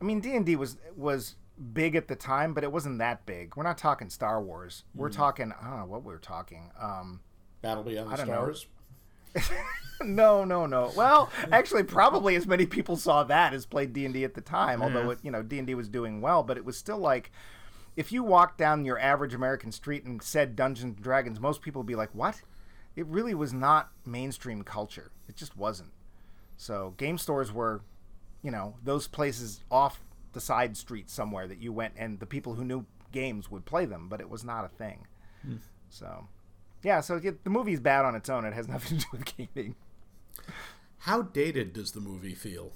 I 0.00 0.04
mean, 0.04 0.18
D 0.18 0.34
and 0.34 0.44
D 0.44 0.56
was 0.56 0.76
was 0.96 1.36
big 1.72 1.94
at 1.94 2.08
the 2.08 2.16
time, 2.16 2.52
but 2.52 2.64
it 2.64 2.72
wasn't 2.72 2.98
that 2.98 3.26
big. 3.26 3.54
We're 3.56 3.62
not 3.62 3.78
talking 3.78 4.10
Star 4.10 4.42
Wars. 4.42 4.82
We're 4.92 5.08
mm-hmm. 5.08 5.20
talking, 5.20 5.52
I 5.62 5.70
don't 5.70 5.78
know 5.78 5.86
what 5.86 6.02
we 6.02 6.12
were 6.12 6.18
talking. 6.18 6.72
Um, 6.80 7.20
Battle 7.60 7.84
Beyond 7.84 8.10
the 8.10 8.16
don't 8.16 8.26
know. 8.26 8.52
Stars. 8.52 8.66
no, 10.02 10.44
no, 10.44 10.66
no. 10.66 10.90
Well, 10.96 11.30
actually, 11.52 11.84
probably 11.84 12.34
as 12.34 12.48
many 12.48 12.66
people 12.66 12.96
saw 12.96 13.22
that 13.22 13.54
as 13.54 13.66
played 13.66 13.92
D 13.92 14.04
and 14.04 14.12
D 14.12 14.24
at 14.24 14.34
the 14.34 14.40
time. 14.40 14.82
Although 14.82 15.10
it, 15.10 15.20
you 15.22 15.30
know, 15.30 15.44
D 15.44 15.58
and 15.58 15.66
D 15.68 15.76
was 15.76 15.88
doing 15.88 16.20
well, 16.20 16.42
but 16.42 16.56
it 16.56 16.64
was 16.64 16.76
still 16.76 16.98
like. 16.98 17.30
If 17.96 18.12
you 18.12 18.22
walked 18.22 18.58
down 18.58 18.84
your 18.84 18.98
average 18.98 19.34
American 19.34 19.72
street 19.72 20.04
and 20.04 20.22
said 20.22 20.56
Dungeons 20.56 20.96
and 20.96 21.02
Dragons, 21.02 21.38
most 21.40 21.62
people 21.62 21.80
would 21.80 21.86
be 21.86 21.94
like, 21.94 22.14
"What?" 22.14 22.42
It 22.96 23.06
really 23.06 23.34
was 23.34 23.52
not 23.52 23.90
mainstream 24.04 24.62
culture. 24.64 25.10
It 25.28 25.36
just 25.36 25.56
wasn't. 25.56 25.92
So 26.56 26.94
game 26.96 27.16
stores 27.18 27.52
were, 27.52 27.82
you 28.42 28.50
know, 28.50 28.76
those 28.82 29.08
places 29.08 29.64
off 29.70 30.04
the 30.32 30.40
side 30.40 30.76
street 30.76 31.08
somewhere 31.10 31.46
that 31.48 31.58
you 31.58 31.72
went 31.72 31.94
and 31.96 32.20
the 32.20 32.26
people 32.26 32.54
who 32.54 32.64
knew 32.64 32.84
games 33.10 33.50
would 33.50 33.64
play 33.64 33.84
them, 33.86 34.08
but 34.08 34.20
it 34.20 34.28
was 34.28 34.44
not 34.44 34.64
a 34.64 34.68
thing. 34.68 35.06
So, 35.88 36.28
yeah. 36.82 37.00
So 37.00 37.16
yeah, 37.22 37.32
the 37.44 37.50
movie's 37.50 37.80
bad 37.80 38.04
on 38.04 38.14
its 38.14 38.28
own. 38.28 38.44
It 38.44 38.52
has 38.52 38.68
nothing 38.74 38.98
to 38.98 39.04
do 39.04 39.08
with 39.12 39.36
gaming. 39.36 39.74
How 40.98 41.22
dated 41.22 41.72
does 41.72 41.92
the 41.92 42.00
movie 42.00 42.34
feel? 42.34 42.72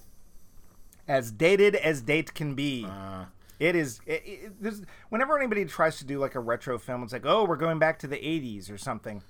as 1.09 1.31
dated 1.31 1.75
as 1.77 2.03
date 2.03 2.35
can 2.35 2.55
be. 2.55 2.85
Uh, 2.85 3.27
It 3.59 3.75
is. 3.75 4.01
It, 4.07 4.23
it, 4.27 4.63
there's, 4.63 4.83
whenever 5.09 5.37
anybody 5.37 5.65
tries 5.65 5.99
to 5.99 6.05
do 6.05 6.19
like 6.19 6.35
a 6.35 6.41
retro 6.41 6.79
film, 6.79 7.03
it's 7.03 7.13
like, 7.13 7.25
oh, 7.27 7.45
we're 7.45 7.57
going 7.57 7.79
back 7.79 7.99
to 8.01 8.07
the 8.07 8.17
'80s 8.17 8.71
or 8.71 8.79
something. 8.79 9.23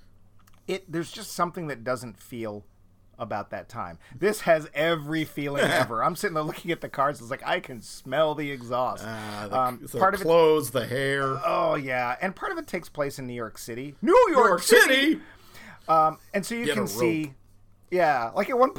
It 0.67 0.91
there's 0.91 1.11
just 1.11 1.31
something 1.31 1.67
that 1.67 1.83
doesn't 1.83 2.19
feel 2.19 2.65
about 3.19 3.49
that 3.49 3.67
time. 3.69 3.97
This 4.15 4.41
has 4.41 4.69
every 4.73 5.23
feeling 5.25 5.63
ever. 5.71 6.03
I'm 6.03 6.15
sitting 6.15 6.35
there 6.35 6.43
looking 6.43 6.71
at 6.71 6.81
the 6.81 6.89
cars. 6.89 7.19
It's 7.21 7.31
like 7.31 7.45
I 7.47 7.59
can 7.59 7.81
smell 7.81 8.35
the 8.35 8.51
exhaust. 8.51 9.03
uh, 9.05 9.47
the, 9.47 9.57
um, 9.59 9.87
the 9.91 9.97
part 9.97 10.13
of 10.13 10.21
it. 10.21 10.23
clothes, 10.23 10.71
the 10.71 10.85
hair. 10.85 11.39
Oh 11.45 11.75
yeah, 11.75 12.15
and 12.21 12.35
part 12.35 12.51
of 12.51 12.57
it 12.57 12.67
takes 12.67 12.89
place 12.89 13.17
in 13.19 13.25
New 13.27 13.33
York 13.33 13.57
City. 13.57 13.95
New 14.01 14.11
New 14.27 14.33
York, 14.33 14.47
York 14.49 14.63
City. 14.63 14.81
City. 14.93 15.21
Um, 15.87 16.17
and 16.33 16.45
so 16.45 16.53
you 16.53 16.65
Get 16.65 16.73
can 16.75 16.85
see, 16.87 17.33
yeah, 17.89 18.31
like 18.35 18.49
at 18.49 18.57
one 18.57 18.71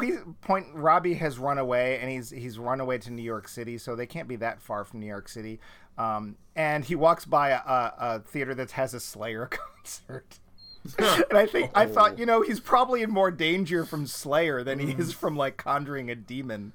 point, 0.43 0.67
Robbie 0.75 1.15
has 1.15 1.39
run 1.39 1.59
away, 1.59 1.99
and 1.99 2.11
he's 2.11 2.31
he's 2.31 2.59
run 2.59 2.81
away 2.81 2.99
to 2.99 3.11
New 3.11 3.23
York 3.23 3.49
City, 3.49 3.79
so 3.79 3.97
they 3.97 4.07
can't 4.07 4.29
be 4.29 4.37
that 4.37 4.61
far 4.61 4.85
from 4.85 5.01
New 5.01 5.07
York 5.07 5.29
City. 5.29 5.61
Um, 5.97 6.37
and 6.55 6.85
he 6.85 6.95
walks 6.95 7.25
by 7.25 7.51
a, 7.51 7.61
a, 7.67 8.23
theater 8.25 8.55
that 8.55 8.73
has 8.73 8.95
a 8.95 9.01
Slayer 9.01 9.47
concert. 9.51 10.39
and 11.29 11.37
I 11.37 11.47
think 11.47 11.73
I 11.75 11.87
thought, 11.87 12.19
you 12.19 12.27
know, 12.27 12.43
he's 12.43 12.61
probably 12.61 13.03
in 13.03 13.11
more 13.11 13.31
danger 13.33 13.85
from 13.85 14.07
Slayer 14.07 14.63
than 14.63 14.79
he 14.79 14.93
is 14.93 15.13
from 15.13 15.37
like 15.37 15.57
conjuring 15.57 16.11
a 16.11 16.15
demon. 16.15 16.73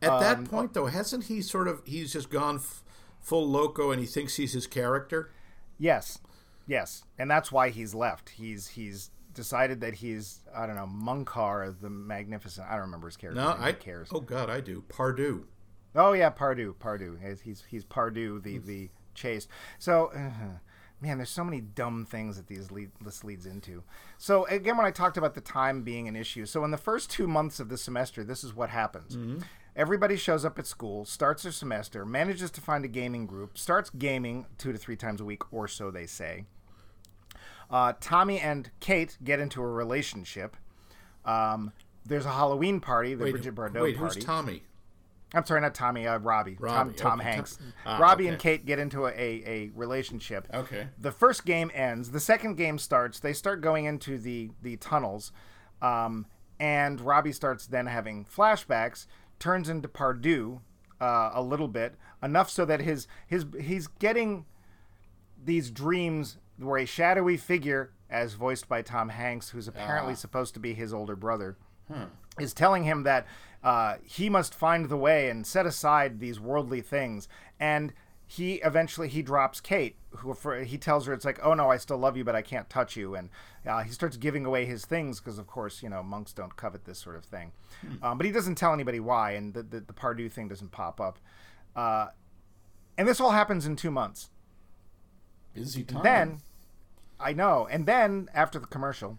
At 0.00 0.10
Um, 0.10 0.20
that 0.20 0.44
point, 0.50 0.74
though, 0.74 0.86
hasn't 0.86 1.24
he 1.24 1.42
sort 1.42 1.66
of? 1.66 1.82
He's 1.84 2.12
just 2.12 2.30
gone 2.30 2.56
f- 2.56 2.84
full 3.20 3.48
loco, 3.48 3.90
and 3.90 4.00
he 4.00 4.06
thinks 4.06 4.36
he's 4.36 4.52
his 4.52 4.66
character. 4.66 5.32
Yes, 5.78 6.18
yes, 6.66 7.04
and 7.18 7.30
that's 7.30 7.50
why 7.50 7.70
he's 7.70 7.94
left. 7.94 8.30
He's 8.30 8.68
he's 8.68 9.10
decided 9.34 9.80
that 9.80 9.94
he's 9.94 10.40
I 10.54 10.66
don't 10.66 10.76
know 10.76 10.88
Munkar 10.88 11.78
the 11.80 11.90
Magnificent. 11.90 12.66
I 12.68 12.72
don't 12.72 12.82
remember 12.82 13.08
his 13.08 13.16
character. 13.16 13.40
No, 13.40 13.52
name. 13.52 13.62
I 13.62 13.72
Who 13.72 13.78
cares? 13.78 14.08
Oh 14.12 14.20
God, 14.20 14.50
I 14.50 14.60
do. 14.60 14.84
Pardieu. 14.88 15.44
Oh 15.94 16.12
yeah, 16.12 16.30
Pardieu, 16.30 16.74
Pardieu. 16.74 17.18
He's 17.20 17.40
he's, 17.40 17.64
he's 17.68 17.84
Pardieu, 17.84 18.42
the 18.42 18.58
the 18.58 18.90
chase. 19.14 19.48
So, 19.78 20.12
uh, 20.14 20.58
man, 21.00 21.18
there's 21.18 21.30
so 21.30 21.44
many 21.44 21.60
dumb 21.60 22.06
things 22.06 22.36
that 22.36 22.46
these 22.46 22.70
lead, 22.70 22.90
this 23.00 23.24
leads 23.24 23.46
into. 23.46 23.82
So 24.18 24.46
again, 24.46 24.76
when 24.76 24.86
I 24.86 24.90
talked 24.90 25.16
about 25.16 25.34
the 25.34 25.40
time 25.40 25.82
being 25.82 26.08
an 26.08 26.16
issue, 26.16 26.46
so 26.46 26.64
in 26.64 26.70
the 26.70 26.76
first 26.76 27.10
two 27.10 27.26
months 27.26 27.58
of 27.60 27.68
the 27.68 27.78
semester, 27.78 28.22
this 28.22 28.44
is 28.44 28.54
what 28.54 28.70
happens. 28.70 29.16
Everybody 29.76 30.16
shows 30.16 30.44
up 30.44 30.58
at 30.58 30.66
school, 30.66 31.04
starts 31.04 31.44
their 31.44 31.52
semester, 31.52 32.04
manages 32.04 32.50
to 32.52 32.60
find 32.60 32.84
a 32.84 32.88
gaming 32.88 33.26
group, 33.26 33.56
starts 33.56 33.88
gaming 33.88 34.46
two 34.58 34.72
to 34.72 34.78
three 34.78 34.96
times 34.96 35.20
a 35.20 35.24
week, 35.24 35.42
or 35.52 35.68
so 35.68 35.90
they 35.90 36.06
say. 36.06 36.44
Uh, 37.70 37.92
Tommy 38.00 38.40
and 38.40 38.70
Kate 38.80 39.16
get 39.22 39.38
into 39.40 39.62
a 39.62 39.66
relationship. 39.66 40.56
Um, 41.24 41.72
there's 42.04 42.26
a 42.26 42.32
Halloween 42.32 42.80
party, 42.80 43.14
the 43.14 43.24
Wait, 43.24 43.32
Brigitte 43.32 43.54
Bardot 43.54 43.80
wait, 43.80 43.96
party. 43.96 44.14
who's 44.16 44.24
Tommy? 44.24 44.62
I'm 45.32 45.46
sorry, 45.46 45.60
not 45.60 45.74
Tommy. 45.74 46.08
Uh, 46.08 46.18
Robbie. 46.18 46.56
Tom, 46.56 46.64
Robbie, 46.64 46.94
Tom 46.94 47.20
okay, 47.20 47.30
Hanks. 47.30 47.58
Ah, 47.86 47.98
Robbie 47.98 48.26
and. 48.26 48.38
Kate 48.38 48.66
get 48.66 48.80
into 48.80 49.06
a, 49.06 49.10
a, 49.10 49.42
a 49.46 49.70
relationship. 49.74 50.48
Okay. 50.52 50.88
The 50.98 51.12
first 51.12 51.44
game 51.44 51.70
ends. 51.72 52.10
The 52.10 52.18
second 52.18 52.56
game 52.56 52.78
starts. 52.78 53.20
They 53.20 53.32
start 53.32 53.60
going 53.60 53.84
into 53.84 54.18
the 54.18 54.50
the 54.60 54.76
tunnels, 54.78 55.30
um, 55.80 56.26
and 56.58 57.00
Robbie 57.00 57.32
starts 57.32 57.66
then 57.66 57.86
having 57.86 58.24
flashbacks. 58.24 59.06
Turns 59.38 59.68
into 59.68 59.88
Pardieu 59.88 60.60
uh, 61.00 61.30
a 61.32 61.42
little 61.42 61.68
bit, 61.68 61.94
enough 62.22 62.50
so 62.50 62.64
that 62.64 62.80
his 62.80 63.06
his 63.26 63.46
he's 63.60 63.86
getting 63.86 64.46
these 65.42 65.70
dreams 65.70 66.38
where 66.60 66.78
a 66.78 66.86
shadowy 66.86 67.36
figure, 67.36 67.92
as 68.08 68.34
voiced 68.34 68.68
by 68.68 68.82
Tom 68.82 69.08
Hanks, 69.08 69.50
who's 69.50 69.66
apparently 69.68 70.12
Ah. 70.12 70.16
supposed 70.16 70.54
to 70.54 70.60
be 70.60 70.74
his 70.74 70.92
older 70.92 71.16
brother, 71.16 71.56
is 72.38 72.54
telling 72.54 72.84
him 72.84 73.02
that 73.02 73.26
uh, 73.64 73.96
he 74.04 74.28
must 74.30 74.54
find 74.54 74.88
the 74.88 74.96
way 74.96 75.28
and 75.28 75.46
set 75.46 75.66
aside 75.66 76.20
these 76.20 76.38
worldly 76.38 76.80
things. 76.80 77.28
And 77.58 77.92
he 78.26 78.54
eventually 78.62 79.08
he 79.08 79.22
drops 79.22 79.60
Kate, 79.60 79.96
who 80.18 80.32
for, 80.34 80.62
he 80.62 80.78
tells 80.78 81.06
her 81.06 81.12
it's 81.12 81.24
like, 81.24 81.40
oh 81.42 81.52
no, 81.54 81.68
I 81.70 81.76
still 81.78 81.98
love 81.98 82.16
you, 82.16 82.22
but 82.24 82.36
I 82.36 82.42
can't 82.42 82.70
touch 82.70 82.96
you. 82.96 83.16
And 83.16 83.28
uh, 83.66 83.82
he 83.82 83.90
starts 83.90 84.16
giving 84.16 84.46
away 84.46 84.66
his 84.66 84.84
things 84.86 85.18
because, 85.18 85.36
of 85.38 85.46
course, 85.48 85.82
you 85.82 85.88
know 85.88 86.02
monks 86.02 86.32
don't 86.32 86.54
covet 86.56 86.84
this 86.84 86.98
sort 87.00 87.16
of 87.16 87.24
thing. 87.24 87.50
Um, 88.02 88.16
but 88.18 88.24
he 88.24 88.30
doesn't 88.32 88.54
tell 88.54 88.72
anybody 88.72 89.00
why, 89.00 89.32
and 89.32 89.52
the 89.52 89.62
the, 89.64 89.80
the 89.80 89.92
Pardieu 89.92 90.30
thing 90.30 90.46
doesn't 90.48 90.70
pop 90.70 91.00
up. 91.00 91.18
Uh, 91.74 92.08
and 92.96 93.08
this 93.08 93.20
all 93.20 93.32
happens 93.32 93.66
in 93.66 93.74
two 93.76 93.90
months. 93.90 94.30
Busy 95.54 95.82
time. 95.82 96.02
Then, 96.04 96.40
I 97.20 97.32
know. 97.32 97.66
And 97.70 97.86
then 97.86 98.28
after 98.34 98.58
the 98.58 98.66
commercial, 98.66 99.18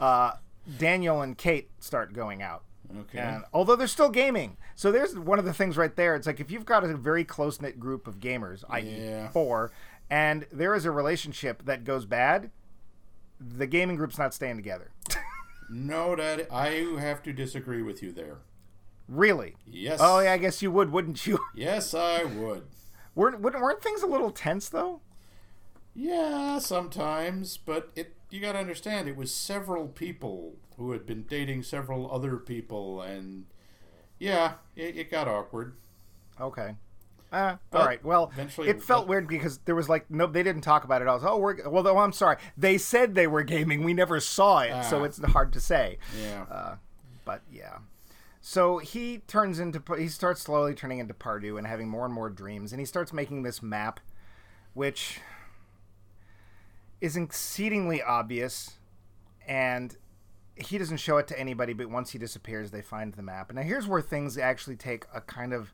uh, 0.00 0.32
Daniel 0.78 1.22
and 1.22 1.36
Kate 1.36 1.70
start 1.78 2.12
going 2.12 2.42
out. 2.42 2.64
Okay. 3.02 3.18
And 3.18 3.44
although 3.52 3.76
they're 3.76 3.86
still 3.86 4.08
gaming, 4.10 4.56
so 4.74 4.90
there's 4.90 5.16
one 5.16 5.38
of 5.38 5.44
the 5.44 5.52
things 5.52 5.76
right 5.76 5.94
there. 5.94 6.16
It's 6.16 6.26
like 6.26 6.40
if 6.40 6.50
you've 6.50 6.64
got 6.64 6.82
a 6.82 6.96
very 6.96 7.24
close 7.24 7.60
knit 7.60 7.78
group 7.78 8.06
of 8.08 8.18
gamers, 8.18 8.64
i.e., 8.68 9.06
Yeah. 9.06 9.28
four, 9.28 9.70
and 10.10 10.46
there 10.50 10.74
is 10.74 10.84
a 10.84 10.90
relationship 10.90 11.64
that 11.66 11.84
goes 11.84 12.04
bad, 12.04 12.50
the 13.38 13.66
gaming 13.66 13.96
group's 13.96 14.18
not 14.18 14.34
staying 14.34 14.56
together. 14.56 14.90
no, 15.70 16.16
Dad, 16.16 16.48
I 16.50 16.68
have 16.98 17.22
to 17.24 17.32
disagree 17.32 17.82
with 17.82 18.02
you 18.02 18.10
there. 18.12 18.38
really? 19.06 19.54
Yes. 19.66 20.00
Oh 20.02 20.18
yeah, 20.18 20.32
I 20.32 20.38
guess 20.38 20.60
you 20.60 20.72
would, 20.72 20.90
wouldn't 20.90 21.26
you? 21.28 21.38
Yes, 21.54 21.94
I 21.94 22.24
would. 22.24 22.64
weren't 23.14 23.40
weren't 23.40 23.60
weren't 23.60 23.82
things 23.82 24.02
a 24.02 24.06
little 24.08 24.30
tense 24.32 24.68
though? 24.68 25.00
Yeah, 25.94 26.58
sometimes, 26.58 27.56
but 27.56 27.90
it 27.96 28.14
you 28.30 28.40
got 28.40 28.52
to 28.52 28.58
understand 28.58 29.08
it 29.08 29.16
was 29.16 29.34
several 29.34 29.88
people 29.88 30.54
who 30.76 30.92
had 30.92 31.04
been 31.04 31.24
dating 31.24 31.64
several 31.64 32.10
other 32.12 32.36
people 32.36 33.02
and 33.02 33.46
yeah, 34.18 34.54
it, 34.76 34.96
it 34.96 35.10
got 35.10 35.26
awkward. 35.26 35.74
Okay. 36.40 36.76
Uh, 37.32 37.56
all 37.72 37.86
right. 37.86 38.04
Well, 38.04 38.32
it 38.58 38.82
felt 38.82 39.06
weird 39.06 39.28
because 39.28 39.58
there 39.58 39.74
was 39.76 39.88
like 39.88 40.10
no, 40.10 40.26
they 40.26 40.42
didn't 40.42 40.62
talk 40.62 40.84
about 40.84 41.00
it. 41.02 41.06
I 41.08 41.14
was 41.14 41.22
oh, 41.24 41.38
we're 41.38 41.68
well. 41.68 41.82
though, 41.82 41.98
I'm 41.98 42.12
sorry. 42.12 42.36
They 42.56 42.76
said 42.76 43.14
they 43.14 43.26
were 43.28 43.42
gaming. 43.44 43.84
We 43.84 43.94
never 43.94 44.18
saw 44.20 44.60
it, 44.60 44.84
so 44.84 45.00
Ah. 45.00 45.04
it's 45.04 45.22
hard 45.22 45.52
to 45.52 45.60
say. 45.60 45.98
Yeah. 46.20 46.44
Uh, 46.50 46.76
but 47.24 47.42
yeah. 47.52 47.78
So 48.40 48.78
he 48.78 49.18
turns 49.28 49.60
into 49.60 49.80
he 49.96 50.08
starts 50.08 50.40
slowly 50.42 50.74
turning 50.74 50.98
into 50.98 51.14
Pardieu 51.14 51.56
and 51.56 51.66
having 51.66 51.88
more 51.88 52.04
and 52.04 52.12
more 52.14 52.30
dreams, 52.30 52.72
and 52.72 52.80
he 52.80 52.86
starts 52.86 53.12
making 53.12 53.42
this 53.44 53.62
map, 53.62 54.00
which 54.74 55.20
is 57.00 57.16
exceedingly 57.16 58.02
obvious, 58.02 58.78
and 59.46 59.96
he 60.54 60.78
doesn't 60.78 60.98
show 60.98 61.16
it 61.18 61.26
to 61.28 61.38
anybody. 61.38 61.72
But 61.72 61.90
once 61.90 62.10
he 62.10 62.18
disappears, 62.18 62.70
they 62.70 62.82
find 62.82 63.14
the 63.14 63.22
map. 63.22 63.50
And 63.50 63.56
now 63.56 63.62
here's 63.62 63.86
where 63.86 64.02
things 64.02 64.36
actually 64.38 64.76
take 64.76 65.06
a 65.14 65.20
kind 65.20 65.52
of 65.52 65.72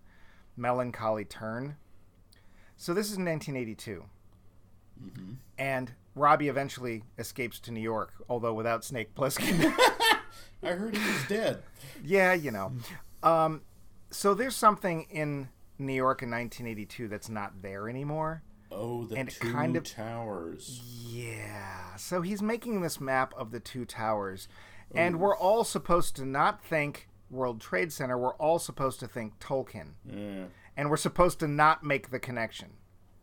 melancholy 0.57 1.25
turn. 1.25 1.77
So 2.77 2.93
this 2.93 3.07
is 3.07 3.19
1982, 3.19 4.05
and 5.59 5.93
Robbie 6.15 6.49
eventually 6.49 7.05
escapes 7.19 7.59
to 7.61 7.73
New 7.73 7.81
York, 7.81 8.13
although 8.29 8.53
without 8.53 8.85
Snake 8.85 9.15
Plissken. 9.15 9.75
I 10.63 10.73
heard 10.73 10.97
he 10.97 11.07
was 11.13 11.25
dead. 11.29 11.63
yeah, 12.05 12.33
you 12.35 12.51
know. 12.51 12.73
Um, 13.23 13.63
so 14.11 14.35
there's 14.35 14.57
something 14.57 15.07
in 15.11 15.49
New 15.79 15.93
York 15.93 16.23
in 16.23 16.31
1982 16.31 17.09
that's 17.09 17.29
not 17.29 17.63
there 17.63 17.89
anymore. 17.89 18.43
Oh, 18.71 19.05
the 19.05 19.17
And 19.17 19.31
two 19.31 19.53
kind 19.53 19.77
of- 19.77 19.85
towers. 19.85 20.81
Yeah. 21.07 21.97
So 21.97 22.21
he's 22.23 22.43
making 22.43 22.81
this 22.81 23.01
map 23.01 23.33
of 23.35 23.51
the 23.51 23.61
two 23.61 23.85
towers, 23.85 24.49
and 24.95 25.19
we're 25.21 25.37
all 25.37 25.65
supposed 25.65 26.17
to 26.17 26.25
not 26.25 26.63
think 26.65 27.09
World 27.31 27.61
Trade 27.61 27.93
Center. 27.93 28.19
We're 28.19 28.35
all 28.35 28.59
supposed 28.59 29.01
to 29.01 29.09
think 29.09 29.39
Tolkien, 29.39 29.93
Yeah. 30.05 30.47
and 30.77 30.91
we're 30.91 30.97
supposed 30.97 31.39
to 31.41 31.49
not 31.49 31.83
make 31.85 32.11
the 32.11 32.19
connection. 32.21 32.77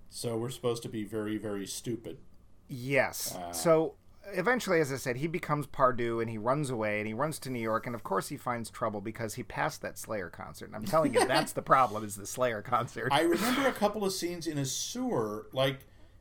So 0.09 0.37
we're 0.37 0.49
supposed 0.49 0.83
to 0.83 0.89
be 0.89 1.03
very, 1.03 1.37
very 1.37 1.65
stupid. 1.65 2.19
Yes. 2.67 3.35
Ah. 3.37 3.51
So 3.51 3.95
eventually, 4.31 4.79
as 4.79 4.91
I 4.91 4.97
said, 4.97 5.17
he 5.17 5.27
becomes 5.27 5.67
Pardieu 5.67 6.21
and 6.21 6.29
he 6.29 6.37
runs 6.37 6.69
away 6.69 6.99
and 6.99 7.07
he 7.07 7.13
runs 7.13 7.39
to 7.39 7.49
New 7.49 7.59
York 7.59 7.85
and 7.85 7.93
of 7.95 8.03
course 8.03 8.29
he 8.29 8.37
finds 8.37 8.69
trouble 8.69 9.01
because 9.01 9.33
he 9.35 9.43
passed 9.43 9.81
that 9.81 9.97
Slayer 9.97 10.29
concert. 10.29 10.67
And 10.67 10.75
I'm 10.75 10.85
telling 10.85 11.13
you, 11.13 11.25
that's 11.27 11.51
the 11.53 11.61
problem 11.61 12.03
is 12.03 12.15
the 12.15 12.25
Slayer 12.25 12.61
concert. 12.61 13.09
I 13.11 13.21
remember 13.21 13.67
a 13.67 13.73
couple 13.73 14.05
of 14.05 14.13
scenes 14.13 14.47
in 14.47 14.57
a 14.57 14.65
sewer, 14.65 15.47
like 15.51 15.79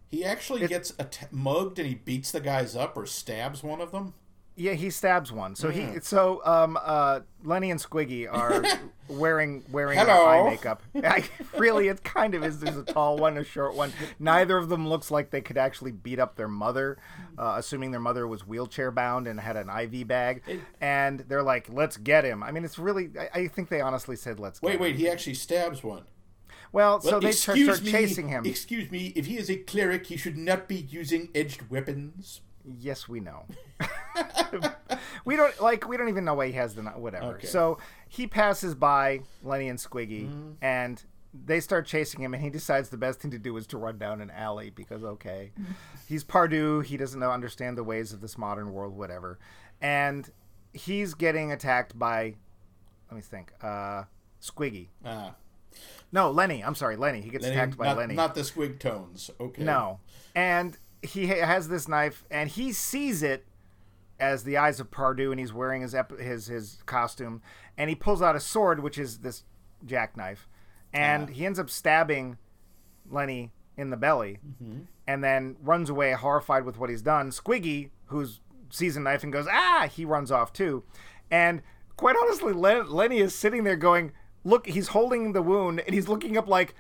he 0.09 0.25
actually 0.25 0.67
gets 0.67 0.93
att- 0.99 1.29
mugged 1.33 1.79
and 1.79 1.89
he 1.89 1.95
beats 1.95 2.33
the 2.33 2.41
guys 2.41 2.75
up 2.77 2.97
or 2.97 3.07
stabs 3.07 3.63
one 3.63 3.81
of 3.81 3.93
them. 3.93 4.15
yeah, 4.57 4.73
he 4.75 4.91
stabs 4.91 5.33
one. 5.33 5.55
So 5.57 5.71
he 5.71 6.01
so 6.01 6.43
um 6.45 6.79
uh 6.83 7.21
Lenny 7.45 7.71
and 7.71 7.81
Squiggy 7.81 8.29
are 8.31 8.63
wearing 9.13 9.65
wearing 9.71 9.99
Hello. 9.99 10.27
eye 10.27 10.51
makeup. 10.51 10.83
I, 10.95 11.25
really, 11.57 11.89
it 11.89 12.03
kind 12.03 12.35
of 12.35 12.45
is. 12.45 12.61
There's 12.61 12.77
a 12.77 12.85
tall 12.85 13.17
one, 13.17 13.39
a 13.39 13.45
short 13.45 13.75
one. 13.75 13.93
Neither 14.19 14.57
of 14.57 14.69
them 14.69 14.89
looks 14.89 15.11
like 15.11 15.31
they 15.31 15.41
could 15.41 15.59
actually 15.59 15.93
beat 15.93 16.19
up 16.19 16.37
their 16.37 16.49
mother, 16.49 16.99
uh, 17.39 17.55
assuming 17.57 17.91
their 17.91 18.01
mother 18.01 18.27
was 18.27 18.47
wheelchair 18.47 18.91
bound 18.91 19.27
and 19.27 19.39
had 19.41 19.57
an 19.57 19.69
IV 19.69 20.09
bag. 20.09 20.43
And 20.81 21.21
they're 21.21 21.43
like, 21.43 21.69
"Let's 21.69 21.97
get 21.97 22.25
him." 22.25 22.43
I 22.43 22.51
mean, 22.53 22.65
it's 22.65 22.79
really. 22.79 23.11
I, 23.19 23.41
I 23.41 23.49
think 23.49 23.69
they 23.69 23.81
honestly 23.81 24.17
said, 24.17 24.41
"Let's." 24.41 24.61
Wait, 24.63 24.73
get 24.73 24.81
wait, 24.81 24.93
him. 24.95 24.99
he 24.99 25.09
actually 25.09 25.35
stabs 25.35 25.83
one. 25.83 26.05
Well, 26.73 27.01
so 27.03 27.21
they 27.21 27.33
start, 27.33 27.59
excuse 27.59 27.77
start 27.77 27.85
me, 27.85 27.91
chasing 27.91 28.29
him. 28.29 28.47
Excuse 28.47 28.91
me, 28.91 29.13
if 29.15 29.27
he 29.27 29.37
is 29.37 29.51
a 29.51 29.57
cleric, 29.57 30.07
he 30.07 30.17
should 30.17 30.39
not 30.39 30.69
be 30.69 30.77
using 30.77 31.29
edged 31.35 31.69
weapons. 31.71 32.41
Yes, 32.65 33.09
we 33.09 33.21
know. 33.21 33.45
we 35.25 35.37
don't 35.37 35.61
like. 35.61 35.89
We 35.89 35.97
don't 35.97 36.09
even 36.09 36.25
know 36.25 36.35
why 36.35 36.47
he 36.47 36.53
has 36.53 36.75
the 36.75 36.83
whatever. 36.83 37.37
Okay. 37.37 37.47
So 37.47 37.79
he 38.09 38.27
passes 38.27 38.75
by 38.75 39.21
Lenny 39.43 39.69
and 39.69 39.79
Squiggy, 39.79 40.55
and 40.61 41.03
they 41.35 41.61
start 41.61 41.87
chasing 41.87 42.21
him. 42.23 42.35
And 42.35 42.43
he 42.43 42.51
decides 42.51 42.89
the 42.89 42.97
best 42.97 43.21
thing 43.21 43.31
to 43.33 43.39
do 43.39 43.57
is 43.57 43.67
to 43.69 43.79
run 43.79 43.99
down 43.99 44.21
an 44.21 44.31
alley 44.31 44.71
because 44.71 45.03
okay, 45.03 45.53
he's 46.09 46.25
Pardieu. 46.25 46.85
He 46.85 46.97
doesn't 46.97 47.19
know 47.19 47.31
understand 47.31 47.77
the 47.79 47.85
ways 47.85 48.13
of 48.13 48.21
this 48.21 48.37
modern 48.39 48.73
world, 48.73 48.97
whatever. 48.97 49.39
And 49.81 50.31
he's 50.73 51.15
getting 51.15 51.53
attacked 51.53 51.99
by. 51.99 52.35
Let 53.11 53.17
me 53.17 53.23
think. 53.23 53.53
Uh, 53.63 54.05
Squiggy. 54.41 54.89
Ah, 55.05 55.35
No, 56.11 56.31
Lenny. 56.31 56.65
I'm 56.65 56.75
sorry, 56.75 56.97
Lenny. 56.97 57.21
He 57.21 57.31
gets 57.31 57.45
Lenny- 57.45 57.55
attacked 57.57 57.77
by 57.77 57.87
not, 57.87 57.97
Lenny. 57.99 58.15
not 58.15 58.35
the 58.35 58.41
squig 58.41 58.79
tones. 58.81 59.31
Okay. 59.39 59.63
No. 59.63 60.01
And 60.35 60.77
he 61.03 61.27
has 61.27 61.69
this 61.69 61.89
knife, 61.89 62.25
and 62.31 62.49
he 62.49 62.73
sees 62.73 63.23
it 63.23 63.45
as 64.21 64.45
the 64.45 64.57
eyes 64.57 64.79
of 64.81 64.91
Pardieu, 64.91 65.31
and 65.31 65.41
he's 65.41 65.53
wearing 65.53 65.83
his 65.83 65.95
ep- 65.95 66.19
his 66.19 66.47
his 66.47 66.79
costume, 66.87 67.43
and 67.77 67.91
he 67.91 67.97
pulls 67.97 68.23
out 68.23 68.37
a 68.37 68.41
sword, 68.41 68.81
which 68.81 68.99
is 68.99 69.19
this 69.19 69.45
jackknife, 69.85 70.49
and 70.93 71.29
he 71.31 71.45
ends 71.47 71.59
up 71.59 71.69
stabbing 71.69 72.37
Lenny 73.11 73.51
in 73.77 73.91
the 73.91 73.97
belly, 73.97 74.39
and 75.07 75.25
then 75.25 75.57
runs 75.63 75.91
away, 75.91 76.13
horrified 76.13 76.65
with 76.65 76.79
what 76.79 76.89
he's 76.91 77.03
done. 77.03 77.31
Squiggy, 77.31 77.91
who's 78.07 78.41
sees 78.71 78.97
a 78.97 79.01
knife 79.01 79.23
and 79.23 79.33
goes 79.33 79.47
ah, 79.51 79.89
he 79.93 80.05
runs 80.05 80.31
off 80.31 80.53
too, 80.53 80.85
and 81.31 81.63
quite 81.97 82.17
honestly, 82.23 82.53
Len- 82.53 82.91
Lenny 82.91 83.19
is 83.19 83.35
sitting 83.35 83.65
there 83.65 83.77
going, 83.77 84.13
look, 84.45 84.67
he's 84.67 84.89
holding 84.89 85.33
the 85.33 85.43
wound, 85.43 85.81
and 85.81 85.95
he's 85.95 86.09
looking 86.09 86.37
up 86.37 86.47
like. 86.49 86.75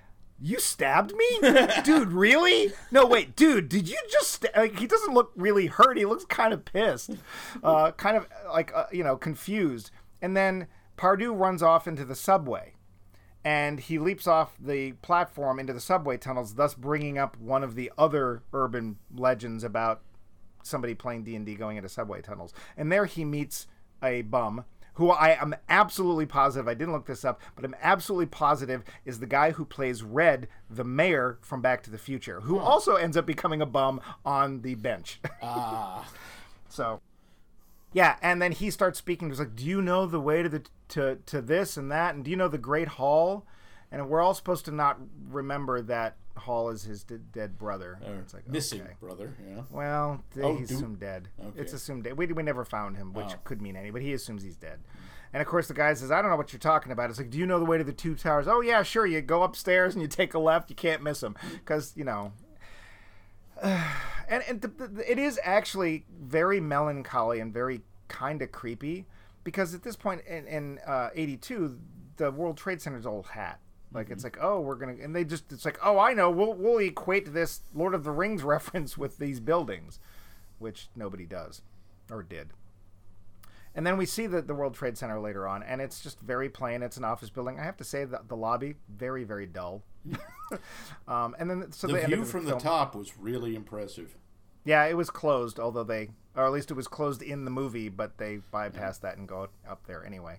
You 0.45 0.59
stabbed 0.59 1.15
me, 1.15 1.39
dude. 1.85 2.13
Really? 2.13 2.73
No, 2.91 3.07
wait, 3.07 3.37
dude. 3.37 3.69
Did 3.69 3.89
you 3.89 3.99
just? 4.11 4.33
Sta-? 4.33 4.49
Like, 4.57 4.77
he 4.77 4.89
doesn't 4.89 5.15
look 5.15 5.31
really 5.37 5.67
hurt. 5.67 5.97
He 5.97 6.05
looks 6.05 6.25
kind 6.25 6.53
of 6.53 6.65
pissed, 6.65 7.13
uh, 7.63 7.93
kind 7.93 8.17
of 8.17 8.27
like 8.53 8.73
uh, 8.75 8.87
you 8.91 9.05
know 9.05 9.17
confused. 9.17 9.93
And 10.21 10.37
then 10.37 10.67
Pardieu 10.99 11.33
runs 11.33 11.63
off 11.63 11.87
into 11.87 12.05
the 12.05 12.17
subway, 12.17 12.75
and 13.45 13.79
he 13.79 14.01
leaps 14.01 14.27
off 14.27 14.57
the 14.59 14.93
platform 14.95 15.61
into 15.61 15.73
the 15.73 15.81
subway 15.81 16.17
tunnels, 16.17 16.57
thus 16.57 16.75
bringing 16.75 17.19
up 17.19 17.37
one 17.37 17.63
of 17.63 17.77
the 17.77 17.93
other 17.97 18.43
urban 18.53 18.97
legends 19.15 19.63
about 19.63 20.03
somebody 20.65 20.95
playing 20.95 21.23
D&D 21.23 21.55
going 21.55 21.77
into 21.77 21.89
subway 21.89 22.21
tunnels. 22.21 22.53
And 22.77 22.91
there 22.91 23.07
he 23.07 23.25
meets 23.25 23.69
a 24.03 24.23
bum 24.23 24.65
who 24.95 25.11
I 25.11 25.41
am 25.41 25.55
absolutely 25.69 26.27
positive, 26.27 26.69
I 26.69 26.75
didn't 26.75 26.93
look 26.93 27.07
this 27.07 27.25
up, 27.25 27.41
but 27.57 27.65
I'm 27.65 27.75
absolutely 27.83 28.27
positive 28.27 28.83
is 29.05 29.19
the 29.21 29.27
guy 29.27 29.53
who 29.53 29.65
plays 29.65 30.03
Red, 30.03 30.49
the 30.69 30.85
mayor 30.85 31.39
from 31.41 31.63
Back 31.63 31.83
to 31.85 31.91
the 31.91 31.99
Future, 31.99 32.41
who 32.43 32.59
also 32.59 32.97
ends 32.97 33.17
up 33.17 33.25
becoming 33.27 33.63
a 33.63 33.67
bum 33.67 34.01
on 34.25 34.63
the 34.63 34.75
bench. 34.75 35.21
Ah, 35.43 36.09
So, 36.69 37.01
yeah, 37.93 38.17
and 38.23 38.41
then 38.41 38.53
he 38.53 38.71
starts 38.71 38.99
speaking. 38.99 39.29
He's 39.29 39.39
like, 39.39 39.57
"Do 39.57 39.65
you 39.65 39.83
know 39.83 40.07
the 40.07 40.21
way 40.21 40.43
to 40.43 40.49
the 40.49 40.63
to 40.89 41.17
to 41.27 41.41
this 41.43 41.77
and 41.77 41.91
that? 41.91 42.15
And 42.15 42.25
do 42.25 42.31
you 42.31 42.37
know 42.37 42.49
the 42.49 42.59
Great 42.59 42.89
Hall?" 42.89 43.47
And 43.91 44.09
we're 44.09 44.23
all 44.23 44.33
supposed 44.35 44.65
to 44.67 44.71
not 44.71 44.99
remember 45.29 45.83
that 45.83 46.17
Hall 46.37 46.71
is 46.71 46.83
his 46.85 47.05
d- 47.05 47.17
dead 47.33 47.59
brother. 47.59 47.99
or 48.07 48.15
It's 48.17 48.35
like 48.35 48.49
missing 48.49 48.83
okay. 48.83 48.93
brother. 49.01 49.35
Yeah. 49.49 49.63
Well, 49.71 50.23
th- 50.35 50.45
Oh, 50.45 50.57
he's 50.57 50.71
assumed 50.71 50.99
dead. 51.01 51.29
Okay. 51.41 51.61
It's 51.61 51.73
assumed 51.73 52.05
dead. 52.05 52.17
We, 52.17 52.27
we 52.27 52.43
never 52.43 52.65
found 52.65 52.97
him, 52.97 53.13
which 53.13 53.33
Oh. 53.33 53.39
could 53.45 53.61
mean 53.63 53.77
any, 53.77 53.91
but 53.91 54.03
he 54.03 54.13
assumes 54.13 54.43
he's 54.43 54.57
dead. 54.57 54.81
And 55.35 55.41
of 55.41 55.47
course, 55.49 55.67
the 55.69 55.75
guy 55.75 55.95
says, 55.95 56.11
"I 56.11 56.21
don't 56.21 56.31
know 56.31 56.37
what 56.37 56.53
you're 56.53 56.61
talking 56.61 56.93
about." 56.93 57.09
It's 57.11 57.19
like, 57.19 57.31
"Do 57.31 57.39
you 57.39 57.47
know 57.47 57.59
the 57.59 57.65
way 57.65 57.79
to 57.79 57.85
the 57.85 57.93
two 57.93 58.15
towers?" 58.15 58.47
Oh 58.49 58.61
yeah, 58.61 58.83
sure. 58.83 59.07
You 59.07 59.21
go 59.23 59.43
upstairs 59.43 59.95
and 59.95 60.03
you 60.03 60.09
take 60.09 60.35
a 60.35 60.39
left. 60.39 60.69
You 60.69 60.77
can't 60.77 61.03
miss 61.03 61.23
him 61.23 61.37
because 61.55 61.93
you 61.97 62.05
know. 62.05 62.33
and 63.63 64.43
and 64.49 64.61
the, 64.61 64.69
the, 64.69 65.11
it 65.11 65.19
is 65.19 65.39
actually 65.43 66.05
very 66.21 66.61
melancholy 66.61 67.41
and 67.41 67.53
very 67.53 67.83
kind 68.09 68.43
of 68.43 68.53
creepy 68.53 69.07
because 69.45 69.75
at 69.75 69.83
this 69.83 69.97
point 69.97 70.21
in, 70.27 70.47
in 70.47 70.79
uh, 70.87 71.09
82 71.15 71.79
the 72.17 72.31
world 72.31 72.57
trade 72.57 72.81
center's 72.83 73.07
old 73.07 73.27
hat 73.29 73.59
like 73.95 74.11
it's 74.11 74.25
like 74.25 74.39
oh 74.41 74.61
we're 74.61 74.75
gonna 74.77 74.95
and 75.03 75.15
they 75.15 75.25
just 75.25 75.53
it's 75.53 75.65
like 75.65 75.79
oh 75.85 75.99
i 75.99 76.13
know 76.15 76.31
we'll, 76.31 76.55
we'll 76.55 76.79
equate 76.79 77.33
this 77.33 77.61
lord 77.75 77.95
of 77.95 78.05
the 78.05 78.11
rings 78.11 78.43
reference 78.55 78.97
with 78.97 79.19
these 79.19 79.41
buildings 79.41 79.99
which 80.59 80.89
nobody 80.95 81.27
does 81.27 81.63
or 82.11 82.23
did. 82.23 82.51
And 83.75 83.87
then 83.87 83.97
we 83.97 84.05
see 84.05 84.27
the, 84.27 84.43
the 84.43 84.55
world 84.55 84.75
trade 84.75 84.99
center 84.99 85.19
later 85.19 85.49
on 85.49 85.63
and 85.63 85.81
it's 85.81 86.01
just 86.03 86.21
very 86.21 86.49
plain 86.49 86.83
it's 86.83 86.97
an 86.97 87.05
office 87.05 87.31
building. 87.31 87.59
I 87.59 87.65
have 87.65 87.77
to 87.79 87.85
say 87.85 88.05
that 88.05 88.29
the 88.29 88.37
lobby 88.37 88.75
very 88.89 89.25
very 89.25 89.47
dull. 89.47 89.83
Um, 91.09 91.35
and 91.39 91.49
then 91.49 91.73
so 91.73 91.87
The 91.87 92.07
view 92.07 92.25
from 92.25 92.45
the 92.45 92.57
top 92.59 92.95
was 92.95 93.17
really 93.19 93.55
impressive. 93.57 94.15
yeah, 94.65 94.85
it 94.85 94.97
was 94.97 95.09
closed, 95.11 95.59
although 95.59 95.83
they, 95.85 96.11
or 96.37 96.45
at 96.45 96.53
least 96.53 96.71
it 96.71 96.75
was 96.75 96.87
closed 96.87 97.23
in 97.23 97.45
the 97.47 97.51
movie, 97.51 97.89
but 97.89 98.19
they 98.19 98.41
bypassed 98.53 99.01
that 99.01 99.17
and 99.17 99.27
go 99.27 99.49
up 99.69 99.87
there 99.87 100.05
anyway. 100.05 100.39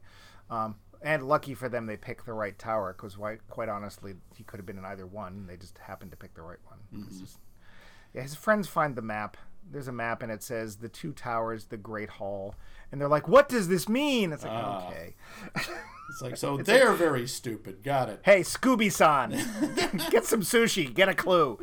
Um, 0.52 0.76
and 1.04 1.28
lucky 1.28 1.54
for 1.54 1.70
them, 1.70 1.86
they 1.86 1.98
picked 1.98 2.26
the 2.26 2.34
right 2.34 2.58
tower 2.58 2.94
because, 2.94 3.18
quite 3.50 3.70
honestly, 3.70 4.16
he 4.36 4.44
could 4.44 4.58
have 4.58 4.66
been 4.66 4.78
in 4.78 4.86
either 4.86 5.06
one. 5.06 5.46
They 5.48 5.58
just 5.58 5.78
happened 5.78 6.12
to 6.12 6.18
pick 6.18 6.34
the 6.34 6.42
right 6.42 6.60
one. 6.66 6.80
It's 7.08 7.20
just- 7.20 7.40
yeah, 8.14 8.22
his 8.22 8.36
friends 8.36 8.68
find 8.68 8.96
the 8.96 9.02
map. 9.02 9.38
There's 9.72 9.88
a 9.88 9.92
map, 9.94 10.22
and 10.22 10.32
it 10.32 10.44
says 10.44 10.78
the 10.78 10.90
two 10.90 11.14
towers, 11.14 11.66
the 11.66 11.78
Great 11.78 12.10
Hall, 12.10 12.54
and 12.92 13.00
they're 13.00 13.08
like, 13.08 13.28
"What 13.30 13.48
does 13.50 13.70
this 13.70 13.88
mean?" 13.88 14.32
It's 14.34 14.44
like, 14.44 14.52
Ah. 14.54 14.88
okay, 14.90 15.16
It's 16.10 16.22
like 16.22 16.36
so 16.38 16.58
they're 16.58 16.92
very 16.94 17.26
stupid. 17.28 17.82
Got 17.82 18.10
it. 18.10 18.20
hey, 18.24 18.42
Scooby-san, 18.42 19.32
get 20.12 20.26
some 20.26 20.42
sushi, 20.42 20.94
get 20.94 21.08
a 21.10 21.14
clue. 21.16 21.58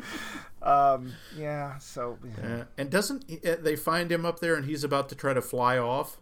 Um, 0.63 1.13
yeah, 1.37 1.79
so 1.79 2.19
Uh, 2.43 2.65
and 2.79 2.91
doesn't 2.91 3.25
he- 3.29 3.41
uh, 3.49 3.57
they 3.61 3.77
find 3.77 4.11
him 4.11 4.25
up 4.27 4.41
there 4.41 4.55
and 4.57 4.65
he's 4.65 4.83
about 4.83 5.09
to 5.11 5.15
try 5.15 5.35
to 5.35 5.43
fly 5.43 5.79
off? 5.79 6.19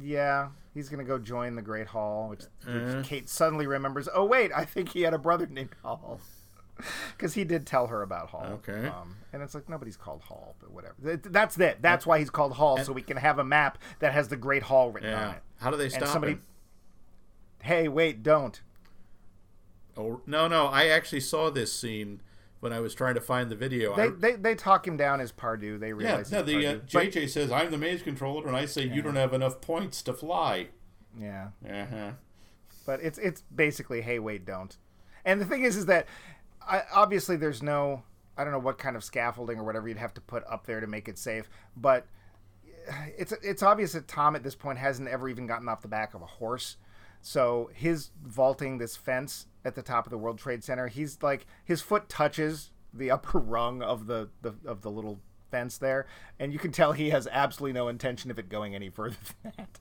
Yeah, 0.00 0.48
he's 0.74 0.88
gonna 0.88 1.04
go 1.04 1.18
join 1.18 1.54
the 1.54 1.62
Great 1.62 1.86
Hall, 1.88 2.28
which, 2.30 2.44
which 2.64 2.96
Uh. 2.96 3.02
Kate 3.02 3.28
suddenly 3.28 3.66
remembers. 3.66 4.08
Oh 4.12 4.24
wait, 4.24 4.50
I 4.54 4.64
think 4.64 4.90
he 4.90 5.02
had 5.02 5.14
a 5.14 5.18
brother 5.18 5.46
named 5.46 5.74
Hall. 5.82 6.20
because 7.16 7.34
he 7.34 7.42
did 7.44 7.66
tell 7.66 7.88
her 7.88 8.02
about 8.02 8.28
Hall. 8.30 8.46
Okay. 8.66 8.86
Um, 8.86 9.16
and 9.32 9.42
it's 9.42 9.54
like 9.54 9.68
nobody's 9.68 9.96
called 9.96 10.22
Hall, 10.22 10.54
but 10.60 10.70
whatever. 10.70 10.94
That's 11.16 11.58
it. 11.58 11.82
That's 11.82 12.06
why 12.06 12.18
he's 12.20 12.30
called 12.30 12.52
Hall, 12.52 12.78
so 12.78 12.92
we 12.92 13.02
can 13.02 13.16
have 13.16 13.38
a 13.40 13.44
map 13.44 13.78
that 13.98 14.12
has 14.12 14.28
the 14.28 14.36
Great 14.36 14.62
Hall 14.62 14.90
written 14.90 15.12
on 15.12 15.20
Yeah. 15.20 15.32
it. 15.36 15.42
How 15.60 15.70
do 15.70 15.76
they 15.76 15.88
stop 15.88 16.08
somebody- 16.08 16.34
him? 16.34 16.42
Hey, 17.62 17.88
wait, 17.88 18.22
don't. 18.22 18.60
Oh 19.96 20.20
no, 20.26 20.46
no! 20.46 20.66
I 20.68 20.86
actually 20.86 21.18
saw 21.20 21.50
this 21.50 21.72
scene 21.72 22.20
when 22.60 22.72
I 22.72 22.80
was 22.80 22.94
trying 22.94 23.14
to 23.14 23.20
find 23.20 23.50
the 23.50 23.54
video. 23.56 23.94
They 23.94 24.04
I, 24.04 24.08
they, 24.08 24.32
they 24.36 24.54
talk 24.54 24.86
him 24.86 24.96
down 24.96 25.20
as 25.20 25.32
Pardieu. 25.32 25.78
They 25.78 25.88
yeah, 25.88 25.92
realize 25.94 26.32
no. 26.32 26.42
he's 26.42 26.46
The 26.54 26.66
uh, 26.66 26.72
Pardieu. 26.74 26.92
But- 26.92 27.04
JJ 27.12 27.28
says 27.30 27.52
I'm 27.52 27.70
the 27.70 27.78
maze 27.78 28.02
controller, 28.02 28.46
and 28.46 28.56
I 28.56 28.66
say 28.66 28.82
you 28.82 29.02
don't 29.02 29.16
have 29.16 29.32
enough 29.32 29.60
points 29.60 30.02
to 30.02 30.12
fly. 30.12 30.68
yeah. 31.18 31.48
Uh 31.68 31.86
huh. 31.90 32.10
but 32.86 33.00
it's 33.02 33.18
it's 33.18 33.42
basically 33.54 34.00
hey 34.02 34.18
wait 34.18 34.44
don't 34.44 34.76
and 35.24 35.40
the 35.40 35.44
thing 35.44 35.62
is 35.64 35.76
is 35.76 35.86
that 35.86 36.06
I, 36.66 36.82
obviously 36.94 37.36
there's 37.36 37.62
no 37.62 38.02
i 38.36 38.44
don't 38.44 38.52
know 38.52 38.58
what 38.58 38.78
kind 38.78 38.94
of 38.96 39.02
scaffolding 39.04 39.58
or 39.58 39.64
whatever 39.64 39.88
you'd 39.88 39.98
have 39.98 40.14
to 40.14 40.20
put 40.20 40.42
up 40.48 40.66
there 40.66 40.80
to 40.80 40.86
make 40.86 41.08
it 41.08 41.18
safe 41.18 41.48
but 41.76 42.06
it's 43.18 43.32
it's 43.42 43.62
obvious 43.62 43.92
that 43.92 44.08
tom 44.08 44.36
at 44.36 44.42
this 44.42 44.54
point 44.54 44.78
hasn't 44.78 45.08
ever 45.08 45.28
even 45.28 45.46
gotten 45.46 45.68
off 45.68 45.82
the 45.82 45.88
back 45.88 46.14
of 46.14 46.22
a 46.22 46.26
horse 46.26 46.76
so 47.20 47.70
his 47.74 48.10
vaulting 48.24 48.78
this 48.78 48.96
fence 48.96 49.46
at 49.64 49.74
the 49.74 49.82
top 49.82 50.06
of 50.06 50.10
the 50.10 50.18
world 50.18 50.38
trade 50.38 50.62
center 50.64 50.86
he's 50.88 51.18
like 51.22 51.46
his 51.64 51.80
foot 51.82 52.08
touches 52.08 52.70
the 52.92 53.10
upper 53.10 53.38
rung 53.54 53.82
of 53.82 54.06
the, 54.06 54.28
the 54.42 54.54
of 54.64 54.82
the 54.82 54.90
little 54.90 55.20
fence 55.50 55.78
there 55.78 56.06
and 56.38 56.52
you 56.52 56.58
can 56.58 56.70
tell 56.72 56.92
he 56.92 57.10
has 57.10 57.26
absolutely 57.30 57.72
no 57.72 57.88
intention 57.88 58.30
of 58.30 58.38
it 58.38 58.48
going 58.48 58.74
any 58.74 58.90
further 58.90 59.16
than 59.42 59.52
that 59.56 59.78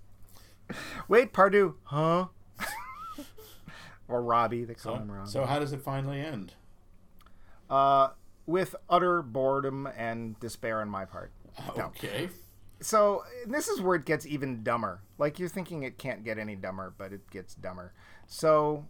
wait 1.08 1.34
pardieu 1.34 1.76
huh 1.84 2.28
or 4.08 4.22
Robbie. 4.22 4.64
They 4.64 4.74
call 4.74 4.96
him 4.96 5.12
Robbie. 5.12 5.30
So 5.30 5.46
how 5.46 5.60
does 5.60 5.74
it 5.74 5.82
finally 5.82 6.22
end? 6.22 6.54
uh, 7.70 8.10
with 8.46 8.76
utter 8.90 9.22
boredom 9.22 9.88
and 9.98 10.40
despair 10.40 10.80
on 10.82 10.90
my 10.90 11.04
part. 11.06 11.32
No. 11.76 11.92
So 12.80 13.24
this 13.46 13.68
is 13.68 13.82
where 13.82 13.96
it 13.96 14.06
gets 14.06 14.26
even 14.26 14.64
dumber. 14.64 15.02
Like 15.18 15.40
you're 15.40 15.50
thinking 15.50 15.84
it 15.84 15.98
can't 15.98 16.24
get 16.24 16.38
any 16.38 16.56
dumber, 16.56 16.94
but 16.98 17.12
it 17.12 17.30
gets 17.32 17.56
dumber. 17.56 17.94
So, 18.28 18.86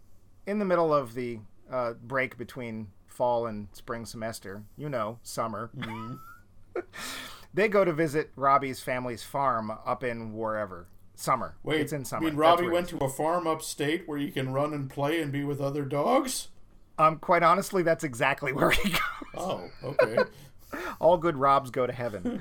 in 0.46 0.58
the 0.58 0.64
middle 0.64 0.92
of 0.92 1.14
the 1.14 1.38
uh, 1.70 1.92
break 1.94 2.36
between 2.36 2.88
fall 3.06 3.46
and 3.46 3.68
spring 3.72 4.04
semester, 4.04 4.64
you 4.76 4.88
know, 4.88 5.18
summer, 5.22 5.70
they 7.54 7.68
go 7.68 7.84
to 7.84 7.92
visit 7.92 8.30
Robbie's 8.36 8.80
family's 8.80 9.22
farm 9.22 9.70
up 9.86 10.02
in 10.04 10.34
wherever. 10.34 10.88
Summer. 11.14 11.56
Wait, 11.64 11.80
it's 11.80 11.92
in 11.92 12.04
summer. 12.04 12.28
I 12.28 12.30
mean, 12.30 12.38
Robbie 12.38 12.68
went 12.68 12.88
to 12.90 12.98
a 12.98 13.08
farm 13.08 13.48
upstate 13.48 14.06
where 14.06 14.18
you 14.18 14.30
can 14.30 14.52
run 14.52 14.72
and 14.72 14.88
play 14.88 15.20
and 15.20 15.32
be 15.32 15.42
with 15.42 15.60
other 15.60 15.84
dogs. 15.84 16.48
Um, 16.96 17.18
quite 17.18 17.42
honestly, 17.42 17.82
that's 17.82 18.04
exactly 18.04 18.52
where 18.54 18.70
he 18.70 18.90
goes. 18.90 19.00
Oh, 19.36 19.68
okay. 19.82 20.18
all 21.00 21.16
good 21.16 21.36
Robs 21.36 21.70
go 21.70 21.88
to 21.88 21.92
heaven. 21.92 22.40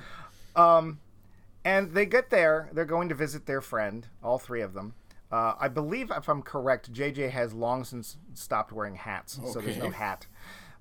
um, 0.55 0.99
and 1.67 1.91
they 1.91 2.05
get 2.05 2.29
there. 2.29 2.69
They're 2.71 2.85
going 2.85 3.09
to 3.09 3.15
visit 3.15 3.45
their 3.45 3.61
friend, 3.61 4.07
all 4.23 4.39
three 4.39 4.61
of 4.61 4.73
them. 4.73 4.93
Uh, 5.31 5.53
I 5.59 5.67
believe, 5.67 6.09
if 6.11 6.29
I'm 6.29 6.41
correct, 6.41 6.91
JJ 6.93 7.31
has 7.31 7.53
long 7.53 7.83
since 7.83 8.15
stopped 8.33 8.71
wearing 8.71 8.95
hats, 8.95 9.39
so 9.51 9.59
there's 9.59 9.77
no 9.77 9.89
hat. 9.89 10.25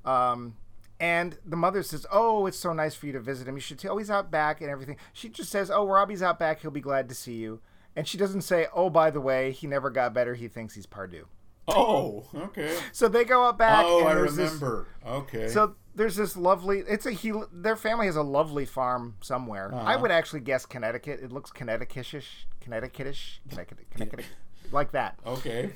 Um, 0.04 0.56
and 1.00 1.36
the 1.44 1.56
mother 1.56 1.82
says, 1.82 2.06
"Oh, 2.12 2.46
it's 2.46 2.56
so 2.58 2.72
nice 2.72 2.94
for 2.94 3.06
you 3.06 3.12
to 3.12 3.20
visit 3.20 3.48
him. 3.48 3.56
You 3.56 3.60
should. 3.60 3.80
T- 3.80 3.88
oh, 3.88 3.96
he's 3.98 4.10
out 4.10 4.30
back 4.30 4.60
and 4.60 4.70
everything." 4.70 4.96
She 5.12 5.28
just 5.28 5.50
says, 5.50 5.70
"Oh, 5.70 5.86
Robbie's 5.86 6.22
out 6.22 6.38
back. 6.38 6.60
He'll 6.60 6.70
be 6.70 6.80
glad 6.80 7.08
to 7.08 7.14
see 7.14 7.34
you." 7.34 7.60
And 7.96 8.06
she 8.06 8.16
doesn't 8.16 8.42
say, 8.42 8.68
"Oh, 8.72 8.88
by 8.88 9.10
the 9.10 9.20
way, 9.20 9.50
he 9.50 9.66
never 9.66 9.90
got 9.90 10.14
better. 10.14 10.34
He 10.34 10.46
thinks 10.48 10.74
he's 10.74 10.86
Pardieu." 10.86 11.24
oh, 11.68 12.24
okay. 12.34 12.78
So 12.92 13.08
they 13.08 13.24
go 13.24 13.42
out 13.44 13.58
back. 13.58 13.84
Oh, 13.86 13.98
and 14.00 14.08
I 14.08 14.14
there's 14.14 14.36
this- 14.36 14.52
remember. 14.52 14.86
Okay. 15.04 15.48
so 15.48 15.74
there's 15.96 16.14
this 16.16 16.36
lovely. 16.36 16.80
It's 16.86 17.06
a 17.06 17.10
he. 17.10 17.32
Their 17.52 17.74
family 17.76 18.06
has 18.06 18.14
a 18.16 18.22
lovely 18.22 18.64
farm 18.64 19.16
somewhere. 19.20 19.74
I 19.74 19.94
Uh-huh. 19.94 20.02
would 20.02 20.10
actually 20.12 20.40
guess 20.40 20.64
Connecticut. 20.66 21.20
It 21.22 21.32
looks 21.32 21.50
Connecticutish, 21.50 22.46
Connecticutish, 22.60 23.40
Connecticut, 23.48 23.90
Connecticut, 23.90 24.26
like 24.70 24.92
that. 24.92 25.18
okay. 25.26 25.72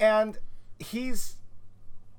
And 0.00 0.38
he's. 0.78 1.36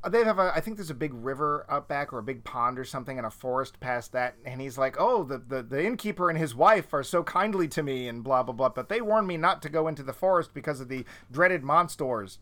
They 0.10 0.24
have 0.24 0.40
a. 0.40 0.54
I 0.56 0.62
think 0.62 0.78
there's 0.78 0.90
a 0.90 0.94
big 0.96 1.14
river 1.14 1.66
up 1.70 1.90
back, 1.90 2.14
or 2.14 2.20
a 2.20 2.24
big 2.24 2.46
pond, 2.46 2.80
or 2.80 2.86
something, 2.86 3.18
and 3.18 3.28
a 3.28 3.30
forest 3.30 3.82
past 3.82 4.14
that. 4.14 4.36
And 4.46 4.62
he's 4.62 4.78
like, 4.78 4.96
"Oh, 4.98 5.24
the 5.26 5.38
the, 5.40 5.62
the 5.62 5.84
innkeeper 5.86 6.30
and 6.30 6.38
his 6.40 6.56
wife 6.56 6.94
are 6.94 7.04
so 7.04 7.22
kindly 7.22 7.68
to 7.70 7.84
me, 7.84 8.08
and 8.08 8.24
blah 8.24 8.44
blah 8.44 8.54
blah. 8.56 8.70
But 8.70 8.88
they 8.88 9.02
warned 9.02 9.28
me 9.28 9.36
not 9.36 9.62
to 9.64 9.70
go 9.70 9.90
into 9.90 10.02
the 10.04 10.14
forest 10.14 10.54
because 10.54 10.80
of 10.80 10.88
the 10.88 11.04
dreaded 11.30 11.64
monsters." 11.64 12.40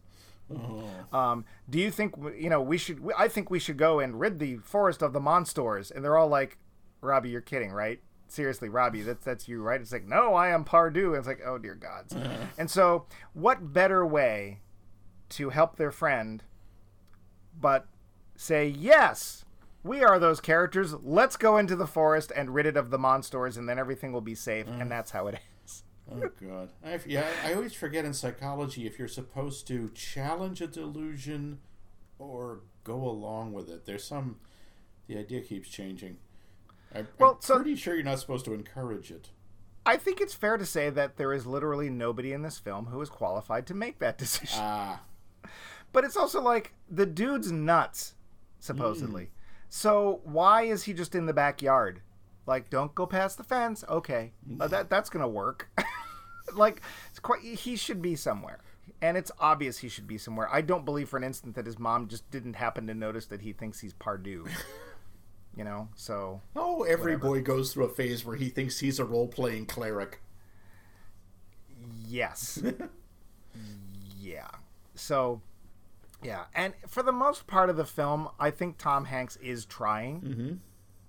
Mm-hmm. 0.52 1.16
Um, 1.16 1.46
do 1.70 1.80
you 1.80 1.92
think 1.92 2.16
you 2.38 2.50
know 2.50 2.62
we 2.62 2.78
should? 2.78 3.02
I 3.18 3.28
think 3.28 3.50
we 3.50 3.60
should 3.60 3.78
go 3.78 4.00
and 4.00 4.20
rid 4.20 4.40
the 4.40 4.58
forest 4.58 5.02
of 5.02 5.14
the 5.14 5.20
monsters. 5.20 5.92
And 5.92 6.04
they're 6.04 6.18
all 6.18 6.28
like, 6.28 6.58
"Robbie, 7.02 7.30
you're 7.30 7.42
kidding, 7.42 7.72
right? 7.72 8.02
Seriously, 8.28 8.70
Robbie, 8.70 9.02
that's 9.02 9.26
that's 9.26 9.48
you, 9.48 9.62
right?" 9.62 9.82
It's 9.82 9.92
like, 9.92 10.08
"No, 10.08 10.34
I 10.34 10.50
am 10.50 10.64
Pardieu." 10.64 11.08
And 11.08 11.18
it's 11.18 11.28
like, 11.28 11.42
"Oh 11.46 11.58
dear 11.58 11.76
gods." 11.76 12.14
Mm-hmm. 12.14 12.44
And 12.58 12.70
so, 12.72 13.06
what 13.34 13.74
better 13.74 14.06
way 14.06 14.62
to 15.30 15.50
help 15.50 15.76
their 15.76 15.92
friend, 15.92 16.44
but 17.60 17.88
say 18.36 18.68
yes? 18.68 19.44
We 19.84 20.04
are 20.04 20.20
those 20.20 20.42
characters. 20.42 20.94
Let's 21.02 21.38
go 21.38 21.58
into 21.58 21.76
the 21.76 21.88
forest 21.88 22.32
and 22.36 22.54
rid 22.54 22.66
it 22.66 22.76
of 22.76 22.90
the 22.90 22.98
monsters, 22.98 23.56
and 23.56 23.70
then 23.70 23.80
everything 23.80 24.12
will 24.12 24.22
be 24.22 24.36
safe. 24.36 24.68
And 24.68 24.84
mm. 24.84 24.90
that's 24.90 25.12
how 25.12 25.28
it. 25.28 25.40
Oh 26.12 26.30
God. 26.42 26.70
I, 26.86 27.00
yeah, 27.06 27.28
I 27.44 27.54
always 27.54 27.74
forget 27.74 28.06
in 28.06 28.14
psychology 28.14 28.86
if 28.88 28.98
you're 28.98 29.08
supposed 29.08 29.68
to 29.68 29.90
challenge 29.94 30.62
a 30.62 30.68
delusion 30.68 31.60
or 32.20 32.62
go 32.84 32.96
along 32.96 33.54
with 33.54 33.70
it. 33.70 33.86
There's 33.86 34.04
some. 34.04 34.38
The 35.08 35.18
idea 35.18 35.42
keeps 35.42 35.70
changing. 35.70 36.18
I, 36.96 37.06
Well, 37.20 37.32
I'm 37.32 37.42
so- 37.42 37.56
pretty 37.56 37.76
sure 37.76 37.96
you're 37.96 38.04
not 38.04 38.20
supposed 38.20 38.46
to 38.46 38.54
encourage 38.54 39.12
it. 39.12 39.30
I 39.86 39.96
think 39.98 40.20
it's 40.20 40.34
fair 40.34 40.58
to 40.58 40.66
say 40.66 40.90
that 40.90 41.16
there 41.16 41.32
is 41.34 41.46
literally 41.46 41.90
nobody 41.90 42.34
in 42.34 42.42
this 42.42 42.58
film 42.60 42.88
who 42.88 43.02
is 43.02 43.10
qualified 43.10 43.66
to 43.68 43.74
make 43.74 44.00
that 44.00 44.18
decision. 44.24 44.60
Ah, 44.62 45.02
But 45.94 46.04
it's 46.04 46.18
also 46.18 46.42
like 46.42 46.74
the 46.90 47.06
dude's 47.06 47.52
nuts, 47.54 48.16
supposedly. 48.60 49.30
So 49.70 50.20
why 50.26 50.64
is 50.64 50.84
he 50.84 50.94
just 50.94 51.16
in 51.16 51.26
the 51.26 51.34
backyard? 51.34 52.02
Like, 52.46 52.70
don't 52.70 52.94
go 52.96 53.06
past 53.06 53.38
the 53.38 53.44
fence. 53.46 53.84
Okay, 53.90 54.34
Uh, 54.60 54.68
that 54.68 54.90
that's 54.90 55.10
gonna 55.10 55.28
work. 55.28 55.70
like, 56.54 56.82
it's 57.10 57.20
quite. 57.20 57.42
He 57.42 57.76
should 57.76 58.02
be 58.02 58.16
somewhere, 58.16 58.60
and 59.02 59.18
it's 59.18 59.32
obvious 59.40 59.80
he 59.80 59.90
should 59.90 60.08
be 60.08 60.18
somewhere. 60.18 60.48
I 60.52 60.62
don't 60.62 60.86
believe 60.86 61.10
for 61.10 61.18
an 61.18 61.24
instant 61.24 61.56
that 61.56 61.66
his 61.66 61.80
mom 61.80 62.08
just 62.08 62.30
didn't 62.32 62.56
happen 62.56 62.88
to 62.88 62.94
notice 62.94 63.26
that 63.28 63.42
he 63.42 63.54
thinks 63.54 63.80
he's 63.80 63.94
Pardieu. 63.94 64.48
you 65.56 65.64
know, 65.64 65.90
so 65.96 66.42
oh, 66.56 66.84
every 66.84 67.18
boy 67.18 67.42
goes 67.42 67.74
through 67.74 67.86
a 67.86 67.90
phase 67.90 68.26
where 68.26 68.36
he 68.36 68.50
thinks 68.50 68.80
he's 68.80 69.00
a 69.00 69.06
role-playing 69.06 69.66
cleric. 69.66 70.22
Yes. 72.06 72.62
yeah. 74.20 74.48
So, 74.96 75.42
yeah. 76.24 76.46
And 76.54 76.74
for 76.88 77.04
the 77.04 77.12
most 77.12 77.48
part 77.48 77.70
of 77.70 77.78
the 77.78 77.86
film, 77.86 78.30
I 78.40 78.52
think 78.52 78.78
Tom 78.78 79.06
Hanks 79.06 79.36
is 79.38 79.66
trying. 79.66 80.22
Mm-hmm. 80.22 80.54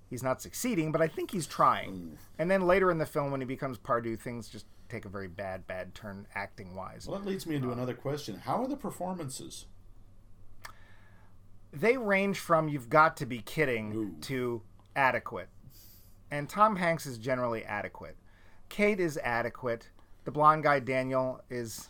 He's 0.09 0.23
not 0.23 0.41
succeeding, 0.41 0.91
but 0.91 1.01
I 1.01 1.07
think 1.07 1.31
he's 1.31 1.45
trying. 1.45 2.17
And 2.39 2.49
then 2.49 2.65
later 2.65 2.89
in 2.89 2.97
the 2.97 3.05
film, 3.05 3.29
when 3.31 3.41
he 3.41 3.45
becomes 3.45 3.77
Pardieu, 3.77 4.19
things 4.19 4.49
just 4.49 4.65
take 4.89 5.05
a 5.05 5.09
very 5.09 5.27
bad, 5.27 5.67
bad 5.67 5.93
turn 5.93 6.27
acting 6.35 6.75
wise. 6.75 7.07
Well, 7.07 7.19
that 7.19 7.27
leads 7.27 7.45
me 7.45 7.55
into 7.55 7.69
uh, 7.69 7.73
another 7.73 7.93
question. 7.93 8.39
How 8.39 8.61
are 8.61 8.67
the 8.67 8.75
performances? 8.75 9.65
They 11.71 11.97
range 11.97 12.39
from 12.39 12.67
you've 12.67 12.89
got 12.89 13.15
to 13.17 13.25
be 13.25 13.39
kidding 13.39 13.93
Ooh. 13.93 14.21
to 14.21 14.63
adequate. 14.95 15.49
And 16.31 16.49
Tom 16.49 16.75
Hanks 16.75 17.05
is 17.05 17.17
generally 17.17 17.63
adequate. 17.63 18.17
Kate 18.69 18.99
is 18.99 19.17
adequate. 19.23 19.89
The 20.25 20.31
blonde 20.31 20.63
guy, 20.63 20.79
Daniel, 20.79 21.41
is 21.49 21.89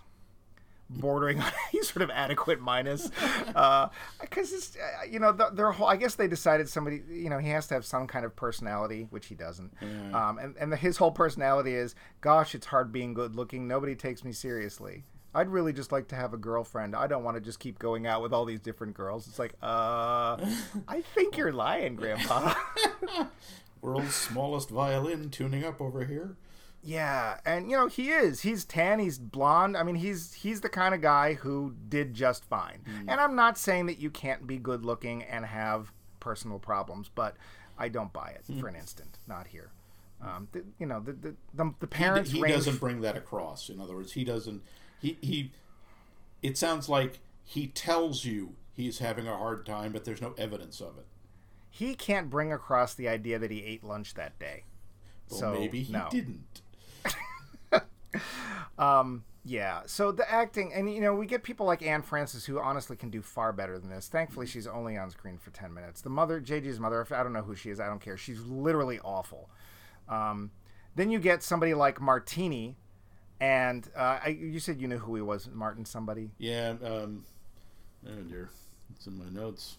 bordering 0.90 1.40
on 1.40 1.52
he's 1.72 1.88
sort 1.88 2.02
of 2.02 2.10
adequate 2.10 2.60
minus 2.60 3.08
because 4.22 4.52
it's 4.52 4.76
uh, 4.76 5.06
you 5.10 5.20
know 5.20 5.32
the, 5.32 5.50
their 5.52 5.72
whole 5.72 5.88
i 5.88 5.96
guess 5.96 6.16
they 6.16 6.28
decided 6.28 6.68
somebody 6.68 7.02
you 7.12 7.30
know 7.30 7.38
he 7.38 7.50
has 7.50 7.68
to 7.68 7.76
have 7.76 7.86
some 7.86 8.08
kind 8.08 8.26
of 8.26 8.36
personality 8.36 9.08
which 9.10 9.28
he 9.28 9.36
doesn't. 9.36 9.72
Um, 10.14 10.38
and, 10.38 10.56
and 10.60 10.72
the, 10.72 10.78
his 10.78 10.98
whole 10.98 11.12
personality 11.12 11.74
is 11.74 11.96
gosh 12.22 12.56
it's 12.56 12.68
hard 12.68 12.92
being 12.92 13.14
good 13.14 13.36
looking. 13.36 13.68
Nobody 13.68 13.96
takes 13.96 14.24
me 14.24 14.32
seriously. 14.32 15.04
I'd 15.34 15.50
really 15.50 15.74
just 15.74 15.92
like 15.92 16.08
to 16.08 16.16
have 16.16 16.34
a 16.34 16.38
girlfriend. 16.38 16.96
I 16.96 17.06
don't 17.06 17.24
want 17.24 17.38
to 17.38 17.42
just 17.42 17.60
keep 17.60 17.78
going 17.78 18.08
out 18.08 18.22
with 18.22 18.34
all 18.34 18.46
these 18.46 18.60
different 18.60 18.96
girls. 18.96 19.28
It's 19.28 19.40
like 19.40 19.54
uh 19.62 20.38
i 20.88 21.02
think 21.14 21.38
you're 21.38 21.54
lying 21.54 21.96
grandpa. 21.96 22.54
World's 23.82 24.16
smallest 24.16 24.70
violin 24.70 25.30
tuning 25.30 25.64
up 25.64 25.80
over 25.80 26.04
here. 26.04 26.36
Yeah, 26.82 27.40
and 27.46 27.70
you 27.70 27.76
know 27.76 27.88
he 27.88 28.10
is. 28.10 28.42
He's 28.42 28.64
tan. 28.64 29.00
He's 29.00 29.20
blonde. 29.20 29.76
I 29.76 29.84
mean, 29.84 29.96
he's 29.96 30.34
he's 30.34 30.62
the 30.62 30.70
kind 30.70 30.96
of 30.96 31.02
guy 31.02 31.34
who 31.34 31.76
did 31.90 32.14
just 32.14 32.46
fine. 32.46 32.84
And 33.08 33.20
I'm 33.20 33.36
not 33.36 33.58
saying 33.58 33.88
that 33.88 34.00
you 34.00 34.10
can't 34.10 34.48
be 34.48 34.58
good 34.58 34.86
looking 34.86 35.24
and 35.24 35.46
have 35.46 35.92
personal 36.20 36.58
problems, 36.58 37.10
but 37.14 37.36
I 37.78 37.90
don't 37.90 38.14
buy 38.14 38.30
it 38.30 38.46
for 38.60 38.68
an 38.68 38.76
instant. 38.76 39.18
Not 39.28 39.48
here. 39.48 39.72
Um, 40.22 40.48
the, 40.52 40.64
you 40.80 40.86
know, 40.86 41.00
the 41.02 41.14
the 41.14 41.36
the, 41.54 41.74
the 41.80 41.86
He, 41.88 41.88
parents 41.88 42.32
he 42.32 42.42
range. 42.42 42.56
doesn't 42.56 42.80
bring 42.80 43.02
that 43.02 43.18
across. 43.18 43.70
In 43.70 43.80
other 43.82 43.96
words, 43.96 44.14
he 44.14 44.24
doesn't. 44.24 44.64
He 45.02 45.18
he. 45.22 45.52
It 46.42 46.58
sounds 46.58 46.88
like 46.88 47.20
he 47.44 47.68
tells 47.68 48.24
you 48.24 48.56
he's 48.74 49.00
having 49.00 49.28
a 49.28 49.36
hard 49.38 49.66
time, 49.66 49.92
but 49.92 50.06
there's 50.06 50.22
no 50.22 50.34
evidence 50.38 50.80
of 50.80 50.98
it. 50.98 51.06
He 51.70 51.94
can't 51.94 52.30
bring 52.30 52.52
across 52.52 52.94
the 52.94 53.08
idea 53.10 53.38
that 53.40 53.52
he 53.52 53.64
ate 53.64 53.84
lunch 53.84 54.14
that 54.16 54.40
day. 54.40 54.64
Well, 55.30 55.40
so 55.40 55.54
maybe 55.54 55.84
he 55.84 55.94
no. 55.94 56.08
didn't. 56.10 56.62
Yeah. 59.46 59.82
So 59.86 60.12
the 60.12 60.30
acting, 60.30 60.74
and 60.74 60.94
you 60.94 61.02
know, 61.02 61.14
we 61.16 61.26
get 61.26 61.44
people 61.44 61.66
like 61.66 61.82
Anne 61.82 62.02
Francis 62.02 62.46
who 62.46 62.60
honestly 62.60 62.96
can 62.96 63.10
do 63.10 63.22
far 63.22 63.52
better 63.54 63.80
than 63.80 63.90
this. 63.90 64.08
Thankfully, 64.08 64.46
she's 64.46 64.68
only 64.68 64.98
on 64.98 65.10
screen 65.10 65.38
for 65.38 65.52
ten 65.52 65.74
minutes. 65.74 66.02
The 66.02 66.10
mother, 66.10 66.40
JJ's 66.42 66.80
mother, 66.80 67.06
I 67.12 67.24
don't 67.24 67.34
know 67.34 67.42
who 67.42 67.56
she 67.56 67.70
is. 67.70 67.80
I 67.80 67.88
don't 67.88 68.02
care. 68.02 68.18
She's 68.18 68.42
literally 68.42 69.00
awful. 69.00 69.50
Um, 70.08 70.52
then 70.96 71.10
you 71.12 71.20
get 71.20 71.44
somebody 71.44 71.74
like 71.74 72.02
Martini, 72.02 72.76
and 73.40 73.88
uh, 73.96 74.20
I, 74.26 74.30
you 74.40 74.60
said 74.60 74.82
you 74.82 74.88
knew 74.88 74.98
who 75.00 75.16
he 75.16 75.22
was, 75.22 75.48
Martin 75.52 75.86
somebody, 75.86 76.32
Yeah. 76.38 76.76
Um, 76.84 77.24
oh 78.08 78.22
dear, 78.28 78.50
it's 78.96 79.08
in 79.08 79.18
my 79.18 79.30
notes. 79.30 79.78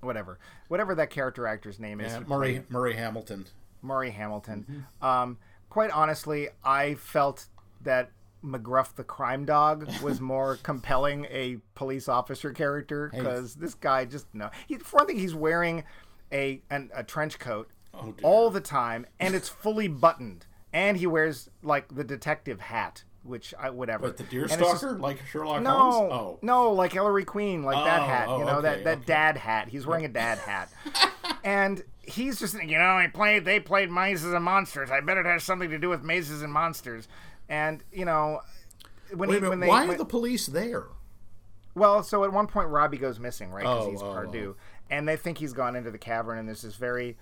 whatever, 0.00 0.38
whatever 0.68 0.94
that 0.94 1.10
character 1.10 1.46
actor's 1.46 1.78
name 1.78 2.00
is. 2.00 2.12
Yeah, 2.12 2.20
Murray 2.20 2.62
Murray 2.68 2.94
Hamilton. 2.94 3.46
Murray 3.82 4.10
Hamilton. 4.10 4.66
Mm-hmm. 4.70 5.04
Um, 5.06 5.38
quite 5.70 5.90
honestly, 5.90 6.48
I 6.62 6.94
felt 6.96 7.46
that 7.82 8.10
McGruff 8.44 8.94
the 8.94 9.04
crime 9.04 9.44
dog 9.46 9.88
was 10.02 10.20
more 10.32 10.58
compelling 10.62 11.26
a 11.30 11.58
police 11.74 12.08
officer 12.08 12.52
character 12.52 13.10
because 13.14 13.54
this 13.54 13.74
guy 13.74 14.04
just 14.04 14.26
no. 14.34 14.50
He, 14.66 14.76
for 14.76 14.98
one 14.98 15.06
thing, 15.06 15.18
he's 15.18 15.34
wearing 15.34 15.84
a 16.32 16.60
an, 16.70 16.90
a 16.94 17.02
trench 17.02 17.38
coat 17.38 17.70
Oh 17.92 18.14
all 18.22 18.50
the 18.50 18.60
time, 18.60 19.06
and 19.18 19.34
it's 19.34 19.48
fully 19.48 19.88
buttoned, 19.88 20.46
and 20.72 20.96
he 20.96 21.06
wears 21.06 21.50
like 21.62 21.92
the 21.94 22.04
detective 22.04 22.60
hat, 22.60 23.02
which 23.24 23.52
I 23.58 23.70
whatever. 23.70 24.06
But 24.06 24.16
the 24.16 24.24
deer 24.24 24.44
it's 24.44 24.56
just- 24.56 24.78
stalker, 24.78 24.98
like 24.98 25.18
Sherlock 25.26 25.62
no, 25.62 25.70
Holmes. 25.78 26.12
Oh, 26.12 26.38
no, 26.40 26.72
like 26.72 26.94
Ellery 26.96 27.24
Queen, 27.24 27.62
like 27.64 27.84
that 27.84 28.00
Oh, 28.00 28.04
hat. 28.04 28.28
oh, 28.28 28.38
you 28.38 28.44
know 28.44 28.60
that 28.62 28.84
that 28.84 28.98
okay. 28.98 29.06
dad 29.06 29.36
hat. 29.36 29.68
He's 29.68 29.86
wearing 29.86 30.04
a 30.04 30.08
dad 30.08 30.38
hat, 30.38 30.70
and 31.44 31.82
he's 32.10 32.38
just 32.38 32.54
you 32.62 32.78
know 32.78 32.96
I 32.96 33.06
played 33.12 33.44
they 33.44 33.60
played 33.60 33.90
Mazes 33.90 34.32
and 34.32 34.44
Monsters. 34.44 34.90
I 34.90 35.00
bet 35.00 35.16
it 35.16 35.26
has 35.26 35.42
something 35.44 35.70
to 35.70 35.78
do 35.78 35.88
with 35.88 36.02
Mazes 36.02 36.42
and 36.42 36.52
Monsters. 36.52 37.08
And 37.48 37.82
you 37.92 38.04
know 38.04 38.40
when 39.14 39.28
wait 39.28 39.36
he, 39.36 39.38
a 39.38 39.40
minute. 39.42 39.50
when 39.50 39.60
they 39.60 39.66
Why 39.68 39.80
when- 39.86 39.94
are 39.94 39.98
the 39.98 40.04
police 40.04 40.46
there? 40.46 40.86
well, 41.74 42.02
so 42.02 42.24
at 42.24 42.32
one 42.32 42.46
point 42.46 42.68
Robbie 42.68 42.98
goes 42.98 43.18
missing, 43.20 43.50
right? 43.50 43.62
Because 43.62 43.86
Oh, 43.86 43.90
he's 43.90 44.02
oh, 44.02 44.06
Pardieu, 44.06 44.54
and 44.90 45.08
they 45.08 45.16
think 45.16 45.38
he's 45.38 45.52
gone 45.52 45.76
into 45.76 45.90
the 45.90 45.98
cavern. 45.98 46.38
And 46.38 46.48
there's 46.48 46.62
this 46.62 46.74
very 46.76 47.16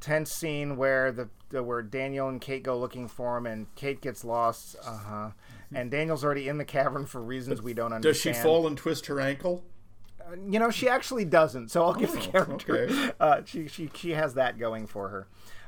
tense 0.00 0.30
scene 0.30 0.76
where 0.76 1.10
the, 1.10 1.28
the 1.48 1.62
where 1.62 1.82
Daniel 1.82 2.28
and 2.28 2.40
Kate 2.40 2.62
go 2.62 2.78
looking 2.78 3.08
for 3.08 3.36
him, 3.38 3.46
and 3.46 3.74
Kate 3.76 4.00
gets 4.00 4.22
lost. 4.24 4.76
Uh 4.84 4.98
huh. 4.98 5.30
And 5.72 5.90
Daniel's 5.90 6.22
already 6.24 6.48
in 6.48 6.58
the 6.58 6.64
cavern 6.64 7.04
for 7.06 7.20
reasons 7.22 7.60
we 7.62 7.74
don't 7.74 7.92
understand. 7.92 8.34
Does 8.34 8.40
she 8.40 8.42
fall 8.46 8.66
and 8.66 8.76
twist 8.76 9.06
her 9.06 9.20
ankle? 9.20 9.64
You 10.48 10.58
know, 10.58 10.70
she 10.70 10.88
actually 10.88 11.24
doesn't. 11.24 11.70
So 11.70 11.84
I'll 11.84 11.94
give 11.94 12.12
the 12.12 12.18
Oh, 12.18 12.30
character. 12.32 12.76
okay. 12.84 13.12
Uh, 13.20 13.40
she 13.44 13.68
she 13.68 13.90
she 13.94 14.10
has 14.12 14.34
that 14.34 14.58
going 14.58 14.86
for 14.86 15.08
her. 15.08 15.26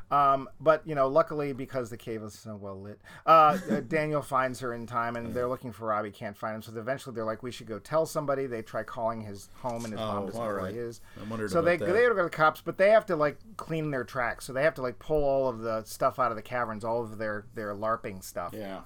Um, 0.09 0.49
but 0.61 0.87
you 0.87 0.95
know, 0.95 1.09
luckily 1.09 1.53
because 1.53 1.91
the 1.91 1.97
cave 1.97 2.23
is 2.23 2.33
so 2.33 2.55
well 2.55 2.81
lit, 2.81 3.01
uh, 3.27 3.59
uh, 3.69 3.81
Daniel 3.81 4.23
finds 4.23 4.61
her 4.61 4.73
in 4.73 4.87
time, 4.87 5.17
and 5.17 5.35
they're 5.35 5.49
looking 5.49 5.73
for 5.73 5.89
Robbie. 5.89 6.13
Can't 6.13 6.37
find 6.37 6.55
him, 6.55 6.63
so 6.63 6.71
eventually 6.79 7.13
they're 7.13 7.25
like, 7.25 7.43
"We 7.43 7.51
should 7.51 7.67
go 7.67 7.81
tell 7.81 8.07
somebody." 8.07 8.47
They 8.47 8.63
try 8.63 8.85
calling 8.85 9.23
his 9.23 9.49
home, 9.63 9.85
and 9.85 9.93
his 9.93 9.99
mom 10.01 10.23
Oh, 10.23 10.27
doesn't 10.27 10.41
all 10.41 10.47
know 10.49 10.55
where 10.63 10.71
he 10.71 10.79
is. 10.79 11.01
So 11.49 11.61
they 11.61 11.77
that. 11.77 11.85
they 11.87 11.93
go 12.05 12.15
to 12.15 12.23
the 12.23 12.31
cops, 12.31 12.61
but 12.61 12.79
they 12.79 12.91
have 12.91 13.05
to 13.07 13.17
like 13.17 13.39
clean 13.57 13.91
their 13.91 14.05
tracks. 14.05 14.45
So 14.45 14.53
they 14.53 14.63
have 14.63 14.75
to 14.75 14.83
like 14.83 15.01
pull 15.01 15.25
all 15.25 15.49
of 15.49 15.59
the 15.59 15.83
stuff 15.83 16.21
out 16.21 16.31
of 16.31 16.37
the 16.37 16.43
caverns, 16.43 16.85
all 16.85 17.03
of 17.03 17.19
their 17.19 17.47
their 17.57 17.75
larping 17.75 18.23
stuff. 18.23 18.55
Yeah. 18.57 18.83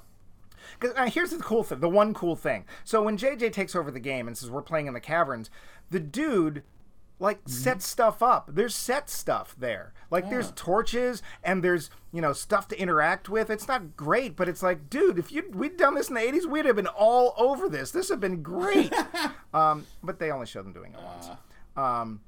Because 0.78 0.96
uh, 0.96 1.10
here's 1.10 1.30
the 1.30 1.38
cool 1.38 1.62
thing, 1.62 1.80
the 1.80 1.88
one 1.88 2.14
cool 2.14 2.36
thing. 2.36 2.64
So 2.84 3.02
when 3.02 3.16
JJ 3.16 3.52
takes 3.52 3.74
over 3.74 3.90
the 3.90 4.00
game 4.00 4.26
and 4.26 4.36
says 4.36 4.50
we're 4.50 4.62
playing 4.62 4.86
in 4.86 4.94
the 4.94 5.00
caverns, 5.00 5.50
the 5.90 6.00
dude 6.00 6.62
like 7.20 7.40
sets 7.46 7.86
stuff 7.86 8.22
up. 8.22 8.50
There's 8.52 8.74
set 8.74 9.10
stuff 9.10 9.54
there. 9.56 9.92
Like 10.10 10.30
there's 10.30 10.52
torches 10.52 11.22
and 11.44 11.62
there's 11.62 11.90
you 12.12 12.20
know 12.20 12.32
stuff 12.32 12.66
to 12.68 12.80
interact 12.80 13.28
with. 13.28 13.50
It's 13.50 13.68
not 13.68 13.96
great, 13.96 14.34
but 14.36 14.48
it's 14.48 14.62
like, 14.62 14.88
dude, 14.88 15.18
if 15.18 15.30
you 15.30 15.44
we'd 15.52 15.76
done 15.76 15.94
this 15.94 16.08
in 16.08 16.14
the 16.14 16.20
'80s, 16.20 16.46
we'd 16.46 16.64
have 16.64 16.76
been 16.76 16.86
all 16.86 17.34
over 17.36 17.68
this. 17.68 17.90
This 17.90 18.08
would 18.08 18.14
have 18.14 18.20
been 18.20 18.42
great. 18.42 18.92
um, 19.54 19.86
but 20.02 20.18
they 20.18 20.30
only 20.30 20.46
show 20.46 20.62
them 20.62 20.72
doing 20.72 20.94
it 20.94 21.00
once. 21.02 21.28
Um, 21.76 22.20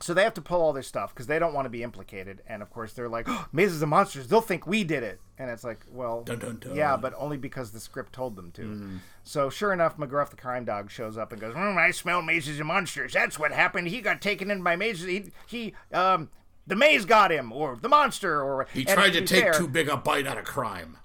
so 0.00 0.14
they 0.14 0.22
have 0.24 0.34
to 0.34 0.40
pull 0.40 0.60
all 0.62 0.72
their 0.72 0.82
stuff 0.82 1.12
because 1.14 1.26
they 1.26 1.38
don't 1.38 1.52
want 1.52 1.66
to 1.66 1.70
be 1.70 1.82
implicated. 1.82 2.42
And 2.46 2.62
of 2.62 2.70
course, 2.70 2.92
they're 2.94 3.08
like, 3.08 3.26
oh, 3.28 3.46
mazes 3.52 3.82
and 3.82 3.90
monsters. 3.90 4.28
They'll 4.28 4.40
think 4.40 4.66
we 4.66 4.82
did 4.82 5.02
it. 5.02 5.20
And 5.38 5.50
it's 5.50 5.62
like, 5.64 5.84
well, 5.90 6.22
Dun, 6.22 6.38
dun, 6.38 6.58
dun. 6.58 6.74
yeah, 6.74 6.96
but 6.96 7.12
only 7.16 7.36
because 7.36 7.70
the 7.72 7.80
script 7.80 8.12
told 8.12 8.36
them 8.36 8.50
to. 8.52 8.62
Hmm. 8.62 8.96
So 9.24 9.50
sure 9.50 9.72
enough, 9.72 9.96
McGruff 9.96 10.30
the 10.30 10.36
crime 10.36 10.64
dog 10.64 10.90
shows 10.90 11.16
up 11.18 11.32
and 11.32 11.40
goes, 11.40 11.54
mm, 11.54 11.76
"I 11.76 11.90
smell 11.92 12.22
mazes 12.22 12.58
and 12.58 12.68
monsters. 12.68 13.12
That's 13.12 13.38
what 13.38 13.52
happened. 13.52 13.88
He 13.88 14.00
got 14.00 14.20
taken 14.20 14.50
in 14.50 14.62
by 14.62 14.76
mazes. 14.76 15.06
He, 15.06 15.24
he 15.46 15.74
um, 15.94 16.30
the 16.66 16.76
maze 16.76 17.04
got 17.04 17.30
him, 17.32 17.52
or 17.52 17.76
the 17.80 17.88
monster, 17.88 18.42
or 18.42 18.66
He 18.72 18.84
tried 18.84 19.12
to 19.14 19.20
be 19.20 19.26
take 19.26 19.42
fair- 19.44 19.52
too 19.54 19.68
big 19.68 19.88
a 19.88 19.96
bite 19.96 20.26
out 20.26 20.38
of 20.38 20.44
crime. 20.44 20.98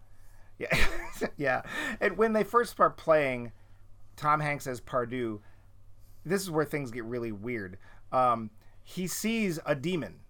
yeah, 0.60 0.78
yeah. 1.38 1.62
And 2.02 2.18
when 2.18 2.34
they 2.34 2.44
first 2.44 2.72
start 2.72 2.98
playing 2.98 3.52
Tom 4.16 4.40
Hanks 4.42 4.68
as 4.68 4.80
Pardieu, 4.82 5.40
this 6.26 6.42
is 6.42 6.50
where 6.52 6.66
things 6.66 6.92
get 6.92 7.04
really 7.06 7.32
weird. 7.32 7.78
Um, 8.12 8.50
he 8.86 9.08
sees 9.08 9.60
a 9.66 9.76
demon, 9.76 10.22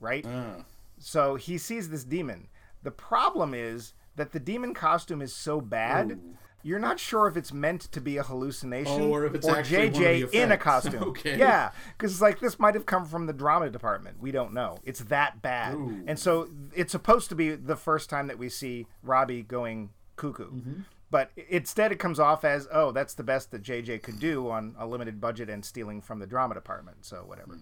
right? 0.00 0.26
Uh, 0.26 0.62
So 0.98 1.36
he 1.36 1.56
sees 1.58 1.90
this 1.90 2.02
demon. 2.04 2.48
The 2.82 2.90
problem 2.90 3.54
is 3.54 3.92
that 4.16 4.32
the 4.32 4.40
demon 4.40 4.74
costume 4.74 5.22
is 5.22 5.32
so 5.34 5.60
bad. 5.60 6.18
You're 6.62 6.78
not 6.78 6.98
sure 7.00 7.26
if 7.26 7.36
it's 7.38 7.52
meant 7.54 7.82
to 7.92 8.00
be 8.02 8.16
a 8.18 8.22
hallucination 8.22 9.00
Oh, 9.02 9.10
or 9.10 9.24
if 9.24 9.34
it's 9.34 9.46
actually 9.48 9.90
JJ 9.90 9.94
one 10.14 10.22
of 10.24 10.30
the 10.32 10.42
in 10.42 10.52
a 10.52 10.56
costume. 10.70 11.02
Okay. 11.04 11.38
Yeah, 11.38 11.70
because 11.96 12.12
it's 12.12 12.20
like 12.20 12.40
this 12.40 12.58
might 12.58 12.74
have 12.74 12.84
come 12.84 13.06
from 13.06 13.26
the 13.26 13.32
drama 13.32 13.70
department. 13.70 14.20
We 14.20 14.30
don't 14.30 14.52
know. 14.52 14.78
It's 14.84 15.00
that 15.04 15.40
bad, 15.40 15.74
Ooh. 15.74 16.02
and 16.06 16.18
so 16.18 16.50
it's 16.74 16.92
supposed 16.92 17.28
to 17.30 17.34
be 17.34 17.54
the 17.54 17.76
first 17.76 18.10
time 18.10 18.26
that 18.26 18.38
we 18.38 18.48
see 18.50 18.86
Robbie 19.02 19.42
going 19.42 19.90
cuckoo. 20.16 20.50
Mm-hmm. 20.50 20.80
But 21.10 21.30
instead, 21.48 21.92
it 21.92 21.98
comes 21.98 22.20
off 22.20 22.44
as, 22.44 22.68
oh, 22.70 22.92
that's 22.92 23.14
the 23.14 23.24
best 23.24 23.50
that 23.52 23.62
JJ 23.62 24.02
could 24.02 24.20
do 24.20 24.48
on 24.50 24.76
a 24.78 24.86
limited 24.86 25.20
budget 25.20 25.48
and 25.50 25.64
stealing 25.64 26.00
from 26.02 26.18
the 26.20 26.26
drama 26.26 26.54
department. 26.54 27.04
So 27.06 27.24
whatever. 27.26 27.58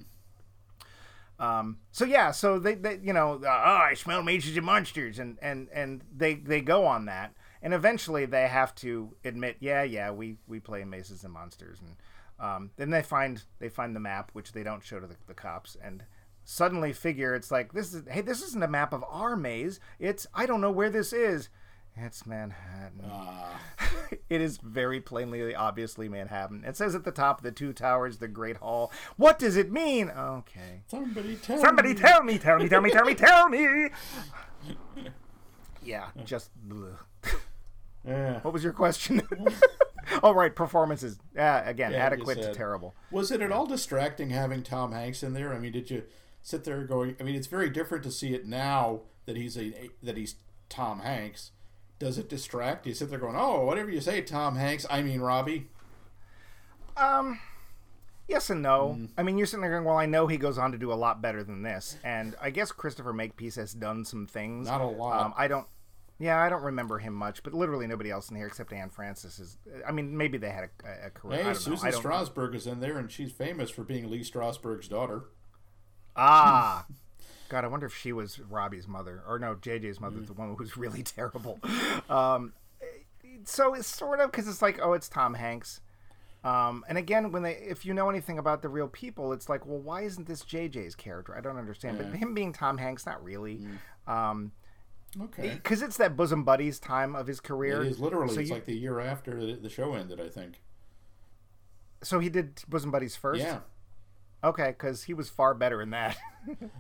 Um, 1.39 1.79
so 1.93 2.05
yeah, 2.05 2.33
so 2.33 2.59
they, 2.59 2.75
they 2.75 2.99
you 3.03 3.13
know, 3.13 3.41
uh, 3.45 3.63
oh, 3.67 3.77
I 3.77 3.95
smell 3.95 4.23
mazes 4.23 4.57
and 4.57 4.67
monsters, 4.67 5.19
and 5.19 5.39
and 5.41 5.69
and 5.73 6.03
they 6.15 6.35
they 6.35 6.61
go 6.61 6.85
on 6.85 7.05
that, 7.07 7.33
and 7.63 7.73
eventually 7.73 8.27
they 8.27 8.49
have 8.49 8.75
to 8.77 9.15
admit, 9.25 9.57
yeah, 9.61 9.85
yeah, 9.85 10.11
we 10.11 10.37
we 10.49 10.59
play 10.59 10.85
mazes 10.85 11.23
and 11.23 11.33
monsters, 11.33 11.79
and 11.81 11.97
um, 12.41 12.71
then 12.77 12.91
they 12.91 13.03
find 13.03 13.43
they 13.61 13.69
find 13.69 13.95
the 13.95 14.01
map, 14.01 14.31
which 14.33 14.53
they 14.53 14.65
don't 14.65 14.83
show 14.83 14.99
to 14.99 15.07
the, 15.07 15.17
the 15.29 15.35
cops, 15.35 15.77
and 15.83 16.05
suddenly 16.45 16.93
figure 16.93 17.35
it's 17.35 17.51
like 17.51 17.73
this 17.73 17.95
is 17.95 18.03
hey, 18.09 18.21
this 18.21 18.43
isn't 18.43 18.65
a 18.65 18.69
map 18.69 18.93
of 18.93 19.05
our 19.09 19.37
maze, 19.37 19.79
it's 19.99 20.27
I 20.35 20.47
don't 20.47 20.61
know 20.61 20.73
where 20.73 20.91
this 20.91 21.13
is. 21.13 21.51
It's 22.01 22.27
Manhattan. 22.27 23.05
Ah. 23.11 23.61
it 24.31 24.41
is 24.41 24.59
very 24.59 25.01
plainly, 25.01 25.55
obviously 25.55 26.09
Manhattan. 26.09 26.65
It 26.65 26.77
says 26.77 26.95
at 26.95 27.05
the 27.05 27.11
top, 27.11 27.39
of 27.39 27.45
the 27.45 27.53
two 27.53 27.73
towers, 27.73 28.19
the 28.19 28.29
Great 28.29 28.59
Hall. 28.59 28.93
What 29.17 29.39
does 29.39 29.57
it 29.57 29.73
mean? 29.73 30.11
Okay. 30.11 30.83
somebody 30.87 31.37
tell 31.37 31.59
Somebody 31.59 31.91
me. 31.91 31.95
tell 31.95 32.23
me, 32.23 32.39
tell 32.39 32.59
me, 32.59 32.69
tell 32.69 32.81
me, 32.81 32.91
tell 32.91 33.05
me, 33.05 33.15
tell 33.15 33.49
me. 33.49 33.89
Yeah, 35.83 36.09
just. 36.25 36.51
bleh. 36.69 36.97
Yeah. 38.07 38.41
What 38.41 38.55
was 38.55 38.65
your 38.65 38.73
question? 38.73 39.23
oh, 40.23 40.33
right, 40.33 40.55
performances. 40.55 41.19
Yeah, 41.35 41.69
again, 41.69 41.93
Yeah, 41.93 41.99
adequate 41.99 42.41
to 42.43 42.55
terrible. 42.55 42.95
Was 43.11 43.31
it 43.31 43.43
at 43.43 43.53
all 43.53 43.67
distracting 43.67 44.31
having 44.31 44.63
Tom 44.63 44.93
Hanks 44.93 45.23
in 45.23 45.35
there? 45.35 45.53
I 45.53 45.59
mean, 45.59 45.73
did 45.73 45.91
you 45.91 46.05
sit 46.43 46.65
there 46.65 46.85
going? 46.85 47.17
I 47.21 47.23
mean, 47.23 47.35
it's 47.35 47.49
very 47.49 47.71
different 47.71 48.05
to 48.05 48.11
see 48.11 48.35
it 48.35 48.47
now 48.47 49.03
that 49.27 49.37
he's 49.37 49.59
a 49.59 49.91
that 50.03 50.17
he's 50.17 50.37
Tom 50.69 51.01
Hanks. 51.01 51.51
Does 51.99 52.19
it 52.19 52.29
distract? 52.29 52.85
Do 52.85 52.91
you 52.91 52.95
sit 52.95 53.11
there 53.11 53.19
going, 53.19 53.37
"Oh, 53.37 53.65
whatever 53.65 53.91
you 53.91 54.01
say, 54.01 54.21
Tom 54.23 54.57
Hanks." 54.57 54.87
I 54.89 55.03
mean, 55.03 55.21
Robbie. 55.21 55.69
Um, 56.97 57.41
yes 58.29 58.51
and 58.51 58.63
no. 58.63 58.99
I 59.17 59.23
mean, 59.23 59.39
you're 59.39 59.47
sitting 59.47 59.63
there 59.63 59.71
going, 59.71 59.85
well, 59.85 59.97
I 59.97 60.07
know 60.07 60.27
he 60.27 60.37
goes 60.37 60.59
on 60.59 60.73
to 60.73 60.79
do 60.79 60.93
a 60.93 60.95
lot 60.95 61.23
better 61.23 61.45
than 61.45 61.63
this, 61.63 61.97
and 62.05 62.35
I 62.41 62.51
guess 62.51 62.73
Christopher 62.73 63.13
Makepeace 63.13 63.55
has 63.57 63.73
done 63.73 64.05
some 64.05 64.27
things. 64.27 64.67
Not 64.67 64.81
a 64.81 64.87
lot. 64.87 65.21
Um, 65.27 65.35
I 65.37 65.49
don't. 65.49 65.67
Yeah, 66.21 66.41
I 66.43 66.49
don't 66.49 66.63
remember 66.65 66.99
him 66.99 67.15
much, 67.15 67.45
but 67.45 67.55
literally 67.55 67.87
nobody 67.87 68.11
else 68.11 68.29
in 68.29 68.37
here 68.37 68.49
except 68.49 68.73
Anne 68.73 68.91
Francis 68.91 69.39
is. 69.39 69.59
I 69.87 69.93
mean, 69.93 70.17
maybe 70.17 70.37
they 70.39 70.51
had 70.51 70.69
a, 70.85 71.07
a 71.07 71.11
career. 71.11 71.39
I 71.39 71.43
Hey, 71.43 71.49
know. 71.51 71.55
Susan 71.55 71.93
Strasberg 71.93 72.57
is 72.57 72.67
in 72.67 72.81
there, 72.81 72.99
and 72.99 73.09
she's 73.11 73.31
famous 73.31 73.71
for 73.71 73.85
being 73.85 74.11
Lee 74.11 74.21
Strasberg's 74.25 74.89
daughter. 74.89 75.25
Ah. 76.17 76.87
God, 77.49 77.65
I 77.65 77.69
wonder 77.69 77.87
if 77.87 77.97
she 77.97 78.13
was 78.13 78.39
Robbie's 78.39 78.87
mother, 78.87 79.23
or 79.27 79.39
no, 79.39 79.55
JJ's 79.55 80.01
mother, 80.01 80.21
the 80.21 80.33
one 80.35 80.49
who 80.49 80.55
was 80.57 80.77
really 80.77 81.03
terrible. 81.03 81.59
Um, 82.11 82.53
so 83.45 83.75
it's 83.75 83.87
sort 83.87 84.21
of 84.21 84.31
because 84.31 84.49
it's 84.49 84.61
like, 84.63 84.79
oh, 84.83 84.93
it's 84.95 85.09
Tom 85.09 85.35
Hanks. 85.35 85.81
Um, 86.45 86.85
and 86.89 86.97
again, 86.99 87.33
when 87.33 87.43
they, 87.43 87.53
if 87.55 87.85
you 87.87 87.93
know 87.95 88.09
anything 88.11 88.39
about 88.39 88.63
the 88.63 88.69
real 88.69 88.89
people, 88.89 89.33
it's 89.33 89.49
like, 89.49 89.67
well, 89.67 89.79
why 89.79 90.03
isn't 90.03 90.27
this 90.27 90.43
JJ's 90.45 90.95
character? 90.95 91.37
I 91.37 91.41
don't 91.41 91.57
understand. 91.59 91.99
But 91.99 92.15
him 92.15 92.35
being 92.35 92.53
Tom 92.53 92.79
Hanks, 92.79 93.07
not 93.07 93.23
really, 93.23 93.61
Um 94.07 94.53
Okay. 95.21 95.55
because 95.55 95.81
it's 95.83 95.97
that 95.97 96.17
bosom 96.17 96.45
buddies 96.45 96.79
time 96.79 97.17
of 97.17 97.27
his 97.27 97.41
career. 97.41 97.83
It 97.83 97.89
is 97.93 97.99
literally. 98.01 98.35
So 98.35 98.41
it's 98.41 98.49
you- 98.51 98.55
like 98.55 98.67
the 98.67 98.77
year 98.77 99.01
after 99.01 99.45
the, 99.45 99.55
the 99.55 99.71
show 99.71 99.95
ended, 99.95 100.21
I 100.21 100.29
think. 100.29 100.61
So 102.03 102.19
he 102.21 102.29
did 102.29 102.63
Bosom 102.69 102.91
Buddies 102.91 103.17
first. 103.17 103.41
Yeah. 103.41 103.61
Okay, 104.45 104.69
because 104.69 105.03
he 105.05 105.15
was 105.15 105.29
far 105.29 105.53
better 105.55 105.83
in 105.83 105.91
that. 105.91 106.17
and 106.47 106.71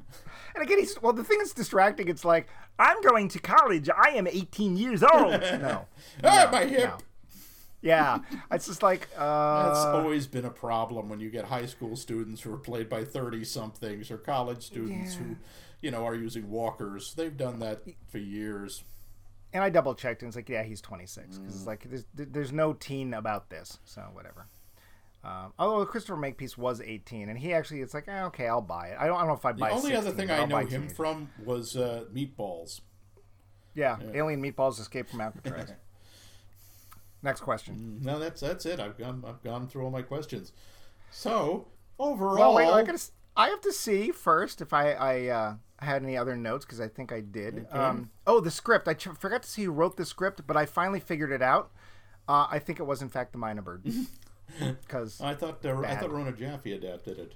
again, 0.62 0.78
he's 0.78 1.00
well. 1.02 1.12
The 1.12 1.24
thing 1.24 1.38
that's 1.38 1.52
distracting. 1.52 2.08
It's 2.08 2.24
like 2.24 2.48
I'm 2.78 3.00
going 3.02 3.28
to 3.30 3.38
college. 3.40 3.88
I 3.90 4.10
am 4.10 4.26
18 4.28 4.76
years 4.76 5.02
old. 5.02 5.42
No. 5.60 5.86
ah, 6.24 6.48
my 6.52 6.64
hip. 6.64 6.90
no. 6.90 6.98
Yeah, 7.80 8.18
it's 8.50 8.66
just 8.66 8.82
like 8.82 9.08
uh, 9.16 9.68
That's 9.68 9.84
always 9.86 10.26
been 10.26 10.44
a 10.44 10.50
problem 10.50 11.08
when 11.08 11.20
you 11.20 11.30
get 11.30 11.44
high 11.44 11.66
school 11.66 11.94
students 11.96 12.40
who 12.42 12.52
are 12.52 12.58
played 12.58 12.88
by 12.88 13.04
30 13.04 13.44
somethings 13.44 14.10
or 14.10 14.18
college 14.18 14.64
students 14.64 15.14
Yeah. 15.14 15.20
who, 15.20 15.36
you 15.82 15.90
know, 15.92 16.04
are 16.04 16.16
using 16.16 16.50
walkers. 16.50 17.14
They've 17.14 17.36
done 17.36 17.60
that 17.60 17.82
for 18.08 18.18
years. 18.18 18.82
and 19.52 19.62
I 19.62 19.70
double 19.70 19.94
checked, 19.94 20.22
and 20.22 20.28
it's 20.28 20.34
like, 20.36 20.48
yeah, 20.48 20.64
he's 20.64 20.80
26 20.80 21.38
because 21.38 21.54
it's 21.54 21.64
Mm. 21.64 21.66
like 21.68 21.88
there's, 21.88 22.04
there's 22.14 22.52
no 22.52 22.72
teen 22.72 23.14
about 23.14 23.48
this, 23.48 23.78
so 23.84 24.02
whatever. 24.12 24.46
Um, 25.24 25.52
although 25.58 25.84
Christopher 25.84 26.16
Makepeace 26.16 26.56
was 26.56 26.80
18, 26.80 27.28
and 27.28 27.38
he 27.38 27.52
actually, 27.52 27.80
it's 27.80 27.92
like, 27.92 28.06
eh, 28.08 28.22
okay, 28.24 28.46
I'll 28.46 28.60
buy 28.60 28.88
it. 28.88 28.96
I 28.98 29.06
don't, 29.06 29.16
I 29.16 29.20
don't 29.20 29.28
know 29.28 29.34
if 29.34 29.44
I 29.44 29.52
buy. 29.52 29.68
The 29.70 29.74
only 29.74 29.94
other 29.94 30.12
thing 30.12 30.30
I 30.30 30.44
know 30.44 30.58
him 30.58 30.88
from 30.88 31.28
was 31.44 31.76
uh, 31.76 32.04
Meatballs. 32.14 32.80
Yeah, 33.74 33.98
Alien 34.14 34.42
Meatballs 34.42 34.80
Escape 34.80 35.08
from 35.08 35.20
Alcatraz. 35.20 35.72
Next 37.22 37.40
question. 37.40 37.98
No, 38.02 38.18
that's 38.18 38.40
that's 38.40 38.64
it. 38.64 38.78
I've 38.78 38.96
gone 38.96 39.24
I've 39.26 39.42
gone 39.42 39.66
through 39.66 39.84
all 39.84 39.90
my 39.90 40.02
questions. 40.02 40.52
So 41.10 41.66
overall, 41.98 42.38
Well, 42.38 42.54
wait, 42.54 42.68
I, 42.68 42.82
gotta, 42.84 43.02
I 43.36 43.48
have 43.48 43.60
to 43.62 43.72
see 43.72 44.12
first 44.12 44.60
if 44.60 44.72
I, 44.72 44.92
I 44.92 45.26
uh, 45.26 45.54
had 45.80 46.02
any 46.02 46.16
other 46.16 46.36
notes 46.36 46.64
because 46.64 46.80
I 46.80 46.88
think 46.88 47.12
I 47.12 47.20
did. 47.20 47.66
Okay. 47.70 47.78
Um, 47.78 48.10
oh, 48.26 48.40
the 48.40 48.50
script. 48.50 48.86
I 48.86 48.94
ch- 48.94 49.08
forgot 49.18 49.42
to 49.42 49.48
see 49.48 49.64
who 49.64 49.72
wrote 49.72 49.96
the 49.96 50.04
script, 50.04 50.42
but 50.46 50.56
I 50.56 50.66
finally 50.66 51.00
figured 51.00 51.32
it 51.32 51.42
out. 51.42 51.70
Uh, 52.28 52.46
I 52.50 52.58
think 52.58 52.78
it 52.78 52.84
was 52.84 53.02
in 53.02 53.08
fact 53.08 53.32
the 53.32 53.38
Mynah 53.38 53.64
Bird. 53.64 53.84
Because 54.82 55.20
I 55.20 55.34
thought 55.34 55.64
uh, 55.64 55.80
I 55.80 55.96
thought 55.96 56.10
Rona 56.10 56.32
Jaffe 56.32 56.72
adapted 56.72 57.18
it. 57.18 57.34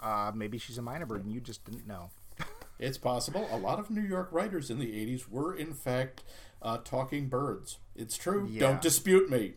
uh, 0.00 0.32
maybe 0.34 0.58
she's 0.58 0.78
a 0.78 0.82
Mynah 0.82 1.06
Bird 1.08 1.24
and 1.24 1.32
you 1.32 1.40
just 1.40 1.64
didn't 1.64 1.86
know. 1.86 2.10
It's 2.78 2.98
possible. 2.98 3.48
A 3.50 3.56
lot 3.56 3.78
of 3.78 3.88
New 3.88 4.02
York 4.02 4.28
writers 4.30 4.68
in 4.70 4.78
the 4.78 4.84
'80s 4.84 5.30
were, 5.30 5.54
in 5.56 5.72
fact, 5.72 6.22
uh, 6.60 6.76
talking 6.84 7.26
birds. 7.30 7.78
It's 7.94 8.18
true. 8.18 8.46
Yeah. 8.50 8.60
Don't 8.60 8.82
dispute 8.82 9.30
me. 9.30 9.54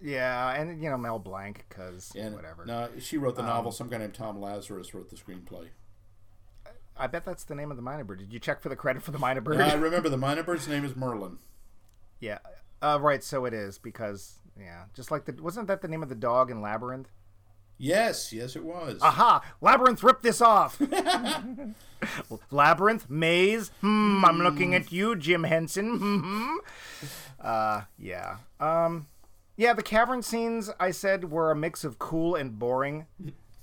Yeah, 0.00 0.52
and 0.52 0.80
you 0.80 0.88
know 0.88 0.96
Mel 0.96 1.18
Blanc 1.18 1.64
because 1.68 2.12
whatever. 2.14 2.64
No, 2.64 2.88
she 3.00 3.18
wrote 3.18 3.34
the 3.34 3.42
novel. 3.42 3.72
Some 3.72 3.88
guy 3.88 3.98
named 3.98 4.14
Tom 4.14 4.40
Lazarus 4.40 4.94
wrote 4.94 5.10
the 5.10 5.16
screenplay. 5.16 5.70
I 6.96 7.08
bet 7.08 7.24
that's 7.24 7.42
the 7.42 7.56
name 7.56 7.72
of 7.72 7.76
the 7.76 7.82
Mynah 7.82 8.06
Bird. 8.06 8.18
Did 8.20 8.32
you 8.32 8.38
check 8.38 8.60
for 8.62 8.68
the 8.68 8.76
credit 8.76 9.02
for 9.02 9.10
the 9.10 9.18
Mynah 9.18 9.42
Bird? 9.42 9.60
I 9.60 9.72
remember 9.88 10.08
the 10.08 10.16
mynah 10.16 10.46
bird's 10.46 10.68
name 10.68 10.84
is 10.84 10.94
Merlin. 10.94 11.38
yeah, 12.20 12.38
uh, 12.80 12.98
right. 13.00 13.24
So 13.24 13.44
it 13.44 13.54
is 13.54 13.78
because 13.78 14.38
yeah, 14.58 14.84
just 14.94 15.10
like 15.10 15.24
the 15.24 15.40
wasn't 15.42 15.68
that 15.68 15.82
the 15.82 15.88
name 15.88 16.02
of 16.02 16.08
the 16.08 16.14
dog 16.14 16.50
in 16.50 16.60
Labyrinth? 16.60 17.08
Yes, 17.78 18.32
yes, 18.32 18.54
it 18.54 18.64
was. 18.64 19.00
Aha! 19.02 19.42
Labyrinth, 19.60 20.04
rip 20.04 20.22
this 20.22 20.40
off. 20.40 20.80
Labyrinth, 22.52 23.10
maze. 23.10 23.72
Hmm. 23.80 24.24
I'm 24.24 24.38
looking 24.38 24.72
at 24.74 24.92
you, 24.92 25.16
Jim 25.16 25.42
Henson. 25.42 25.98
Hmm. 25.98 26.56
Uh, 27.40 27.82
yeah. 27.98 28.36
Um, 28.60 29.06
yeah. 29.56 29.72
The 29.72 29.82
cavern 29.82 30.22
scenes 30.22 30.70
I 30.78 30.92
said 30.92 31.30
were 31.30 31.50
a 31.50 31.56
mix 31.56 31.82
of 31.82 31.98
cool 31.98 32.36
and 32.36 32.56
boring. 32.56 33.06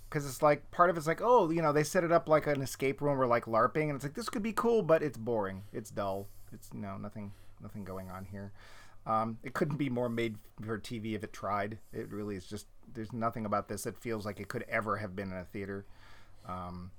Because 0.10 0.26
it's 0.26 0.42
like 0.42 0.70
part 0.72 0.90
of 0.90 0.98
it's 0.98 1.06
like 1.06 1.22
oh 1.22 1.52
you 1.52 1.62
know 1.62 1.72
they 1.72 1.84
set 1.84 2.04
it 2.04 2.12
up 2.12 2.28
like 2.28 2.48
an 2.48 2.64
escape 2.64 3.00
room 3.00 3.22
or 3.22 3.28
like 3.28 3.46
LARPing 3.46 3.84
and 3.84 3.92
it's 3.92 4.04
like 4.04 4.16
this 4.16 4.28
could 4.28 4.42
be 4.42 4.52
cool 4.52 4.82
but 4.82 5.04
it's 5.04 5.20
boring 5.20 5.62
it's 5.72 5.92
dull 5.92 6.28
it's 6.52 6.68
you 6.74 6.82
know 6.82 6.98
nothing 6.98 7.32
nothing 7.62 7.84
going 7.84 8.10
on 8.10 8.26
here 8.26 8.52
um, 9.10 9.40
it 9.44 9.54
couldn't 9.54 9.78
be 9.78 9.90
more 9.90 10.08
made 10.08 10.38
for 10.62 10.78
TV 10.78 11.16
if 11.16 11.24
it 11.24 11.34
tried. 11.34 11.80
It 11.92 12.12
really 12.12 12.36
is 12.36 12.46
just 12.46 12.68
there's 12.94 13.12
nothing 13.12 13.46
about 13.46 13.68
this 13.68 13.84
that 13.84 13.98
feels 13.98 14.26
like 14.26 14.40
it 14.40 14.48
could 14.48 14.66
ever 14.70 14.98
have 14.98 15.16
been 15.16 15.32
in 15.32 15.38
a 15.38 15.46
theater. 15.46 15.86
Um, 16.48 16.92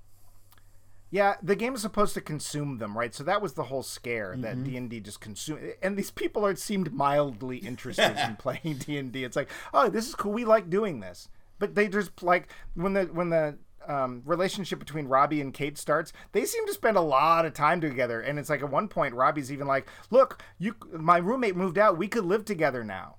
yeah 1.09 1.35
the 1.43 1.57
game 1.57 1.75
is 1.75 1.81
supposed 1.81 2.13
to 2.13 2.21
consume 2.21 2.77
them 2.77 2.97
right? 2.97 3.13
So 3.13 3.23
that 3.25 3.41
was 3.41 3.53
the 3.53 3.63
whole 3.63 3.83
scare 3.83 4.35
that 4.37 4.63
D&D 4.63 5.01
just 5.01 5.19
consume 5.19 5.59
and 5.81 5.97
these 5.97 6.09
people 6.11 6.45
are 6.45 6.55
seemed 6.55 6.93
mildly 6.93 7.57
interested 7.57 8.17
in 8.17 8.35
playing 8.39 8.77
D&D 8.79 9.23
it's 9.23 9.35
like 9.35 9.49
oh 9.73 9.89
this 9.89 10.07
is 10.07 10.15
cool. 10.15 10.31
We 10.31 10.45
like 10.45 10.69
doing 10.69 10.99
this. 11.01 11.29
But 11.59 11.75
they 11.75 11.87
just 11.87 12.23
like 12.23 12.47
when 12.73 12.93
the 12.93 13.03
when 13.05 13.29
the 13.29 13.57
um, 13.87 14.21
relationship 14.25 14.79
between 14.79 15.07
Robbie 15.07 15.41
and 15.41 15.53
Kate 15.53 15.77
starts, 15.77 16.13
they 16.31 16.45
seem 16.45 16.65
to 16.67 16.73
spend 16.73 16.97
a 16.97 17.01
lot 17.01 17.45
of 17.45 17.53
time 17.53 17.81
together. 17.81 18.21
And 18.21 18.37
it's 18.39 18.49
like 18.49 18.61
at 18.61 18.69
one 18.69 18.87
point, 18.87 19.15
Robbie's 19.15 19.51
even 19.51 19.67
like, 19.67 19.87
"Look, 20.09 20.41
you, 20.57 20.75
my 20.91 21.17
roommate 21.17 21.55
moved 21.55 21.77
out. 21.77 21.97
We 21.97 22.07
could 22.07 22.25
live 22.25 22.45
together 22.45 22.83
now." 22.83 23.15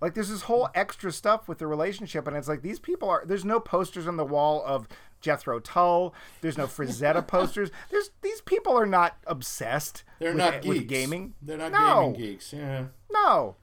Like 0.00 0.14
there's 0.14 0.30
this 0.30 0.42
whole 0.42 0.70
extra 0.74 1.12
stuff 1.12 1.46
with 1.46 1.58
the 1.58 1.66
relationship, 1.66 2.26
and 2.26 2.36
it's 2.36 2.48
like 2.48 2.62
these 2.62 2.78
people 2.78 3.08
are. 3.08 3.22
There's 3.26 3.44
no 3.44 3.60
posters 3.60 4.06
on 4.08 4.16
the 4.16 4.24
wall 4.24 4.62
of 4.66 4.88
Jethro 5.20 5.60
Tull. 5.60 6.14
There's 6.40 6.56
no 6.56 6.66
Frazetta 6.66 7.26
posters. 7.26 7.70
There's 7.90 8.10
these 8.22 8.40
people 8.40 8.72
are 8.78 8.86
not 8.86 9.18
obsessed. 9.26 10.04
They're 10.18 10.30
with, 10.30 10.38
not 10.38 10.64
with 10.64 10.88
gaming. 10.88 11.34
They're 11.42 11.58
not 11.58 11.72
No. 11.72 12.12
gaming 12.12 12.20
geeks. 12.20 12.52
Yeah. 12.52 12.84
No. 13.12 13.56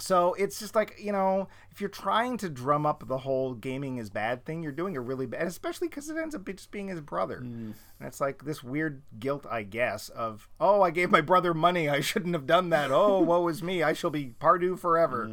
So 0.00 0.34
it's 0.34 0.60
just 0.60 0.74
like, 0.76 0.94
you 1.00 1.10
know, 1.10 1.48
if 1.72 1.80
you're 1.80 1.90
trying 1.90 2.36
to 2.38 2.48
drum 2.48 2.86
up 2.86 3.08
the 3.08 3.18
whole 3.18 3.54
gaming 3.54 3.96
is 3.96 4.10
bad 4.10 4.44
thing, 4.44 4.62
you're 4.62 4.70
doing 4.70 4.96
a 4.96 5.00
really 5.00 5.26
bad, 5.26 5.46
especially 5.46 5.88
because 5.88 6.08
it 6.08 6.16
ends 6.16 6.34
up 6.36 6.46
just 6.46 6.70
being 6.70 6.86
his 6.88 7.00
brother. 7.00 7.38
And 7.38 7.74
it's 8.00 8.20
like 8.20 8.44
this 8.44 8.62
weird 8.62 9.02
guilt, 9.18 9.44
I 9.50 9.64
guess, 9.64 10.08
of, 10.10 10.48
oh, 10.60 10.82
I 10.82 10.90
gave 10.92 11.10
my 11.10 11.20
brother 11.20 11.52
money. 11.52 11.88
I 11.88 12.00
shouldn't 12.00 12.34
have 12.34 12.46
done 12.46 12.70
that. 12.70 12.92
Oh, 12.92 13.18
woe 13.22 13.48
is 13.48 13.60
me. 13.62 13.82
I 13.82 13.92
shall 13.92 14.10
be 14.10 14.34
Pardieu 14.40 14.78
forever. 14.78 15.30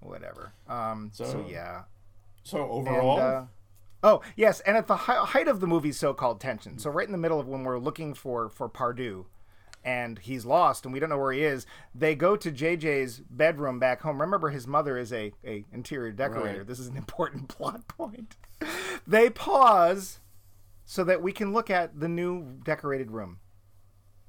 Whatever. 0.00 0.52
Um, 0.68 1.10
so, 1.12 1.24
So- 1.24 1.46
yeah. 1.48 1.82
So 2.42 2.58
And, 2.62 2.70
overall, 2.88 3.18
uh, 3.18 3.44
oh, 4.04 4.20
yes. 4.36 4.60
And 4.60 4.76
at 4.76 4.86
the 4.86 4.94
hi- 4.96 5.24
height 5.24 5.48
of 5.48 5.58
the 5.60 5.66
movie's 5.66 5.98
so 5.98 6.14
called 6.14 6.40
tension, 6.40 6.78
so 6.78 6.90
right 6.90 7.06
in 7.06 7.12
the 7.12 7.18
middle 7.18 7.40
of 7.40 7.48
when 7.48 7.64
we're 7.64 7.78
looking 7.80 8.14
for, 8.14 8.48
for 8.48 8.68
Pardieu, 8.68 9.24
and 9.86 10.18
he's 10.18 10.44
lost 10.44 10.84
and 10.84 10.92
we 10.92 10.98
don't 10.98 11.08
know 11.08 11.16
where 11.16 11.32
he 11.32 11.44
is 11.44 11.64
they 11.94 12.14
go 12.14 12.36
to 12.36 12.50
jj's 12.50 13.20
bedroom 13.30 13.78
back 13.78 14.02
home. 14.02 14.20
Remember 14.20 14.50
his 14.50 14.66
mother 14.66 14.98
is 14.98 15.12
a, 15.12 15.32
a 15.44 15.64
interior 15.72 16.12
decorator. 16.12 16.58
Right. 16.58 16.66
this 16.66 16.80
is 16.80 16.88
an 16.88 16.96
important 17.06 17.48
plot 17.48 17.86
point. 17.88 18.36
They 19.06 19.30
pause 19.30 20.18
so 20.84 21.04
that 21.04 21.22
we 21.22 21.32
can 21.32 21.52
look 21.52 21.70
at 21.70 21.98
the 22.00 22.08
new 22.08 22.58
decorated 22.64 23.12
room. 23.12 23.38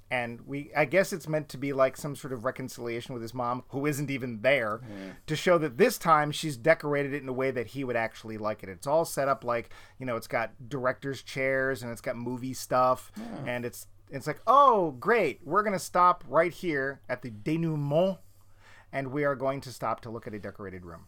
And 0.09 0.39
we 0.47 0.71
i 0.73 0.85
guess 0.85 1.11
it's 1.11 1.27
meant 1.27 1.49
to 1.49 1.57
be 1.57 1.73
like 1.73 1.97
some 1.97 2.15
sort 2.15 2.31
of 2.31 2.45
reconciliation 2.45 3.13
with 3.13 3.21
his 3.21 3.33
mom 3.33 3.63
who 3.69 3.85
isn't 3.85 4.09
even 4.09 4.41
there 4.41 4.79
to 5.25 5.35
show 5.35 5.57
that 5.57 5.77
this 5.77 5.97
time 5.97 6.31
she's 6.31 6.55
decorated 6.55 7.13
it 7.13 7.23
in 7.23 7.27
a 7.27 7.33
way 7.33 7.51
that 7.51 7.67
he 7.67 7.83
would 7.83 7.97
actually 7.97 8.37
like 8.37 8.63
it. 8.63 8.69
It's 8.69 8.87
all 8.87 9.03
set 9.03 9.27
up 9.27 9.43
like 9.43 9.69
you 9.99 10.05
know 10.05 10.15
it's 10.15 10.27
got 10.27 10.69
directors 10.69 11.23
chairs 11.23 11.83
and 11.83 11.91
it's 11.91 11.99
got 11.99 12.15
movie 12.15 12.53
stuff 12.53 13.11
and 13.45 13.65
it's 13.65 13.87
it's 14.09 14.27
like 14.27 14.41
oh 14.47 14.91
great 14.99 15.39
we're 15.43 15.63
going 15.63 15.73
to 15.73 15.79
stop 15.79 16.23
right 16.27 16.53
here 16.53 17.01
at 17.09 17.21
the 17.21 17.29
denouement 17.29 18.17
and 18.93 19.11
we 19.11 19.23
are 19.23 19.35
going 19.35 19.59
to 19.61 19.71
stop 19.71 20.01
to 20.01 20.09
look 20.09 20.27
at 20.27 20.33
a 20.33 20.39
decorated 20.39 20.85
room 20.85 21.05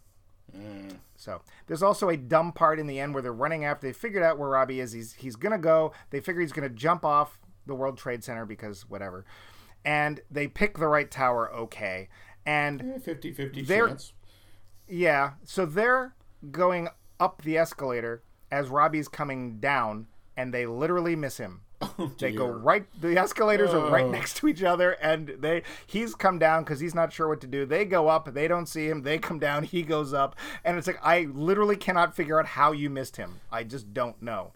mm. 0.56 0.98
so 1.16 1.42
there's 1.68 1.84
also 1.84 2.10
a 2.10 2.18
dumb 2.18 2.52
part 2.52 2.80
in 2.80 2.88
the 2.88 3.00
end 3.00 3.14
where 3.14 3.24
they're 3.24 3.32
running 3.32 3.64
after 3.66 3.88
they 3.88 3.94
figured 3.94 4.24
out 4.24 4.38
where 4.38 4.50
Robbie 4.50 4.80
is. 4.80 4.92
He's 4.92 5.14
he's 5.14 5.36
gonna 5.36 5.58
go. 5.60 5.94
They 6.10 6.20
figure 6.20 6.42
he's 6.42 6.52
gonna 6.52 6.70
jump 6.70 7.06
off 7.06 7.40
the 7.66 7.76
World 7.76 7.98
Trade 7.98 8.24
Center 8.24 8.46
because 8.46 8.90
whatever. 8.90 9.26
And 9.86 10.20
they 10.30 10.48
pick 10.48 10.78
the 10.78 10.88
right 10.88 11.10
tower, 11.10 11.54
okay. 11.54 12.10
And 12.46 12.82
eh, 12.82 12.98
50-50 12.98 13.66
They're- 13.68 13.88
chance. 13.88 14.14
yeah, 14.88 15.34
so 15.46 15.66
they're 15.66 16.16
going 16.52 16.90
up 17.20 17.44
the 17.44 17.58
escalator 17.58 18.24
as 18.52 18.70
Robbie's 18.70 19.08
coming 19.08 19.60
down, 19.60 20.08
and 20.36 20.54
they 20.54 20.66
literally 20.66 21.16
miss 21.16 21.38
him. 21.38 21.62
They 22.18 22.32
go 22.32 22.46
right. 22.48 22.86
The 23.00 23.18
escalators 23.18 23.70
are 23.72 23.90
right 23.90 24.04
Oh. 24.06 24.12
next 24.12 24.38
to 24.38 24.48
each 24.48 24.64
other, 24.64 24.92
and 25.02 25.30
they 25.40 25.64
he's 25.88 26.14
come 26.16 26.38
down 26.40 26.64
because 26.64 26.80
he's 26.80 26.94
not 26.96 27.14
sure 27.14 27.28
what 27.30 27.40
to 27.42 27.48
do. 27.48 27.66
They 27.66 27.86
go 27.86 28.08
up. 28.10 28.34
They 28.34 28.48
don't 28.48 28.66
see 28.68 28.88
him. 28.90 29.04
They 29.04 29.18
come 29.18 29.40
down. 29.40 29.64
He 29.64 29.82
goes 29.84 30.14
up, 30.14 30.36
and 30.66 30.78
it's 30.78 30.88
like 30.88 31.00
I 31.04 31.28
literally 31.34 31.78
cannot 31.78 32.16
figure 32.16 32.38
out 32.40 32.46
how 32.46 32.72
you 32.74 32.90
missed 32.90 33.16
him. 33.18 33.40
I 33.52 33.64
just 33.64 33.94
don't 33.94 34.22
know. 34.22 34.52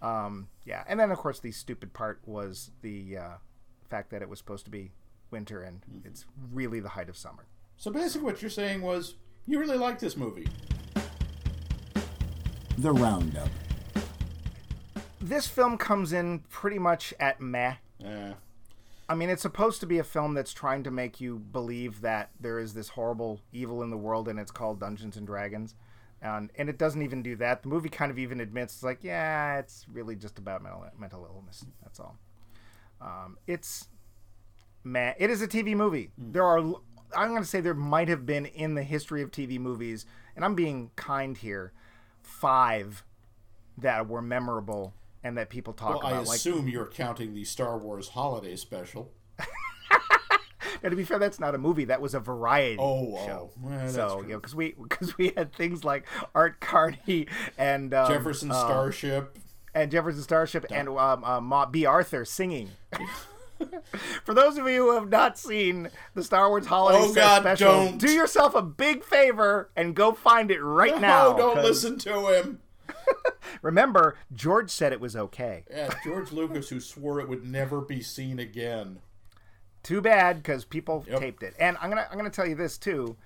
Um, 0.00 0.48
yeah, 0.64 0.84
and 0.88 0.98
then 1.00 1.10
of 1.10 1.18
course 1.18 1.38
the 1.40 1.52
stupid 1.52 1.92
part 1.92 2.20
was 2.26 2.70
the 2.82 3.16
uh, 3.18 3.28
fact 3.90 4.10
that 4.10 4.22
it 4.22 4.28
was 4.28 4.38
supposed 4.38 4.64
to 4.64 4.70
be 4.70 4.92
winter, 5.30 5.62
and 5.62 5.80
Mm-hmm. 5.82 6.08
it's 6.08 6.24
really 6.52 6.80
the 6.80 6.90
height 6.90 7.08
of 7.10 7.16
summer. 7.16 7.44
So 7.76 7.90
basically, 7.90 8.24
what 8.24 8.40
you're 8.40 8.50
saying 8.50 8.80
was 8.80 9.14
you 9.46 9.58
really 9.58 9.76
like 9.78 9.98
this 9.98 10.16
movie. 10.16 10.46
The 12.78 12.92
Roundup. 12.92 13.48
This 15.24 15.46
film 15.46 15.78
comes 15.78 16.12
in 16.12 16.40
pretty 16.50 16.78
much 16.78 17.14
at 17.18 17.40
meh. 17.40 17.76
Uh, 18.04 18.34
I 19.08 19.14
mean, 19.14 19.30
it's 19.30 19.40
supposed 19.40 19.80
to 19.80 19.86
be 19.86 19.98
a 19.98 20.04
film 20.04 20.34
that's 20.34 20.52
trying 20.52 20.82
to 20.82 20.90
make 20.90 21.18
you 21.18 21.38
believe 21.38 22.02
that 22.02 22.28
there 22.38 22.58
is 22.58 22.74
this 22.74 22.90
horrible 22.90 23.40
evil 23.50 23.82
in 23.82 23.88
the 23.88 23.96
world 23.96 24.28
and 24.28 24.38
it's 24.38 24.50
called 24.50 24.80
Dungeons 24.80 25.16
and 25.16 25.26
Dragons. 25.26 25.76
And, 26.20 26.50
and 26.58 26.68
it 26.68 26.76
doesn't 26.76 27.00
even 27.00 27.22
do 27.22 27.36
that. 27.36 27.62
The 27.62 27.68
movie 27.68 27.88
kind 27.88 28.10
of 28.10 28.18
even 28.18 28.38
admits, 28.38 28.74
it's 28.74 28.82
like, 28.82 29.02
yeah, 29.02 29.58
it's 29.58 29.86
really 29.90 30.14
just 30.14 30.38
about 30.38 30.62
mental, 30.62 30.84
mental 30.98 31.24
illness. 31.24 31.64
That's 31.82 32.00
all. 32.00 32.18
Um, 33.00 33.38
it's 33.46 33.88
meh. 34.84 35.14
It 35.18 35.30
is 35.30 35.40
a 35.40 35.48
TV 35.48 35.74
movie. 35.74 36.10
There 36.18 36.44
are 36.44 36.58
I'm 37.16 37.30
going 37.30 37.42
to 37.42 37.48
say 37.48 37.62
there 37.62 37.72
might 37.72 38.08
have 38.08 38.26
been 38.26 38.44
in 38.44 38.74
the 38.74 38.82
history 38.82 39.22
of 39.22 39.30
TV 39.30 39.58
movies, 39.58 40.04
and 40.36 40.44
I'm 40.44 40.54
being 40.54 40.90
kind 40.96 41.36
here, 41.36 41.72
five 42.22 43.04
that 43.78 44.06
were 44.06 44.20
memorable 44.20 44.92
and 45.24 45.36
that 45.38 45.48
people 45.50 45.72
talk 45.72 46.02
Well, 46.04 46.12
about. 46.12 46.28
I 46.28 46.34
assume 46.34 46.68
you're 46.68 46.86
counting 46.86 47.34
the 47.34 47.42
Star 47.44 47.76
Wars 47.78 48.08
holiday 48.10 48.54
special. 48.56 49.10
and 50.82 50.90
to 50.90 50.96
be 50.96 51.04
fair, 51.04 51.18
that's 51.18 51.40
not 51.40 51.54
a 51.54 51.58
movie. 51.58 51.86
That 51.86 52.00
was 52.00 52.14
a 52.14 52.20
variety 52.20 52.76
Oh, 52.78 53.16
show. 53.26 53.50
oh. 53.52 53.58
Well, 53.62 53.78
that's 53.78 53.94
so 53.94 54.18
true. 54.18 54.22
you 54.28 54.32
know, 54.34 54.38
because 54.40 54.54
we 54.54 54.74
because 54.80 55.16
we 55.18 55.32
had 55.36 55.52
things 55.54 55.82
like 55.84 56.06
Art 56.34 56.60
Carney 56.60 57.26
and 57.58 57.92
um, 57.94 58.10
Jefferson 58.12 58.50
uh, 58.50 58.54
Starship. 58.54 59.38
and 59.74 59.90
Jefferson 59.90 60.22
Starship 60.22 60.66
and 60.70 60.88
um, 60.90 61.24
uh, 61.24 61.40
Ma- 61.40 61.66
Bea 61.66 61.86
Arthur 61.86 62.24
singing. 62.24 62.70
For 64.24 64.34
those 64.34 64.58
of 64.58 64.66
you 64.68 64.88
who 64.90 64.94
have 64.94 65.08
not 65.08 65.38
seen 65.38 65.88
the 66.14 66.24
Star 66.24 66.48
Wars 66.50 66.66
Holiday 66.66 66.98
Oh, 67.00 67.14
God, 67.14 67.42
special, 67.42 67.68
don't. 67.72 67.98
do 67.98 68.10
yourself 68.10 68.54
a 68.54 68.60
big 68.62 69.04
favor 69.04 69.70
and 69.76 69.94
go 69.94 70.12
find 70.12 70.50
it 70.50 70.60
right 70.60 71.00
now. 71.00 71.30
no, 71.32 71.36
don't 71.38 71.54
'cause 71.56 71.64
listen 71.64 71.98
to 72.00 72.26
him. 72.34 72.60
Remember, 73.62 74.16
George 74.34 74.70
said 74.70 74.92
it 74.92 75.00
was 75.00 75.16
okay. 75.16 75.64
Yeah, 75.70 75.94
George 76.04 76.32
Lucas, 76.32 76.68
who 76.68 76.80
swore 76.80 77.20
it 77.20 77.28
would 77.28 77.44
never 77.44 77.80
be 77.80 78.02
seen 78.02 78.38
again. 78.38 78.98
Too 79.82 80.00
bad 80.00 80.38
because 80.42 80.64
people 80.64 81.04
Yep. 81.08 81.20
taped 81.20 81.42
it. 81.42 81.54
And 81.58 81.76
I'm 81.80 81.90
gonna 81.90 82.06
I'm 82.10 82.16
gonna 82.16 82.30
tell 82.30 82.46
you 82.46 82.54
this 82.54 82.78
too. 82.78 83.16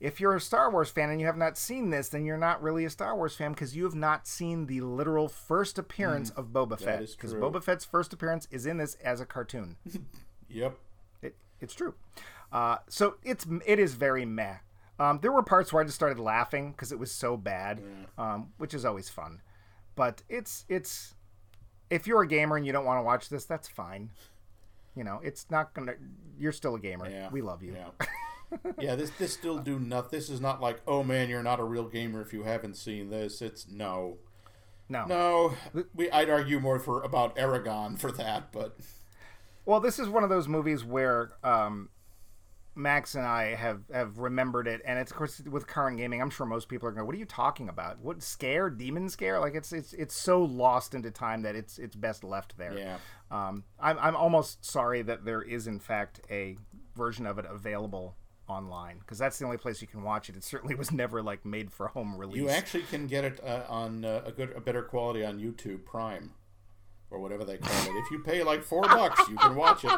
If 0.00 0.20
you're 0.20 0.34
a 0.34 0.40
Star 0.40 0.68
Wars 0.70 0.90
fan 0.90 1.10
and 1.10 1.20
you 1.20 1.26
have 1.26 1.36
not 1.36 1.56
seen 1.56 1.90
this, 1.90 2.08
then 2.08 2.24
you're 2.24 2.36
not 2.36 2.60
really 2.60 2.84
a 2.84 2.90
Star 2.90 3.14
Wars 3.14 3.36
fan 3.36 3.52
because 3.52 3.76
you 3.76 3.84
have 3.84 3.94
not 3.94 4.26
seen 4.26 4.66
the 4.66 4.80
literal 4.80 5.28
first 5.28 5.78
appearance 5.78 6.30
of 6.30 6.46
Boba 6.46 6.76
Fett. 6.80 7.06
Because. 7.08 7.34
Boba 7.34 7.62
Fett's 7.62 7.84
first 7.84 8.12
appearance 8.12 8.48
is 8.50 8.66
in 8.66 8.78
this 8.78 8.96
as 8.96 9.20
a 9.20 9.26
cartoon. 9.26 9.76
Yep. 10.48 10.76
It, 11.22 11.34
it's 11.60 11.72
true. 11.72 11.94
Uh, 12.52 12.76
so 12.88 13.14
it's 13.24 13.46
it 13.64 13.78
is 13.78 13.94
very 13.94 14.26
meh. 14.26 14.56
Um, 15.02 15.18
there 15.20 15.32
were 15.32 15.42
parts 15.42 15.72
where 15.72 15.82
I 15.82 15.84
just 15.84 15.96
started 15.96 16.20
laughing 16.20 16.70
because 16.70 16.92
it 16.92 16.98
was 16.98 17.10
so 17.10 17.36
bad, 17.36 17.82
um, 18.16 18.52
which 18.58 18.72
is 18.72 18.84
always 18.84 19.08
fun. 19.08 19.40
But 19.96 20.22
it's 20.28 20.64
it's 20.68 21.14
if 21.90 22.06
you're 22.06 22.22
a 22.22 22.28
gamer 22.28 22.56
and 22.56 22.64
you 22.64 22.72
don't 22.72 22.84
want 22.84 22.98
to 22.98 23.02
watch 23.02 23.28
this, 23.28 23.44
that's 23.44 23.66
fine. 23.66 24.10
You 24.94 25.02
know, 25.02 25.20
it's 25.24 25.46
not 25.50 25.74
gonna. 25.74 25.94
You're 26.38 26.52
still 26.52 26.76
a 26.76 26.78
gamer. 26.78 27.10
Yeah. 27.10 27.30
We 27.32 27.42
love 27.42 27.64
you. 27.64 27.74
Yeah. 27.74 28.06
yeah, 28.78 28.94
this 28.94 29.10
this 29.18 29.32
still 29.32 29.58
do 29.58 29.80
nothing. 29.80 30.10
This 30.12 30.30
is 30.30 30.40
not 30.40 30.60
like, 30.60 30.80
oh 30.86 31.02
man, 31.02 31.28
you're 31.28 31.42
not 31.42 31.58
a 31.58 31.64
real 31.64 31.88
gamer 31.88 32.20
if 32.22 32.32
you 32.32 32.44
haven't 32.44 32.76
seen 32.76 33.10
this. 33.10 33.42
It's 33.42 33.68
no, 33.68 34.18
No. 34.88 35.06
no. 35.06 35.54
We 35.94 36.12
I'd 36.12 36.30
argue 36.30 36.60
more 36.60 36.78
for 36.78 37.02
about 37.02 37.36
Aragon 37.36 37.96
for 37.96 38.12
that, 38.12 38.52
but 38.52 38.76
Well, 39.64 39.80
this 39.80 39.98
is 39.98 40.08
one 40.08 40.22
of 40.22 40.30
those 40.30 40.46
movies 40.46 40.84
where 40.84 41.32
um, 41.42 41.88
Max 42.74 43.14
and 43.14 43.26
I 43.26 43.54
have 43.54 43.82
have 43.92 44.18
remembered 44.18 44.66
it, 44.66 44.80
and 44.84 44.98
it's 44.98 45.10
of 45.10 45.16
course 45.16 45.40
with 45.40 45.66
current 45.66 45.98
gaming. 45.98 46.22
I'm 46.22 46.30
sure 46.30 46.46
most 46.46 46.68
people 46.68 46.88
are 46.88 46.92
going, 46.92 47.06
"What 47.06 47.14
are 47.14 47.18
you 47.18 47.26
talking 47.26 47.68
about? 47.68 47.98
What 47.98 48.22
scare? 48.22 48.70
Demon 48.70 49.08
scare? 49.08 49.38
Like 49.38 49.54
it's 49.54 49.72
it's 49.72 49.92
it's 49.92 50.14
so 50.14 50.42
lost 50.42 50.94
into 50.94 51.10
time 51.10 51.42
that 51.42 51.54
it's 51.54 51.78
it's 51.78 51.94
best 51.94 52.24
left 52.24 52.56
there." 52.56 52.76
yeah. 52.78 52.96
Um, 53.30 53.64
I'm 53.78 53.98
I'm 53.98 54.16
almost 54.16 54.64
sorry 54.64 55.02
that 55.02 55.24
there 55.24 55.42
is 55.42 55.66
in 55.66 55.80
fact 55.80 56.20
a 56.30 56.56
version 56.96 57.26
of 57.26 57.38
it 57.38 57.46
available 57.48 58.16
online 58.48 58.98
because 58.98 59.18
that's 59.18 59.38
the 59.38 59.44
only 59.44 59.56
place 59.56 59.80
you 59.80 59.88
can 59.88 60.02
watch 60.02 60.28
it. 60.28 60.36
It 60.36 60.44
certainly 60.44 60.74
was 60.74 60.92
never 60.92 61.22
like 61.22 61.44
made 61.44 61.70
for 61.72 61.88
home 61.88 62.16
release. 62.16 62.36
You 62.36 62.48
actually 62.48 62.84
can 62.84 63.06
get 63.06 63.24
it 63.24 63.40
uh, 63.44 63.62
on 63.68 64.04
uh, 64.04 64.22
a 64.24 64.32
good, 64.32 64.52
a 64.56 64.60
better 64.60 64.82
quality 64.82 65.24
on 65.24 65.38
YouTube 65.38 65.84
Prime, 65.84 66.32
or 67.10 67.18
whatever 67.18 67.44
they 67.44 67.58
call 67.58 67.82
it. 67.82 67.96
If 67.98 68.10
you 68.10 68.20
pay 68.20 68.42
like 68.42 68.62
four 68.62 68.82
bucks, 68.82 69.28
you 69.28 69.36
can 69.36 69.56
watch 69.56 69.84
it. 69.84 69.92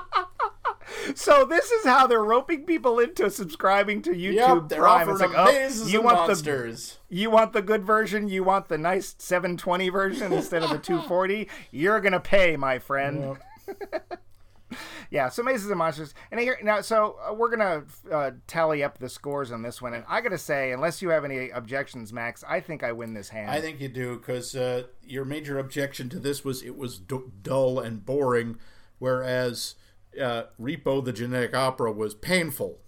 So 1.14 1.44
this 1.44 1.70
is 1.70 1.84
how 1.84 2.06
they're 2.06 2.24
roping 2.24 2.64
people 2.64 2.98
into 2.98 3.30
subscribing 3.30 4.02
to 4.02 4.10
YouTube 4.10 4.34
Yep, 4.34 4.68
they're 4.68 4.80
Prime. 4.80 5.08
It's 5.08 5.20
like, 5.20 5.30
oh, 5.34 5.50
you 5.86 6.02
want 6.02 6.16
the 6.18 6.26
monsters. 6.28 6.98
you 7.08 7.30
want 7.30 7.52
the 7.52 7.62
good 7.62 7.84
version, 7.84 8.28
you 8.28 8.44
want 8.44 8.68
the 8.68 8.78
nice 8.78 9.14
720 9.18 9.88
version 9.88 10.32
instead 10.32 10.62
of 10.62 10.70
the 10.70 10.78
240, 10.84 11.48
you're 11.70 12.00
gonna 12.00 12.20
pay, 12.20 12.56
my 12.56 12.78
friend. 12.78 13.36
yeah, 15.10 15.28
so 15.28 15.42
Mazes 15.42 15.70
and 15.70 15.78
Monsters, 15.78 16.14
and 16.30 16.40
here 16.40 16.58
now, 16.62 16.80
so 16.80 17.16
uh, 17.28 17.32
we're 17.32 17.50
gonna 17.50 17.84
uh, 18.10 18.32
tally 18.46 18.82
up 18.82 18.98
the 18.98 19.08
scores 19.08 19.52
on 19.52 19.62
this 19.62 19.80
one, 19.80 19.94
and 19.94 20.04
I 20.08 20.20
gotta 20.20 20.38
say, 20.38 20.72
unless 20.72 21.00
you 21.00 21.10
have 21.10 21.24
any 21.24 21.50
objections, 21.50 22.12
Max, 22.12 22.42
I 22.48 22.60
think 22.60 22.82
I 22.82 22.92
win 22.92 23.14
this 23.14 23.28
hand. 23.28 23.50
I 23.50 23.60
think 23.60 23.80
you 23.80 23.88
do 23.88 24.16
because 24.18 24.54
uh, 24.56 24.84
your 25.02 25.24
major 25.24 25.58
objection 25.58 26.08
to 26.10 26.18
this 26.18 26.44
was 26.44 26.62
it 26.62 26.76
was 26.76 26.98
d- 26.98 27.18
dull 27.42 27.78
and 27.78 28.04
boring, 28.04 28.56
whereas 28.98 29.76
uh, 30.20 30.44
Repo 30.60 31.04
the 31.04 31.12
Genetic 31.12 31.54
Opera 31.54 31.92
was 31.92 32.14
painful, 32.14 32.78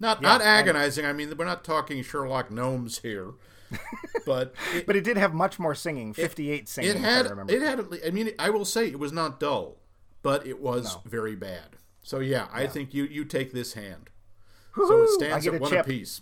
not 0.00 0.22
not 0.22 0.40
agonizing. 0.42 1.04
I 1.04 1.12
mean, 1.12 1.34
we're 1.36 1.44
not 1.44 1.64
talking 1.64 2.02
Sherlock 2.02 2.50
Gnomes 2.50 2.98
here, 2.98 3.32
but 4.26 4.54
it, 4.74 4.86
but 4.86 4.96
it 4.96 5.04
did 5.04 5.16
have 5.16 5.34
much 5.34 5.58
more 5.58 5.74
singing, 5.74 6.12
58 6.12 6.68
singing. 6.68 6.90
it 6.90 6.96
had 6.98 7.26
I 7.26 7.44
it 7.48 7.62
had. 7.62 7.86
I 8.06 8.10
mean, 8.10 8.30
I 8.38 8.50
will 8.50 8.64
say 8.64 8.86
it 8.88 8.98
was 8.98 9.12
not 9.12 9.40
dull, 9.40 9.78
but 10.22 10.46
it 10.46 10.60
was 10.60 10.96
very 11.04 11.36
bad. 11.36 11.76
So 12.02 12.20
yeah, 12.20 12.48
I 12.52 12.66
think 12.66 12.94
you 12.94 13.04
you 13.04 13.24
take 13.24 13.52
this 13.52 13.74
hand. 13.74 14.10
So 14.74 15.02
it 15.02 15.10
stands 15.10 15.46
at 15.46 15.60
one 15.60 15.70
chip. 15.70 15.86
apiece. 15.86 16.20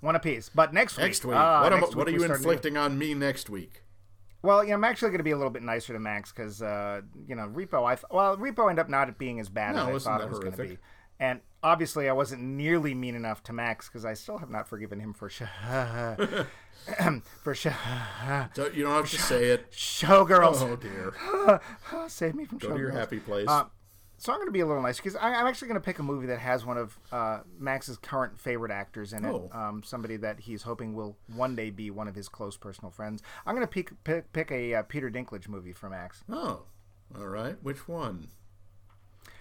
one 0.00 0.14
apiece. 0.14 0.48
But 0.48 0.72
next 0.72 0.96
week, 0.96 1.06
Next 1.06 1.24
week, 1.24 1.36
ah, 1.36 1.62
what, 1.62 1.72
am, 1.72 1.80
next 1.80 1.96
what 1.96 2.06
are 2.06 2.12
you 2.12 2.20
starting 2.20 2.36
inflicting 2.36 2.76
on 2.76 2.96
me 2.96 3.14
next 3.14 3.50
week? 3.50 3.82
Well, 4.42 4.62
you 4.64 4.70
know, 4.70 4.76
I'm 4.76 4.84
actually 4.84 5.10
going 5.10 5.18
to 5.18 5.24
be 5.24 5.32
a 5.32 5.36
little 5.36 5.50
bit 5.50 5.62
nicer 5.62 5.92
to 5.92 5.98
Max 5.98 6.32
because, 6.32 6.62
uh, 6.62 7.02
you 7.28 7.34
know, 7.34 7.48
Repo. 7.48 7.84
I 7.86 7.94
th- 7.96 8.06
well, 8.10 8.36
Repo 8.36 8.70
ended 8.70 8.84
up 8.84 8.88
not 8.88 9.18
being 9.18 9.38
as 9.40 9.48
bad 9.48 9.74
No, 9.76 9.94
as 9.94 10.06
I 10.06 10.10
thought 10.12 10.20
it 10.22 10.30
was 10.30 10.38
going 10.38 10.52
to 10.52 10.62
be, 10.62 10.78
and 11.18 11.40
obviously 11.62 12.08
I 12.08 12.12
wasn't 12.12 12.40
nearly 12.42 12.94
mean 12.94 13.14
enough 13.14 13.42
to 13.44 13.52
Max 13.52 13.88
because 13.88 14.06
I 14.06 14.14
still 14.14 14.38
have 14.38 14.48
not 14.48 14.66
forgiven 14.66 14.98
him 15.00 15.12
for 15.12 15.28
sh- 15.28 15.42
for 17.42 17.54
sh- 17.54 17.66
So 18.54 18.70
you 18.72 18.84
don't 18.84 18.94
have 18.94 19.10
to 19.10 19.18
say 19.20 19.46
it. 19.50 19.70
showgirls. 19.72 20.62
Oh 20.62 20.76
dear. 20.76 21.60
Save 22.08 22.34
me 22.34 22.46
from 22.46 22.58
Go 22.58 22.70
to 22.70 22.78
your 22.78 22.90
happy 22.92 23.18
place. 23.20 23.46
Uh, 23.48 23.64
so 24.20 24.32
I'm 24.34 24.38
going 24.38 24.48
to 24.48 24.52
be 24.52 24.60
a 24.60 24.66
little 24.66 24.82
nice 24.82 24.98
because 24.98 25.16
I'm 25.16 25.46
actually 25.46 25.68
going 25.68 25.80
to 25.80 25.84
pick 25.84 25.98
a 25.98 26.02
movie 26.02 26.26
that 26.26 26.40
has 26.40 26.66
one 26.66 26.76
of 26.76 26.98
uh, 27.10 27.40
Max's 27.58 27.96
current 27.96 28.38
favorite 28.38 28.70
actors 28.70 29.14
in 29.14 29.24
it. 29.24 29.30
Oh. 29.30 29.50
Um, 29.50 29.82
somebody 29.82 30.18
that 30.18 30.40
he's 30.40 30.62
hoping 30.62 30.94
will 30.94 31.16
one 31.34 31.56
day 31.56 31.70
be 31.70 31.90
one 31.90 32.06
of 32.06 32.14
his 32.14 32.28
close 32.28 32.58
personal 32.58 32.90
friends. 32.90 33.22
I'm 33.46 33.54
going 33.54 33.66
to 33.66 33.72
pick 33.72 34.04
pick, 34.04 34.30
pick 34.34 34.52
a 34.52 34.74
uh, 34.74 34.82
Peter 34.82 35.10
Dinklage 35.10 35.48
movie 35.48 35.72
for 35.72 35.88
Max. 35.88 36.22
oh, 36.30 36.64
all 37.18 37.26
right. 37.26 37.56
Which 37.62 37.88
one? 37.88 38.28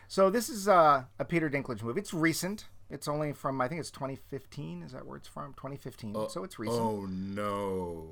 So 0.07 0.29
this 0.29 0.47
is 0.47 0.69
uh, 0.69 1.03
a 1.19 1.25
Peter 1.25 1.49
Dinklage 1.49 1.83
movie. 1.83 1.99
It's 1.99 2.13
recent. 2.13 2.65
It's 2.89 3.09
only 3.09 3.33
from 3.33 3.59
I 3.59 3.67
think 3.67 3.81
it's 3.81 3.91
2015. 3.91 4.83
Is 4.83 4.93
that 4.93 5.05
where 5.05 5.17
it's 5.17 5.27
from? 5.27 5.53
2015. 5.55 6.29
so 6.29 6.45
it's 6.45 6.57
recent. 6.57 6.79
Oh 6.79 7.05
no. 7.05 8.07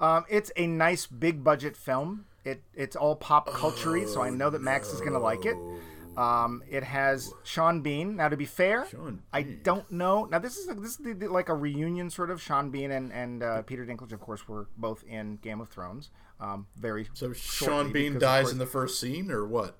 Um, 0.00 0.24
it's 0.28 0.50
a 0.56 0.66
nice 0.66 1.06
big 1.06 1.44
budget 1.44 1.76
film. 1.76 2.26
It 2.44 2.60
it's 2.74 2.96
all 2.96 3.14
pop 3.14 3.52
culture 3.52 4.04
so 4.08 4.20
I 4.20 4.30
know 4.30 4.50
that 4.50 4.62
Max 4.62 4.92
is 4.92 5.00
gonna 5.00 5.20
like 5.20 5.46
it. 5.46 5.56
Um, 6.18 6.62
it 6.68 6.82
has 6.82 7.32
Sean 7.44 7.80
Bean. 7.80 8.16
Now, 8.16 8.28
to 8.28 8.36
be 8.36 8.44
fair, 8.44 8.86
Sean 8.90 9.22
I 9.32 9.42
don't 9.42 9.88
know. 9.92 10.24
Now, 10.24 10.38
this 10.40 10.56
is 10.56 10.66
this 10.66 10.98
is 10.98 11.22
like 11.30 11.48
a 11.48 11.54
reunion 11.54 12.10
sort 12.10 12.30
of. 12.30 12.42
Sean 12.42 12.70
Bean 12.70 12.90
and 12.90 13.12
and 13.12 13.42
uh, 13.42 13.62
Peter 13.62 13.86
Dinklage, 13.86 14.12
of 14.12 14.20
course, 14.20 14.48
were 14.48 14.68
both 14.76 15.04
in 15.04 15.36
Game 15.36 15.60
of 15.60 15.68
Thrones. 15.68 16.10
Um, 16.40 16.66
very 16.76 17.08
So 17.14 17.32
Sean 17.32 17.92
Bean 17.92 18.14
because, 18.14 18.20
dies 18.20 18.42
course- 18.44 18.52
in 18.52 18.58
the 18.58 18.66
first 18.66 19.00
scene, 19.00 19.30
or 19.30 19.46
what? 19.46 19.78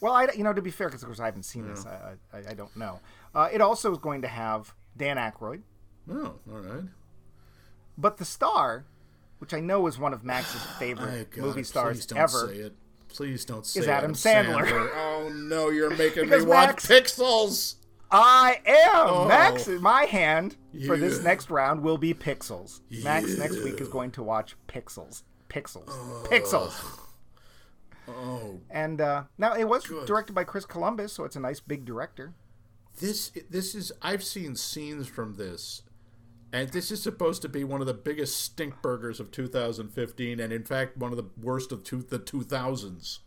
Well, 0.00 0.12
I 0.12 0.28
you 0.36 0.44
know 0.44 0.52
to 0.52 0.62
be 0.62 0.70
fair, 0.70 0.88
because 0.88 1.02
of 1.02 1.08
course 1.08 1.20
I 1.20 1.24
haven't 1.26 1.44
seen 1.44 1.66
this, 1.68 1.84
I, 1.86 2.14
I 2.32 2.38
I 2.50 2.54
don't 2.54 2.74
know. 2.76 3.00
Uh, 3.34 3.48
it 3.52 3.60
also 3.60 3.92
is 3.92 3.98
going 3.98 4.22
to 4.22 4.28
have 4.28 4.74
Dan 4.96 5.16
Aykroyd, 5.16 5.62
Oh, 6.10 6.34
all 6.50 6.58
right. 6.60 6.84
but 7.98 8.18
the 8.18 8.24
star, 8.26 8.84
which 9.38 9.54
I 9.54 9.60
know 9.60 9.86
is 9.86 9.98
one 9.98 10.12
of 10.12 10.22
Max's 10.24 10.62
favorite 10.78 11.30
God, 11.30 11.42
movie 11.44 11.62
stars 11.62 12.06
ever. 12.14 12.70
Say 13.08 13.14
it. 13.14 13.16
Please 13.16 13.44
don't 13.44 13.66
say 13.66 13.80
Is 13.80 13.88
Adam 13.88 14.12
Sandler. 14.12 14.90
Oh 14.94 15.28
no, 15.32 15.70
you're 15.70 15.94
making 15.96 16.28
me 16.28 16.42
watch 16.42 16.68
Max- 16.68 16.86
Pixels. 16.86 17.76
I 18.10 18.60
am 18.66 19.06
Oh. 19.08 19.28
Max. 19.28 19.66
My 19.68 20.02
hand 20.04 20.56
for 20.86 20.96
this 20.96 21.22
next 21.22 21.50
round 21.50 21.82
will 21.82 21.98
be 21.98 22.14
Pixels. 22.14 22.80
Max 23.02 23.36
next 23.38 23.62
week 23.64 23.80
is 23.80 23.88
going 23.88 24.10
to 24.12 24.22
watch 24.22 24.54
Pixels. 24.68 25.22
Pixels. 25.48 25.88
Pixels. 26.26 27.00
Oh, 28.08 28.60
And 28.70 29.00
uh, 29.00 29.24
now 29.38 29.54
it 29.54 29.64
was 29.64 29.82
directed 30.06 30.32
by 30.34 30.44
Chris 30.44 30.64
Columbus, 30.64 31.12
so 31.12 31.24
it's 31.24 31.34
a 31.36 31.40
nice 31.40 31.58
big 31.58 31.84
director. 31.84 32.34
this 33.00 33.32
this 33.50 33.74
is. 33.74 33.90
I've 34.00 34.22
seen 34.22 34.54
scenes 34.54 35.08
from 35.08 35.34
this, 35.34 35.82
and 36.52 36.68
this 36.70 36.90
is 36.90 37.02
supposed 37.02 37.42
to 37.42 37.48
be 37.48 37.64
one 37.64 37.80
of 37.80 37.86
the 37.86 37.94
biggest 37.94 38.40
stink 38.40 38.80
burgers 38.82 39.20
of 39.20 39.30
2015, 39.30 40.40
and 40.40 40.52
in 40.52 40.64
fact 40.64 40.96
one 40.96 41.10
of 41.12 41.16
the 41.16 41.26
worst 41.42 41.72
of 41.72 41.82
two, 41.84 42.02
the 42.02 42.18
2000s. 42.18 43.18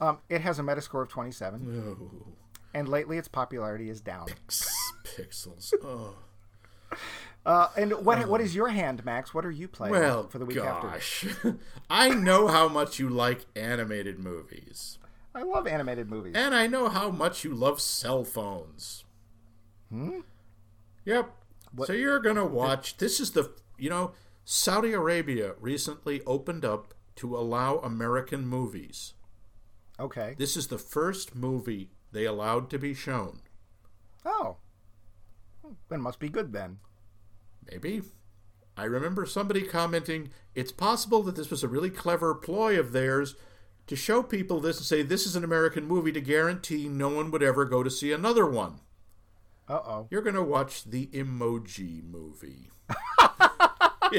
Um, 0.00 0.18
it 0.28 0.40
has 0.40 0.58
a 0.58 0.62
Metascore 0.62 1.02
of 1.02 1.08
27, 1.08 1.96
Oh, 2.00 2.32
and 2.72 2.88
lately 2.88 3.18
its 3.18 3.28
popularity 3.28 3.90
is 3.90 4.00
down. 4.00 4.26
Pixels. 5.04 5.72
Oh. 5.84 6.14
Uh, 7.46 7.68
and 7.76 7.92
what 8.04 8.26
what 8.28 8.40
is 8.40 8.54
your 8.54 8.68
hand, 8.68 9.04
Max? 9.04 9.32
What 9.32 9.46
are 9.46 9.50
you 9.50 9.68
playing 9.68 9.92
Well, 9.94 10.26
for 10.28 10.38
the 10.38 10.44
week 10.44 10.58
after? 10.58 10.88
gosh, 10.88 11.24
I 11.90 12.08
know 12.10 12.48
how 12.48 12.68
much 12.68 12.98
you 12.98 13.08
like 13.08 13.46
animated 13.56 14.18
movies, 14.18 14.98
I 15.34 15.42
love 15.42 15.66
animated 15.68 16.10
movies. 16.10 16.34
and 16.36 16.54
I 16.54 16.66
know 16.66 16.88
how 16.88 17.08
much 17.10 17.44
you 17.44 17.54
love 17.54 17.80
cell 17.80 18.24
phones. 18.24 19.04
Hmm. 19.88 20.20
Yep. 21.04 21.30
So 21.84 21.92
you're 21.92 22.20
gonna 22.20 22.46
watch. 22.46 22.96
This 22.96 23.20
is 23.20 23.32
the 23.32 23.52
you 23.78 23.90
know 23.90 24.12
Saudi 24.44 24.92
Arabia 24.92 25.54
recently 25.60 26.22
opened 26.26 26.64
up 26.64 26.94
to 27.16 27.36
allow 27.36 27.78
American 27.78 28.46
movies. 28.46 29.14
Okay. 29.98 30.34
This 30.38 30.56
is 30.56 30.68
the 30.68 30.78
first 30.78 31.34
movie 31.34 31.90
they 32.12 32.24
allowed 32.24 32.70
to 32.70 32.78
be 32.78 32.94
shown. 32.94 33.40
Oh. 34.24 34.56
Then 35.88 36.00
must 36.00 36.18
be 36.18 36.28
good 36.28 36.52
then. 36.52 36.78
Maybe. 37.70 38.02
I 38.76 38.84
remember 38.84 39.26
somebody 39.26 39.62
commenting, 39.62 40.30
it's 40.54 40.72
possible 40.72 41.22
that 41.24 41.36
this 41.36 41.50
was 41.50 41.62
a 41.62 41.68
really 41.68 41.90
clever 41.90 42.34
ploy 42.34 42.78
of 42.78 42.92
theirs 42.92 43.34
to 43.86 43.96
show 43.96 44.22
people 44.22 44.60
this 44.60 44.78
and 44.78 44.86
say 44.86 45.02
this 45.02 45.26
is 45.26 45.36
an 45.36 45.44
American 45.44 45.84
movie 45.84 46.12
to 46.12 46.20
guarantee 46.20 46.88
no 46.88 47.08
one 47.08 47.30
would 47.30 47.42
ever 47.42 47.64
go 47.64 47.82
to 47.82 47.90
see 47.90 48.12
another 48.12 48.46
one. 48.46 48.80
Uh 49.70 49.80
oh. 49.86 50.08
You're 50.10 50.22
going 50.22 50.34
to 50.34 50.42
watch 50.42 50.82
the 50.82 51.06
Emoji 51.08 52.02
movie. 52.02 52.70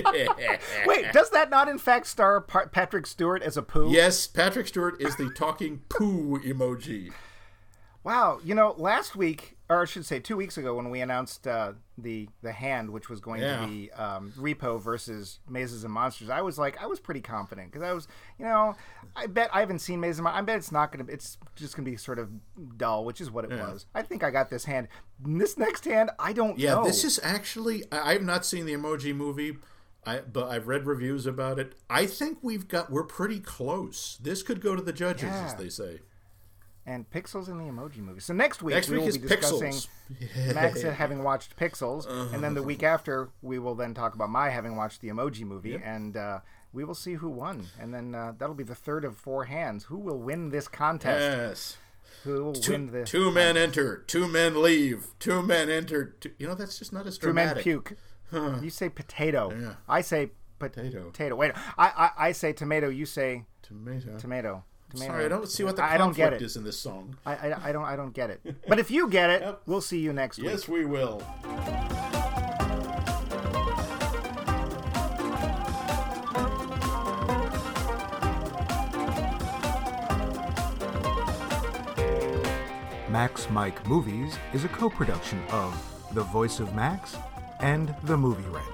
Wait, 0.85 1.11
does 1.11 1.29
that 1.31 1.49
not 1.49 1.67
in 1.67 1.77
fact 1.77 2.07
star 2.07 2.39
Pa- 2.39 2.67
Patrick 2.67 3.05
Stewart 3.05 3.43
as 3.43 3.57
a 3.57 3.61
poo? 3.61 3.91
Yes, 3.91 4.27
Patrick 4.27 4.67
Stewart 4.67 5.01
is 5.01 5.17
the 5.17 5.29
talking 5.35 5.81
poo 5.89 6.39
emoji. 6.39 7.11
Wow. 8.05 8.39
You 8.45 8.55
know, 8.55 8.73
last 8.77 9.17
week, 9.17 9.57
or 9.71 9.81
I 9.83 9.85
should 9.85 10.05
say 10.05 10.19
two 10.19 10.35
weeks 10.35 10.57
ago, 10.57 10.75
when 10.75 10.89
we 10.89 10.99
announced 11.01 11.47
uh, 11.47 11.73
the 11.97 12.27
the 12.41 12.51
hand, 12.51 12.89
which 12.89 13.09
was 13.09 13.19
going 13.21 13.41
Yeah. 13.41 13.61
to 13.61 13.67
be 13.67 13.91
um, 13.91 14.33
Repo 14.37 14.81
versus 14.81 15.39
Mazes 15.47 15.83
and 15.85 15.93
Monsters, 15.93 16.29
I 16.29 16.41
was 16.41 16.59
like, 16.59 16.81
I 16.81 16.87
was 16.87 16.99
pretty 16.99 17.21
confident 17.21 17.71
because 17.71 17.81
I 17.87 17.93
was, 17.93 18.07
you 18.37 18.45
know, 18.45 18.75
I 19.15 19.27
bet 19.27 19.49
I 19.53 19.61
haven't 19.61 19.79
seen 19.79 19.99
Mazes 20.01 20.23
I 20.25 20.41
bet 20.41 20.57
it's 20.57 20.71
not 20.71 20.91
to, 20.93 21.05
it's 21.07 21.37
just 21.55 21.75
going 21.75 21.85
to 21.85 21.91
be 21.91 21.95
sort 21.97 22.19
of 22.19 22.29
dull, 22.77 23.05
which 23.05 23.21
is 23.21 23.31
what 23.31 23.45
it 23.45 23.51
was. 23.51 23.85
I 23.95 24.01
think 24.01 24.23
I 24.23 24.29
got 24.29 24.49
this 24.49 24.65
hand. 24.65 24.89
This 25.23 25.57
next 25.57 25.85
hand, 25.85 26.09
I 26.19 26.33
don't 26.33 26.59
Yeah, 26.59 26.75
know. 26.75 26.83
this 26.83 27.03
is 27.03 27.19
actually 27.23 27.85
I, 27.91 28.11
I've 28.13 28.23
not 28.23 28.45
seen 28.45 28.65
the 28.65 28.73
emoji 28.73 29.15
movie. 29.15 29.57
I, 30.03 30.19
but 30.21 30.49
I've 30.49 30.67
read 30.67 30.87
reviews 30.87 31.27
about 31.27 31.59
it. 31.59 31.75
I 31.87 32.07
think 32.07 32.39
we've 32.41 32.67
got 32.67 32.91
we're 32.91 33.03
pretty 33.03 33.39
close. 33.39 34.17
This 34.21 34.41
could 34.41 34.59
go 34.59 34.75
to 34.75 34.81
the 34.81 34.91
judges, 34.93 35.29
as 35.29 35.53
they 35.55 35.69
say. 35.69 35.99
And 36.85 37.09
Pixels 37.09 37.47
in 37.47 37.57
the 37.57 37.65
Emoji 37.65 37.97
Movie. 37.97 38.19
So 38.21 38.33
next 38.33 38.61
week 38.63 38.75
Next 38.75 38.89
we 38.89 38.97
week 38.97 39.05
will 39.07 39.13
be 39.13 39.19
discussing 39.27 39.73
Pixels. 39.73 40.53
Max 40.55 40.81
having 40.81 41.23
watched 41.23 41.55
Pixels, 41.57 42.05
and 42.33 42.43
then 42.43 42.53
the 42.53 42.61
Uh-huh. 42.61 42.67
week 42.67 42.83
after 42.83 43.29
we 43.41 43.59
will 43.59 43.75
then 43.75 43.93
talk 43.93 44.15
about 44.15 44.29
my 44.29 44.49
having 44.49 44.75
watched 44.75 45.01
the 45.01 45.09
Emoji 45.09 45.43
Movie, 45.43 45.75
and 45.83 46.17
uh, 46.17 46.39
we 46.73 46.83
will 46.83 46.95
see 46.95 47.13
who 47.15 47.29
won, 47.29 47.67
and 47.79 47.93
then 47.93 48.15
uh, 48.15 48.33
that'll 48.37 48.55
be 48.55 48.63
the 48.63 48.75
third 48.75 49.05
of 49.05 49.15
four 49.17 49.45
hands. 49.45 49.85
Who 49.85 49.97
will 49.97 50.19
win 50.19 50.49
this 50.49 50.67
contest? 50.67 51.19
Yes. 51.21 51.77
Who 52.23 52.43
will 52.45 52.53
Two, 52.53 52.71
win 52.73 52.91
this? 52.91 53.09
two 53.09 53.31
men 53.31 53.57
enter, 53.57 54.03
two 54.07 54.27
men 54.27 54.61
leave, 54.61 55.07
two 55.19 55.41
men 55.41 55.69
enter. 55.69 56.15
Two, 56.19 56.31
you 56.37 56.47
know 56.47 56.55
that's 56.55 56.77
just 56.77 56.91
not 56.93 57.07
as 57.07 57.17
dramatic. 57.17 57.63
Two 57.63 57.69
men 57.71 57.83
puke. 58.31 58.63
You 58.63 58.69
say 58.69 58.89
potato. 58.89 59.51
Yeah. 59.51 59.73
I 59.89 60.01
say 60.01 60.27
pot- 60.59 60.73
Potato. 60.73 61.05
Potato. 61.09 61.35
Wait, 61.35 61.51
I, 61.77 62.11
I 62.17 62.27
I 62.27 62.31
say 62.33 62.53
tomato. 62.53 62.89
You 62.89 63.05
say 63.05 63.45
Tomato. 63.63 64.17
tomato. 64.17 64.63
Tomato. 64.91 65.11
Sorry, 65.11 65.25
I 65.25 65.27
don't 65.27 65.49
see 65.49 65.63
what 65.63 65.75
the 65.75 65.83
I 65.83 65.97
don't 65.97 66.15
get 66.15 66.31
conflict 66.31 66.41
it. 66.41 66.45
is 66.45 66.55
in 66.57 66.63
this 66.63 66.77
song. 66.79 67.15
I, 67.25 67.33
I, 67.35 67.69
I 67.69 67.71
don't 67.71 67.85
I 67.85 67.95
don't 67.95 68.13
get 68.13 68.29
it. 68.29 68.41
But 68.67 68.79
if 68.79 68.91
you 68.91 69.09
get 69.09 69.29
it, 69.29 69.41
Yep. 69.41 69.61
we'll 69.65 69.81
see 69.81 69.99
you 69.99 70.13
next 70.13 70.37
week. 70.37 70.47
Yes, 70.47 70.67
we 70.67 70.85
will. 70.85 71.21
Max 83.09 83.49
Mike 83.49 83.85
Movies 83.87 84.37
is 84.53 84.63
a 84.63 84.69
co 84.69 84.89
production 84.89 85.41
of 85.51 85.73
The 86.13 86.23
Voice 86.23 86.59
of 86.59 86.73
Max 86.73 87.15
and 87.59 87.93
The 88.03 88.17
Movie 88.17 88.47
Wrench. 88.49 88.67